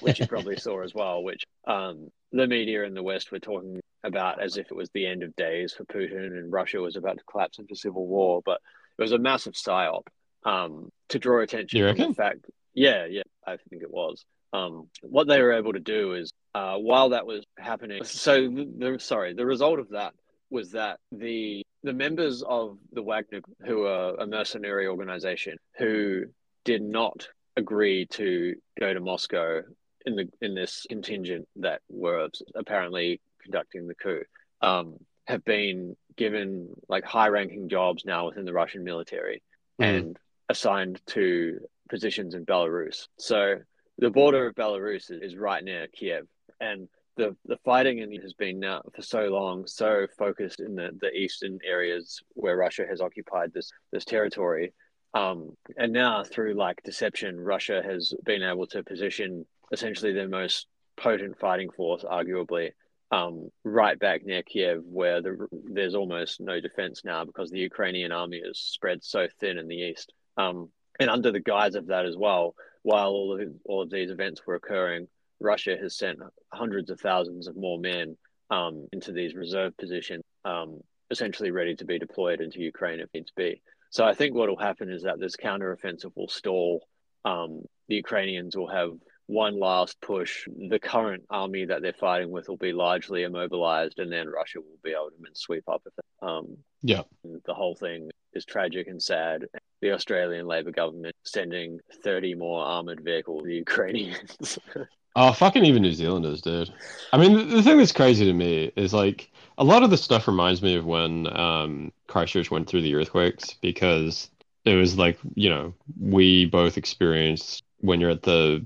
which 0.00 0.20
you 0.20 0.26
probably 0.26 0.56
saw 0.58 0.82
as 0.82 0.94
well, 0.94 1.22
which 1.22 1.44
um, 1.66 2.08
the 2.32 2.46
media 2.46 2.84
in 2.84 2.94
the 2.94 3.02
West 3.02 3.32
were 3.32 3.38
talking 3.38 3.80
about 4.04 4.40
as 4.40 4.56
if 4.56 4.70
it 4.70 4.76
was 4.76 4.90
the 4.90 5.06
end 5.06 5.22
of 5.22 5.34
days 5.36 5.72
for 5.72 5.84
Putin 5.84 6.26
and 6.26 6.52
Russia 6.52 6.78
was 6.78 6.96
about 6.96 7.18
to 7.18 7.24
collapse 7.24 7.58
into 7.58 7.74
civil 7.74 8.06
war. 8.06 8.42
But 8.44 8.60
it 8.98 9.02
was 9.02 9.12
a 9.12 9.18
massive 9.18 9.54
psyop 9.54 10.06
um, 10.44 10.90
to 11.08 11.18
draw 11.18 11.42
attention 11.42 11.96
from 11.96 12.08
the 12.08 12.14
fact. 12.14 12.46
Yeah, 12.74 13.06
yeah, 13.06 13.22
I 13.46 13.56
think 13.56 13.82
it 13.82 13.90
was. 13.90 14.24
Um, 14.52 14.88
what 15.02 15.26
they 15.26 15.42
were 15.42 15.52
able 15.52 15.72
to 15.72 15.80
do 15.80 16.14
is 16.14 16.32
uh, 16.54 16.76
while 16.76 17.10
that 17.10 17.26
was 17.26 17.44
happening, 17.58 18.04
so 18.04 18.42
the, 18.42 18.72
the 18.76 18.98
sorry, 18.98 19.34
the 19.34 19.46
result 19.46 19.78
of 19.78 19.90
that 19.90 20.14
was 20.50 20.72
that 20.72 20.98
the 21.12 21.62
the 21.82 21.92
members 21.92 22.42
of 22.42 22.78
the 22.92 23.02
Wagner, 23.02 23.40
who 23.64 23.84
are 23.86 24.14
a 24.16 24.26
mercenary 24.26 24.86
organization, 24.86 25.56
who 25.78 26.24
did 26.64 26.82
not 26.82 27.28
agree 27.56 28.06
to 28.06 28.54
go 28.78 28.92
to 28.92 29.00
Moscow 29.00 29.62
in 30.06 30.16
the 30.16 30.28
in 30.40 30.54
this 30.54 30.86
contingent 30.88 31.46
that 31.56 31.80
were 31.88 32.28
apparently 32.54 33.20
conducting 33.42 33.86
the 33.86 33.94
coup, 33.94 34.22
um, 34.60 34.96
have 35.26 35.44
been 35.44 35.96
given 36.16 36.68
like 36.88 37.04
high 37.04 37.28
ranking 37.28 37.68
jobs 37.68 38.04
now 38.04 38.26
within 38.26 38.44
the 38.44 38.52
Russian 38.52 38.84
military 38.84 39.42
Mm. 39.80 39.84
and 39.84 40.18
assigned 40.48 41.00
to 41.06 41.60
positions 41.88 42.34
in 42.34 42.44
Belarus. 42.44 43.06
So 43.16 43.58
the 43.98 44.10
border 44.10 44.48
of 44.48 44.56
Belarus 44.56 45.10
is, 45.10 45.22
is 45.22 45.36
right 45.36 45.62
near 45.62 45.86
Kiev, 45.92 46.26
and 46.60 46.88
the 47.18 47.36
the 47.44 47.58
fighting 47.64 47.98
in 47.98 48.10
has 48.22 48.32
been 48.32 48.58
now 48.60 48.80
for 48.94 49.02
so 49.02 49.26
long, 49.26 49.66
so 49.66 50.06
focused 50.16 50.60
in 50.60 50.74
the, 50.74 50.90
the 51.00 51.10
eastern 51.10 51.58
areas 51.66 52.22
where 52.30 52.56
Russia 52.56 52.86
has 52.88 53.02
occupied 53.02 53.52
this 53.52 53.70
this 53.92 54.06
territory. 54.06 54.72
Um, 55.14 55.56
and 55.76 55.92
now 55.92 56.22
through 56.22 56.54
like 56.54 56.82
deception, 56.84 57.38
Russia 57.38 57.82
has 57.84 58.14
been 58.24 58.42
able 58.42 58.66
to 58.68 58.82
position 58.82 59.44
essentially 59.72 60.12
their 60.12 60.28
most 60.28 60.66
potent 60.96 61.38
fighting 61.38 61.70
force, 61.70 62.04
arguably, 62.04 62.70
um, 63.10 63.50
right 63.64 63.98
back 63.98 64.24
near 64.24 64.42
Kiev, 64.42 64.82
where 64.84 65.20
the, 65.20 65.46
there's 65.50 65.94
almost 65.94 66.40
no 66.40 66.60
defense 66.60 67.02
now 67.04 67.24
because 67.24 67.50
the 67.50 67.58
Ukrainian 67.58 68.12
army 68.12 68.38
is 68.38 68.58
spread 68.58 69.02
so 69.02 69.26
thin 69.40 69.58
in 69.58 69.66
the 69.66 69.76
east. 69.76 70.12
Um, 70.36 70.70
and 71.00 71.10
under 71.10 71.32
the 71.32 71.40
guise 71.40 71.74
of 71.74 71.86
that 71.86 72.06
as 72.06 72.16
well, 72.16 72.54
while 72.82 73.10
all 73.10 73.32
of 73.34 73.40
all 73.64 73.82
of 73.82 73.90
these 73.90 74.10
events 74.10 74.42
were 74.46 74.54
occurring, 74.54 75.08
Russia 75.40 75.76
has 75.80 75.96
sent 75.96 76.18
hundreds 76.52 76.90
of 76.90 77.00
thousands 77.00 77.46
of 77.46 77.56
more 77.56 77.78
men 77.78 78.16
um, 78.50 78.86
into 78.92 79.12
these 79.12 79.34
reserve 79.34 79.76
positions, 79.76 80.24
um, 80.44 80.80
essentially 81.10 81.50
ready 81.50 81.74
to 81.76 81.84
be 81.84 81.98
deployed 81.98 82.40
into 82.40 82.60
Ukraine 82.60 83.00
if 83.00 83.08
needs 83.14 83.32
be. 83.36 83.60
So 83.90 84.04
I 84.04 84.14
think 84.14 84.34
what 84.34 84.48
will 84.48 84.58
happen 84.58 84.90
is 84.90 85.02
that 85.02 85.18
this 85.18 85.36
counteroffensive 85.36 86.12
will 86.16 86.28
stall. 86.28 86.86
Um, 87.24 87.62
the 87.88 87.96
Ukrainians 87.96 88.56
will 88.56 88.68
have 88.68 88.90
one 89.26 89.58
last 89.58 90.00
push. 90.00 90.46
The 90.70 90.78
current 90.78 91.24
army 91.30 91.66
that 91.66 91.82
they're 91.82 91.92
fighting 91.92 92.30
with 92.30 92.48
will 92.48 92.56
be 92.56 92.72
largely 92.72 93.24
immobilized, 93.24 93.98
and 93.98 94.10
then 94.10 94.28
Russia 94.28 94.60
will 94.60 94.78
be 94.82 94.90
able 94.90 95.10
to 95.10 95.30
sweep 95.34 95.64
up. 95.68 95.82
Um, 96.22 96.56
Yeah. 96.82 97.02
the 97.44 97.54
whole 97.54 97.74
thing 97.74 98.10
is 98.32 98.44
tragic 98.44 98.88
and 98.88 99.02
sad. 99.02 99.46
The 99.80 99.92
Australian 99.92 100.46
Labor 100.46 100.70
government 100.72 101.14
sending 101.24 101.78
30 102.02 102.34
more 102.34 102.62
armored 102.62 103.02
vehicles 103.04 103.42
to 103.42 103.48
the 103.48 103.56
Ukrainians. 103.56 104.58
Oh, 105.20 105.32
fucking 105.32 105.64
even 105.64 105.82
New 105.82 105.92
Zealanders, 105.92 106.40
dude. 106.42 106.72
I 107.12 107.18
mean, 107.18 107.34
the, 107.34 107.56
the 107.56 107.62
thing 107.64 107.76
that's 107.76 107.90
crazy 107.90 108.24
to 108.26 108.32
me 108.32 108.70
is 108.76 108.94
like 108.94 109.32
a 109.58 109.64
lot 109.64 109.82
of 109.82 109.90
the 109.90 109.96
stuff 109.96 110.28
reminds 110.28 110.62
me 110.62 110.76
of 110.76 110.86
when 110.86 111.26
um, 111.36 111.92
Christchurch 112.06 112.52
went 112.52 112.68
through 112.68 112.82
the 112.82 112.94
earthquakes 112.94 113.54
because 113.54 114.30
it 114.64 114.76
was 114.76 114.96
like, 114.96 115.18
you 115.34 115.50
know, 115.50 115.74
we 116.00 116.44
both 116.44 116.78
experienced 116.78 117.64
when 117.80 118.00
you're 118.00 118.10
at 118.10 118.22
the 118.22 118.64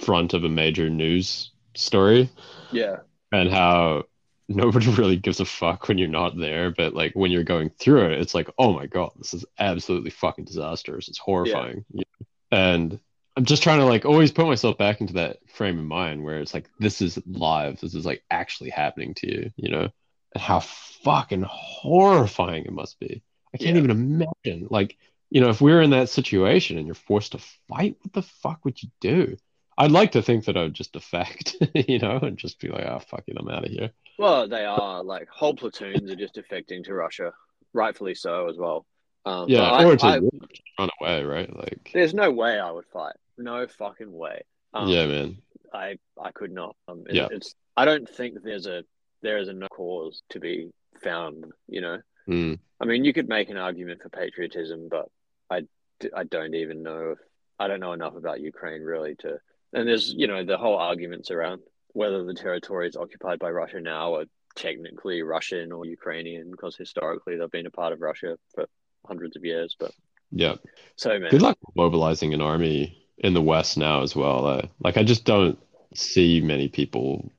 front 0.00 0.34
of 0.34 0.42
a 0.42 0.48
major 0.48 0.90
news 0.90 1.52
story 1.74 2.28
yeah, 2.72 2.96
and 3.30 3.48
how 3.48 4.02
nobody 4.48 4.90
really 4.94 5.16
gives 5.16 5.38
a 5.38 5.44
fuck 5.44 5.86
when 5.86 5.96
you're 5.96 6.08
not 6.08 6.36
there, 6.36 6.72
but 6.72 6.94
like 6.94 7.12
when 7.14 7.30
you're 7.30 7.44
going 7.44 7.70
through 7.70 8.06
it, 8.06 8.20
it's 8.20 8.34
like, 8.34 8.50
oh 8.58 8.72
my 8.72 8.86
God, 8.86 9.12
this 9.16 9.32
is 9.32 9.44
absolutely 9.60 10.10
fucking 10.10 10.46
disastrous. 10.46 11.06
It's 11.06 11.18
horrifying. 11.18 11.84
Yeah. 11.92 12.02
And 12.50 12.98
I'm 13.36 13.44
just 13.44 13.62
trying 13.62 13.80
to 13.80 13.84
like 13.86 14.04
always 14.04 14.30
put 14.32 14.46
myself 14.46 14.78
back 14.78 15.00
into 15.00 15.14
that 15.14 15.38
frame 15.50 15.78
of 15.78 15.84
mind 15.84 16.22
where 16.22 16.38
it's 16.38 16.54
like 16.54 16.68
this 16.78 17.02
is 17.02 17.18
live, 17.26 17.80
this 17.80 17.94
is 17.94 18.06
like 18.06 18.22
actually 18.30 18.70
happening 18.70 19.14
to 19.14 19.26
you, 19.32 19.50
you 19.56 19.70
know, 19.70 19.88
and 20.34 20.42
how 20.42 20.60
fucking 20.60 21.44
horrifying 21.48 22.64
it 22.64 22.72
must 22.72 22.98
be. 23.00 23.22
I 23.52 23.58
can't 23.58 23.76
Yeah. 23.76 23.82
even 23.82 23.90
imagine. 24.44 24.68
Like, 24.70 24.96
you 25.30 25.40
know, 25.40 25.48
if 25.48 25.60
we 25.60 25.72
are 25.72 25.82
in 25.82 25.90
that 25.90 26.08
situation 26.08 26.78
and 26.78 26.86
you're 26.86 26.94
forced 26.94 27.32
to 27.32 27.38
fight, 27.68 27.96
what 28.02 28.12
the 28.12 28.22
fuck 28.22 28.64
would 28.64 28.80
you 28.82 28.88
do? 29.00 29.36
I'd 29.76 29.90
like 29.90 30.12
to 30.12 30.22
think 30.22 30.44
that 30.44 30.56
I 30.56 30.62
would 30.62 30.74
just 30.74 30.92
defect, 30.92 31.56
you 31.74 31.98
know, 31.98 32.18
and 32.18 32.36
just 32.38 32.60
be 32.60 32.68
like, 32.68 32.84
oh 32.86 33.00
fuck 33.00 33.24
it, 33.26 33.36
I'm 33.38 33.48
out 33.48 33.64
of 33.64 33.70
here. 33.72 33.90
well, 34.18 34.46
they 34.48 34.64
are 34.64 35.02
like 35.02 35.26
whole 35.28 35.54
platoons 35.56 36.08
are 36.10 36.16
just 36.16 36.36
defecting 36.36 36.84
to 36.84 36.94
Russia, 36.94 37.32
rightfully 37.72 38.14
so 38.14 38.48
as 38.48 38.56
well. 38.56 38.86
Um, 39.26 39.48
Yeah, 39.48 39.70
but 39.70 39.72
I- 39.72 39.84
or 39.86 39.96
to 39.96 40.06
I- 40.06 40.18
run 40.78 40.90
away, 41.00 41.24
right? 41.24 41.56
Like, 41.56 41.90
there's 41.92 42.14
no 42.14 42.30
way 42.30 42.60
I 42.60 42.70
would 42.70 42.86
fight. 42.92 43.16
No 43.38 43.66
fucking 43.66 44.12
way. 44.12 44.42
Um, 44.72 44.88
yeah, 44.88 45.06
man. 45.06 45.38
I 45.72 45.98
I 46.20 46.30
could 46.32 46.52
not. 46.52 46.76
Um, 46.88 47.04
it- 47.08 47.14
Yeah. 47.16 47.28
it's 47.30 47.54
I 47.76 47.84
don't 47.84 48.08
think 48.08 48.42
there's 48.42 48.66
a 48.66 48.84
there 49.22 49.38
is 49.38 49.48
a 49.48 49.52
no 49.52 49.68
cause 49.68 50.22
to 50.30 50.40
be 50.40 50.70
found. 51.02 51.44
You 51.68 51.80
know, 51.80 51.98
Mm, 52.28 52.58
I 52.80 52.84
mean, 52.86 53.04
you 53.04 53.12
could 53.12 53.28
make 53.28 53.50
an 53.50 53.58
argument 53.58 54.00
for 54.02 54.08
patriotism, 54.08 54.88
but 54.90 55.08
I 55.50 55.66
I 56.14 56.24
don't 56.24 56.54
even 56.54 56.82
know 56.82 57.10
if 57.12 57.18
I 57.58 57.68
don't 57.68 57.80
know 57.80 57.92
enough 57.92 58.16
about 58.16 58.40
Ukraine 58.40 58.82
really 58.82 59.14
to. 59.16 59.38
And 59.72 59.86
there's 59.88 60.12
you 60.12 60.26
know 60.26 60.44
the 60.44 60.56
whole 60.56 60.76
arguments 60.76 61.30
around 61.30 61.60
whether 61.92 62.24
the 62.24 62.34
territory 62.34 62.88
is 62.88 62.96
occupied 62.96 63.38
by 63.38 63.50
Russia 63.50 63.80
now 63.80 64.14
are 64.16 64.24
technically 64.56 65.22
Russian 65.22 65.70
or 65.72 65.84
Ukrainian 65.84 66.50
because 66.50 66.76
historically 66.76 67.36
they've 67.36 67.50
been 67.50 67.66
a 67.66 67.70
part 67.70 67.92
of 67.92 68.00
Russia 68.00 68.36
for 68.54 68.66
hundreds 69.06 69.36
of 69.36 69.44
years. 69.44 69.76
But 69.78 69.92
yeah. 70.30 70.54
so 70.96 71.18
man, 71.18 71.30
Good 71.30 71.42
luck 71.42 71.58
mobilizing 71.76 72.32
an 72.34 72.40
army 72.40 73.03
in 73.18 73.34
the 73.34 73.42
West 73.42 73.76
now 73.76 74.02
as 74.02 74.14
well. 74.16 74.46
Uh, 74.46 74.62
like, 74.80 74.96
I 74.96 75.02
just 75.04 75.24
don't 75.24 75.58
see 75.94 76.40
many 76.40 76.68
people 76.68 77.30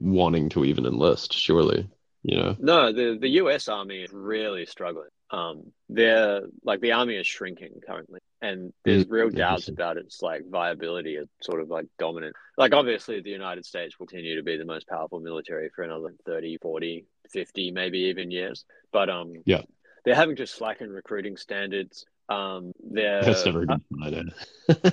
wanting 0.00 0.48
to 0.50 0.64
even 0.64 0.86
enlist, 0.86 1.32
surely, 1.34 1.88
you 2.22 2.36
know? 2.36 2.58
No, 2.58 2.92
the 2.92 3.16
the 3.18 3.28
U.S. 3.42 3.68
Army 3.68 4.02
is 4.02 4.12
really 4.12 4.66
struggling. 4.66 5.08
Um, 5.30 5.72
they're 5.88 6.42
like 6.62 6.80
the 6.80 6.92
army 6.92 7.16
is 7.16 7.26
shrinking 7.26 7.80
currently, 7.86 8.20
and 8.42 8.72
there's 8.84 9.06
Mm, 9.06 9.10
real 9.10 9.30
doubts 9.30 9.68
about 9.68 9.96
its 9.96 10.20
like 10.20 10.42
viability 10.50 11.16
as 11.16 11.26
sort 11.42 11.62
of 11.62 11.68
like 11.70 11.86
dominant. 11.98 12.36
Like 12.58 12.74
obviously, 12.74 13.20
the 13.20 13.30
United 13.30 13.64
States 13.64 13.98
will 13.98 14.06
continue 14.06 14.36
to 14.36 14.42
be 14.42 14.58
the 14.58 14.66
most 14.66 14.86
powerful 14.88 15.20
military 15.20 15.70
for 15.74 15.82
another 15.84 16.12
30, 16.26 16.58
40, 16.58 17.06
50, 17.30 17.70
maybe 17.70 17.98
even 18.00 18.30
years. 18.30 18.64
But 18.92 19.08
um, 19.08 19.32
Yeah. 19.44 19.62
they're 20.04 20.14
having 20.14 20.36
to 20.36 20.46
slacken 20.46 20.90
recruiting 20.90 21.36
standards. 21.38 22.04
Um, 22.30 22.72
they're 22.82 23.22
That's 23.24 23.44
never 23.44 23.62
a 23.62 23.66
good 23.66 23.82
idea. 24.02 24.22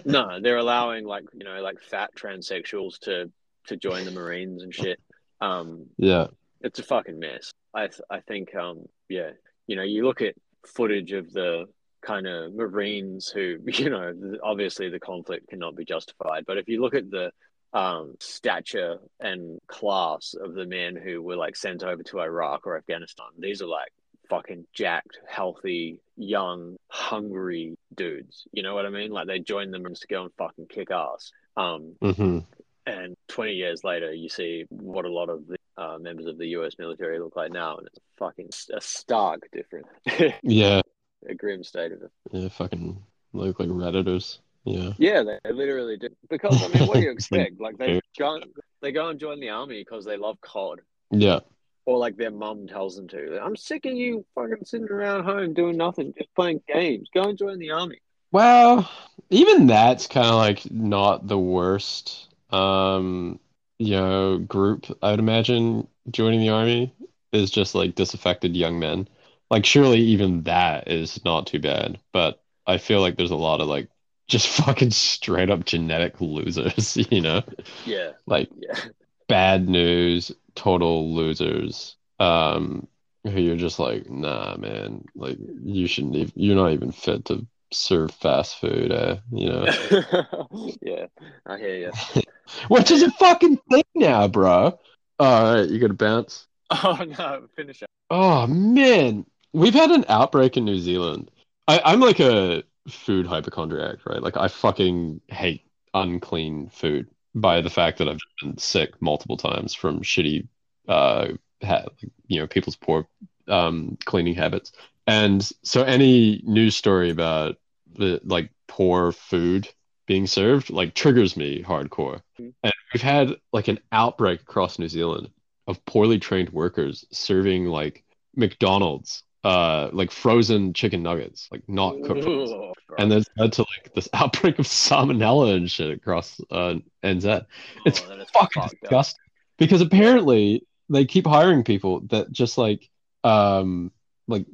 no, 0.05 0.39
they're 0.41 0.57
allowing 0.57 1.05
like 1.05 1.23
you 1.33 1.43
know 1.45 1.61
like 1.61 1.79
fat 1.81 2.09
transsexuals 2.15 2.99
to 3.01 3.31
to 3.67 3.77
join 3.77 4.05
the 4.05 4.11
Marines 4.11 4.63
and 4.63 4.73
shit. 4.73 4.99
Um, 5.39 5.85
Yeah. 5.97 6.27
it's 6.61 6.79
a 6.79 6.83
fucking 6.83 7.19
mess. 7.19 7.51
I 7.73 7.87
th- 7.87 8.01
I 8.09 8.19
think 8.21 8.55
um 8.55 8.85
yeah, 9.07 9.31
you 9.67 9.75
know, 9.75 9.83
you 9.83 10.03
look 10.05 10.21
at 10.21 10.33
footage 10.65 11.11
of 11.13 11.31
the 11.31 11.65
kind 12.01 12.27
of 12.27 12.53
Marines 12.53 13.29
who 13.29 13.57
you 13.67 13.89
know 13.89 14.13
obviously 14.43 14.89
the 14.89 14.99
conflict 14.99 15.49
cannot 15.49 15.75
be 15.75 15.85
justified, 15.85 16.43
but 16.47 16.57
if 16.57 16.67
you 16.67 16.81
look 16.81 16.95
at 16.95 17.09
the 17.11 17.31
um 17.73 18.15
stature 18.19 18.97
and 19.19 19.59
class 19.67 20.33
of 20.41 20.55
the 20.55 20.65
men 20.65 20.95
who 20.95 21.21
were 21.21 21.35
like 21.35 21.55
sent 21.55 21.83
over 21.83 22.01
to 22.01 22.19
Iraq 22.19 22.65
or 22.65 22.77
Afghanistan, 22.77 23.27
these 23.37 23.61
are 23.61 23.67
like 23.67 23.91
fucking 24.29 24.65
jacked, 24.73 25.19
healthy, 25.27 25.99
young, 26.15 26.77
hungry 26.89 27.77
dudes. 27.95 28.45
You 28.51 28.63
know 28.63 28.75
what 28.75 28.85
I 28.85 28.89
mean? 28.89 29.11
Like 29.11 29.27
they 29.27 29.39
join 29.39 29.71
them 29.71 29.83
to 29.85 30.07
go 30.07 30.23
and 30.23 30.31
fucking 30.37 30.67
kick 30.67 30.91
ass. 30.91 31.31
Um, 31.55 31.95
hmm 32.01 32.39
and 32.87 33.17
20 33.27 33.51
years 33.51 33.83
later, 33.83 34.13
you 34.13 34.29
see 34.29 34.65
what 34.69 35.03
a 35.03 35.11
lot 35.11 35.29
of 35.29 35.45
the 35.45 35.57
uh, 35.77 35.97
members 35.99 36.25
of 36.25 36.37
the 36.37 36.47
US 36.57 36.75
military 36.79 37.19
look 37.19 37.35
like 37.35 37.51
now, 37.51 37.75
and 37.77 37.85
it's 37.87 37.99
fucking 38.17 38.49
a 38.73 38.79
stark 38.81 39.41
difference, 39.51 39.87
Yeah. 40.41 40.81
a 41.27 41.35
grim 41.35 41.63
state 41.63 41.91
of 41.91 42.01
it. 42.01 42.11
Yeah. 42.31 42.47
Fucking 42.47 42.97
look 43.33 43.59
like 43.59 43.69
Redditors. 43.69 44.39
Yeah. 44.63 44.93
Yeah, 44.97 45.23
they 45.23 45.51
literally 45.51 45.97
do. 45.97 46.07
Because, 46.29 46.63
I 46.63 46.67
mean, 46.69 46.87
what 46.87 46.95
do 46.95 47.01
you 47.03 47.11
expect? 47.17 47.59
Like, 47.59 47.77
they 47.77 47.99
go, 48.17 48.39
they 48.81 48.91
go 48.91 49.09
and 49.09 49.19
join 49.19 49.39
the 49.39 49.49
army 49.49 49.81
because 49.83 50.05
they 50.05 50.17
love 50.17 50.39
COD. 50.41 50.79
Yeah. 51.11 51.39
Or 51.87 51.97
like 51.97 52.17
their 52.17 52.31
mum 52.31 52.67
tells 52.67 52.97
them 52.97 53.09
to. 53.09 53.41
I'm 53.43 53.57
sick 53.57 53.87
of 53.87 53.93
you 53.93 54.25
fucking 54.35 54.65
sitting 54.65 54.89
around 54.91 55.25
home 55.25 55.55
doing 55.55 55.77
nothing, 55.77 56.13
just 56.17 56.33
playing 56.35 56.61
games. 56.67 57.09
Go 57.15 57.23
and 57.23 57.39
join 57.39 57.59
the 57.59 57.71
army. 57.71 57.99
Well, 58.31 58.89
even 59.29 59.67
that's 59.67 60.07
kind 60.07 60.27
of 60.27 60.35
like 60.35 60.69
not 60.71 61.27
the 61.27 61.37
worst, 61.39 62.27
um, 62.51 63.39
you 63.79 63.91
know, 63.91 64.37
group 64.39 64.85
I'd 65.01 65.19
imagine 65.19 65.87
joining 66.11 66.39
the 66.41 66.49
army 66.49 66.93
is 67.31 67.51
just 67.51 67.75
like 67.75 67.95
disaffected 67.95 68.55
young 68.55 68.79
men. 68.79 69.07
Like, 69.49 69.65
surely 69.65 69.99
even 69.99 70.43
that 70.43 70.89
is 70.89 71.23
not 71.23 71.47
too 71.47 71.59
bad, 71.59 71.99
but 72.11 72.43
I 72.65 72.77
feel 72.79 72.99
like 73.01 73.15
there's 73.17 73.31
a 73.31 73.35
lot 73.35 73.61
of 73.61 73.67
like 73.67 73.89
just 74.27 74.47
fucking 74.65 74.91
straight 74.91 75.49
up 75.49 75.65
genetic 75.65 76.19
losers, 76.21 76.97
you 77.11 77.21
know? 77.21 77.43
Yeah, 77.85 78.13
Like 78.27 78.51
yeah, 78.55 78.89
bad 79.27 79.67
news, 79.67 80.31
total 80.55 81.13
losers. 81.13 81.95
Um, 82.19 82.87
who 83.23 83.41
you're 83.41 83.57
just 83.57 83.79
like, 83.79 84.09
nah, 84.09 84.55
man, 84.57 85.05
like 85.15 85.37
you 85.63 85.87
shouldn't 85.87 86.15
even, 86.15 86.33
you're 86.35 86.55
not 86.55 86.71
even 86.71 86.91
fit 86.91 87.25
to 87.25 87.45
serve 87.71 88.11
fast 88.11 88.59
food, 88.59 88.91
eh? 88.91 89.17
You 89.31 89.49
know? 89.49 89.65
yeah. 90.81 91.07
I 91.45 91.57
hear 91.57 91.75
you. 91.75 91.91
Which 92.69 92.91
is 92.91 93.03
a 93.03 93.11
fucking 93.11 93.57
thing 93.69 93.83
now, 93.95 94.27
bro. 94.27 94.79
All 95.19 95.55
right, 95.55 95.69
you 95.69 95.79
gotta 95.79 95.93
bounce. 95.93 96.45
Oh 96.69 97.01
no, 97.17 97.47
finish 97.55 97.81
it. 97.81 97.87
Oh 98.09 98.45
man, 98.45 99.25
we've 99.53 99.73
had 99.73 99.89
an 99.89 100.03
outbreak 100.09 100.57
in 100.57 100.65
New 100.65 100.79
Zealand. 100.79 101.31
I, 101.69 101.79
I'm 101.85 102.01
like 102.01 102.19
a 102.19 102.61
food 102.89 103.25
hypochondriac, 103.25 104.05
right? 104.05 104.21
Like 104.21 104.35
I 104.35 104.49
fucking 104.49 105.21
hate 105.29 105.61
unclean 105.93 106.67
food 106.67 107.07
by 107.41 107.61
the 107.61 107.69
fact 107.69 107.97
that 107.99 108.07
I've 108.07 108.19
been 108.41 108.57
sick 108.57 109.01
multiple 109.01 109.37
times 109.37 109.73
from 109.73 110.01
shitty, 110.01 110.47
uh, 110.87 111.29
ha 111.63 111.85
you 112.27 112.39
know, 112.39 112.47
people's 112.47 112.75
poor 112.75 113.07
um 113.47 113.97
cleaning 114.05 114.35
habits. 114.35 114.71
And 115.05 115.47
so 115.63 115.83
any 115.83 116.41
news 116.45 116.75
story 116.75 117.09
about 117.09 117.57
the 117.95 118.19
like 118.23 118.51
poor 118.67 119.11
food 119.11 119.69
being 120.05 120.27
served 120.27 120.69
like 120.69 120.93
triggers 120.93 121.37
me 121.37 121.63
hardcore. 121.63 122.21
And 122.37 122.73
we've 122.93 123.01
had 123.01 123.35
like 123.53 123.67
an 123.67 123.79
outbreak 123.91 124.41
across 124.41 124.79
New 124.79 124.87
Zealand 124.89 125.29
of 125.67 125.83
poorly 125.85 126.19
trained 126.19 126.49
workers 126.49 127.05
serving 127.11 127.65
like 127.65 128.03
McDonald's, 128.35 129.23
uh, 129.43 129.89
like 129.93 130.11
frozen 130.11 130.73
chicken 130.73 131.03
nuggets, 131.03 131.47
like 131.51 131.67
not 131.67 132.01
cooked. 132.03 132.25
Ooh, 132.25 132.73
And 132.97 133.11
then 133.11 133.23
led 133.37 133.53
to 133.53 133.61
like 133.61 133.93
this 133.93 134.09
outbreak 134.13 134.59
of 134.59 134.65
salmonella 134.65 135.55
and 135.55 135.69
shit 135.69 135.91
across 135.91 136.39
uh, 136.51 136.75
NZ. 137.03 137.45
It's 137.85 138.01
Oh, 138.09 138.13
is 138.19 138.29
fucking 138.31 138.61
fucked 138.61 138.73
up. 138.75 138.79
disgusting. 138.81 139.23
Because 139.57 139.81
apparently 139.81 140.65
they 140.89 141.05
keep 141.05 141.25
hiring 141.25 141.63
people 141.63 142.01
that 142.07 142.31
just 142.31 142.57
like 142.57 142.89
um 143.23 143.91
like 144.27 144.45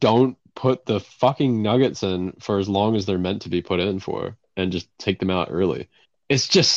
don't 0.00 0.36
put 0.54 0.84
the 0.86 1.00
fucking 1.00 1.62
nuggets 1.62 2.02
in 2.02 2.32
for 2.40 2.58
as 2.58 2.68
long 2.68 2.96
as 2.96 3.06
they're 3.06 3.18
meant 3.18 3.42
to 3.42 3.48
be 3.48 3.62
put 3.62 3.80
in 3.80 4.00
for 4.00 4.36
and 4.56 4.72
just 4.72 4.88
take 4.98 5.18
them 5.20 5.30
out 5.30 5.48
early. 5.50 5.88
It's 6.28 6.48
just 6.48 6.72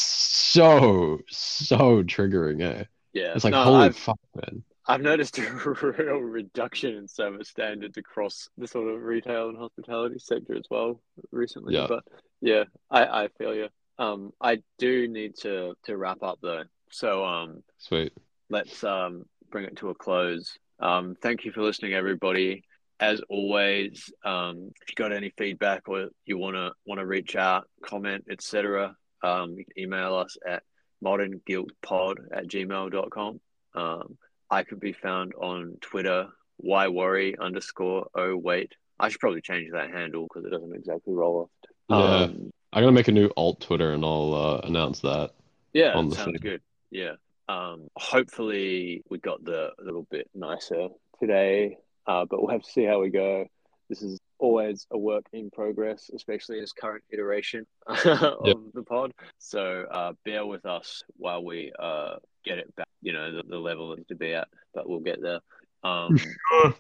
so 0.54 1.20
so 1.30 2.04
triggering, 2.04 2.62
eh? 2.62 2.84
Yeah, 3.14 3.34
It's 3.36 3.44
like 3.44 3.52
no, 3.52 3.64
holy 3.64 3.86
I've, 3.86 3.98
fuck, 3.98 4.20
man. 4.36 4.64
I've 4.92 5.02
noticed 5.02 5.38
a 5.38 5.44
real 5.98 6.18
reduction 6.18 6.96
in 6.98 7.08
service 7.08 7.48
standards 7.48 7.98
across 7.98 8.50
the 8.58 8.68
sort 8.68 8.94
of 8.94 9.02
retail 9.02 9.48
and 9.48 9.58
hospitality 9.58 10.20
sector 10.20 10.54
as 10.58 10.66
well 10.70 11.02
recently. 11.32 11.76
Yeah. 11.76 11.86
But 11.88 12.04
yeah, 12.42 12.66
I, 12.90 13.24
I 13.24 13.28
feel 13.38 13.56
you. 13.56 13.70
Um, 13.98 14.32
I 14.42 14.58
do 14.80 15.08
need 15.08 15.36
to 15.44 15.76
to 15.86 15.96
wrap 15.96 16.22
up 16.24 16.40
though. 16.42 16.64
So 16.92 17.24
um, 17.24 17.64
Sweet. 17.78 18.12
let's 18.50 18.84
um 18.84 19.24
bring 19.50 19.64
it 19.64 19.78
to 19.78 19.92
a 19.92 19.96
close. 19.96 20.58
Um, 20.82 21.16
thank 21.22 21.46
you 21.46 21.54
for 21.54 21.62
listening, 21.62 21.94
everybody. 21.94 22.66
As 23.00 23.22
always, 23.30 24.12
um, 24.26 24.72
if 24.82 24.90
you 24.90 24.96
got 24.96 25.14
any 25.14 25.32
feedback 25.38 25.88
or 25.88 26.10
you 26.26 26.38
wanna 26.38 26.74
wanna 26.86 27.06
reach 27.06 27.38
out, 27.38 27.66
comment, 27.86 28.26
etc., 28.30 28.94
um, 29.24 29.52
you 29.52 29.64
can 29.64 29.84
email 29.86 30.16
us 30.16 30.36
at 30.46 30.64
modernguiltpod 31.02 32.16
at 32.34 32.48
gmail.com. 32.48 33.40
Um, 33.74 34.18
I 34.52 34.64
could 34.64 34.80
be 34.80 34.92
found 34.92 35.34
on 35.36 35.78
Twitter, 35.82 36.28
why 36.58 36.90
worry 36.90 37.36
underscore 37.40 38.08
oh 38.14 38.36
wait. 38.36 38.74
I 39.00 39.10
should 39.10 39.20
probably 39.20 39.42
change 39.42 39.72
that 39.72 39.90
handle 39.90 40.28
because 40.28 40.46
it 40.46 40.52
doesn't 40.52 40.76
exactly 40.76 41.14
roll 41.14 41.50
off. 41.50 41.70
Yeah. 41.90 42.16
Um, 42.26 42.52
I'm 42.74 42.84
gonna 42.84 42.92
make 42.92 43.08
a 43.08 43.14
new 43.14 43.32
alt 43.36 43.62
Twitter 43.62 43.94
and 43.94 44.06
I'll 44.06 44.34
uh, 44.34 44.68
announce 44.68 45.00
that. 45.00 45.32
yeah, 45.74 45.94
on 45.94 46.10
the 46.10 46.16
sounds 46.16 46.34
thing. 46.34 46.42
good. 46.42 46.62
Yeah. 46.92 47.14
Um, 47.50 47.88
hopefully 47.98 49.04
we 49.10 49.18
got 49.18 49.44
the 49.44 49.72
a 49.80 49.84
little 49.84 50.06
bit 50.12 50.30
nicer 50.36 50.90
today, 51.20 51.78
uh, 52.06 52.26
but 52.30 52.42
we'll 52.42 52.52
have 52.52 52.64
to 52.64 52.72
see 52.72 52.84
how 52.84 53.02
we 53.02 53.10
go. 53.10 53.46
This 53.90 54.02
is 54.02 54.20
always 54.42 54.88
a 54.92 54.98
work 54.98 55.26
in 55.34 55.50
progress, 55.52 56.10
especially 56.14 56.58
in 56.58 56.64
this 56.64 56.74
current 56.74 57.04
iteration 57.12 57.66
of 57.88 58.38
Yep. 58.46 58.58
the 58.74 58.84
pod. 58.84 59.14
So 59.38 59.86
uh, 59.92 60.14
bear 60.26 60.46
with 60.46 60.66
us 60.66 61.04
while 61.18 61.44
we 61.44 61.72
uh, 61.80 62.16
get 62.44 62.58
it 62.58 62.76
back, 62.76 62.88
you 63.02 63.14
know, 63.14 63.32
the, 63.32 63.44
the 63.48 63.58
level 63.58 63.96
to 63.96 64.16
be 64.16 64.34
at, 64.34 64.48
but 64.74 64.90
we'll 64.90 65.00
get 65.00 65.22
there. 65.22 65.40
Um, 65.84 66.18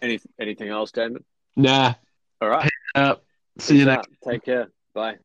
any, 0.01 0.19
anything 0.39 0.69
else, 0.69 0.91
Damon? 0.91 1.23
Nah. 1.55 1.93
All 2.41 2.49
right. 2.49 2.69
Uh, 2.95 3.15
see 3.59 3.75
you 3.75 3.81
Peace 3.81 3.87
next. 3.87 4.07
out. 4.25 4.31
Take 4.31 4.43
care. 4.43 4.67
Bye. 4.93 5.17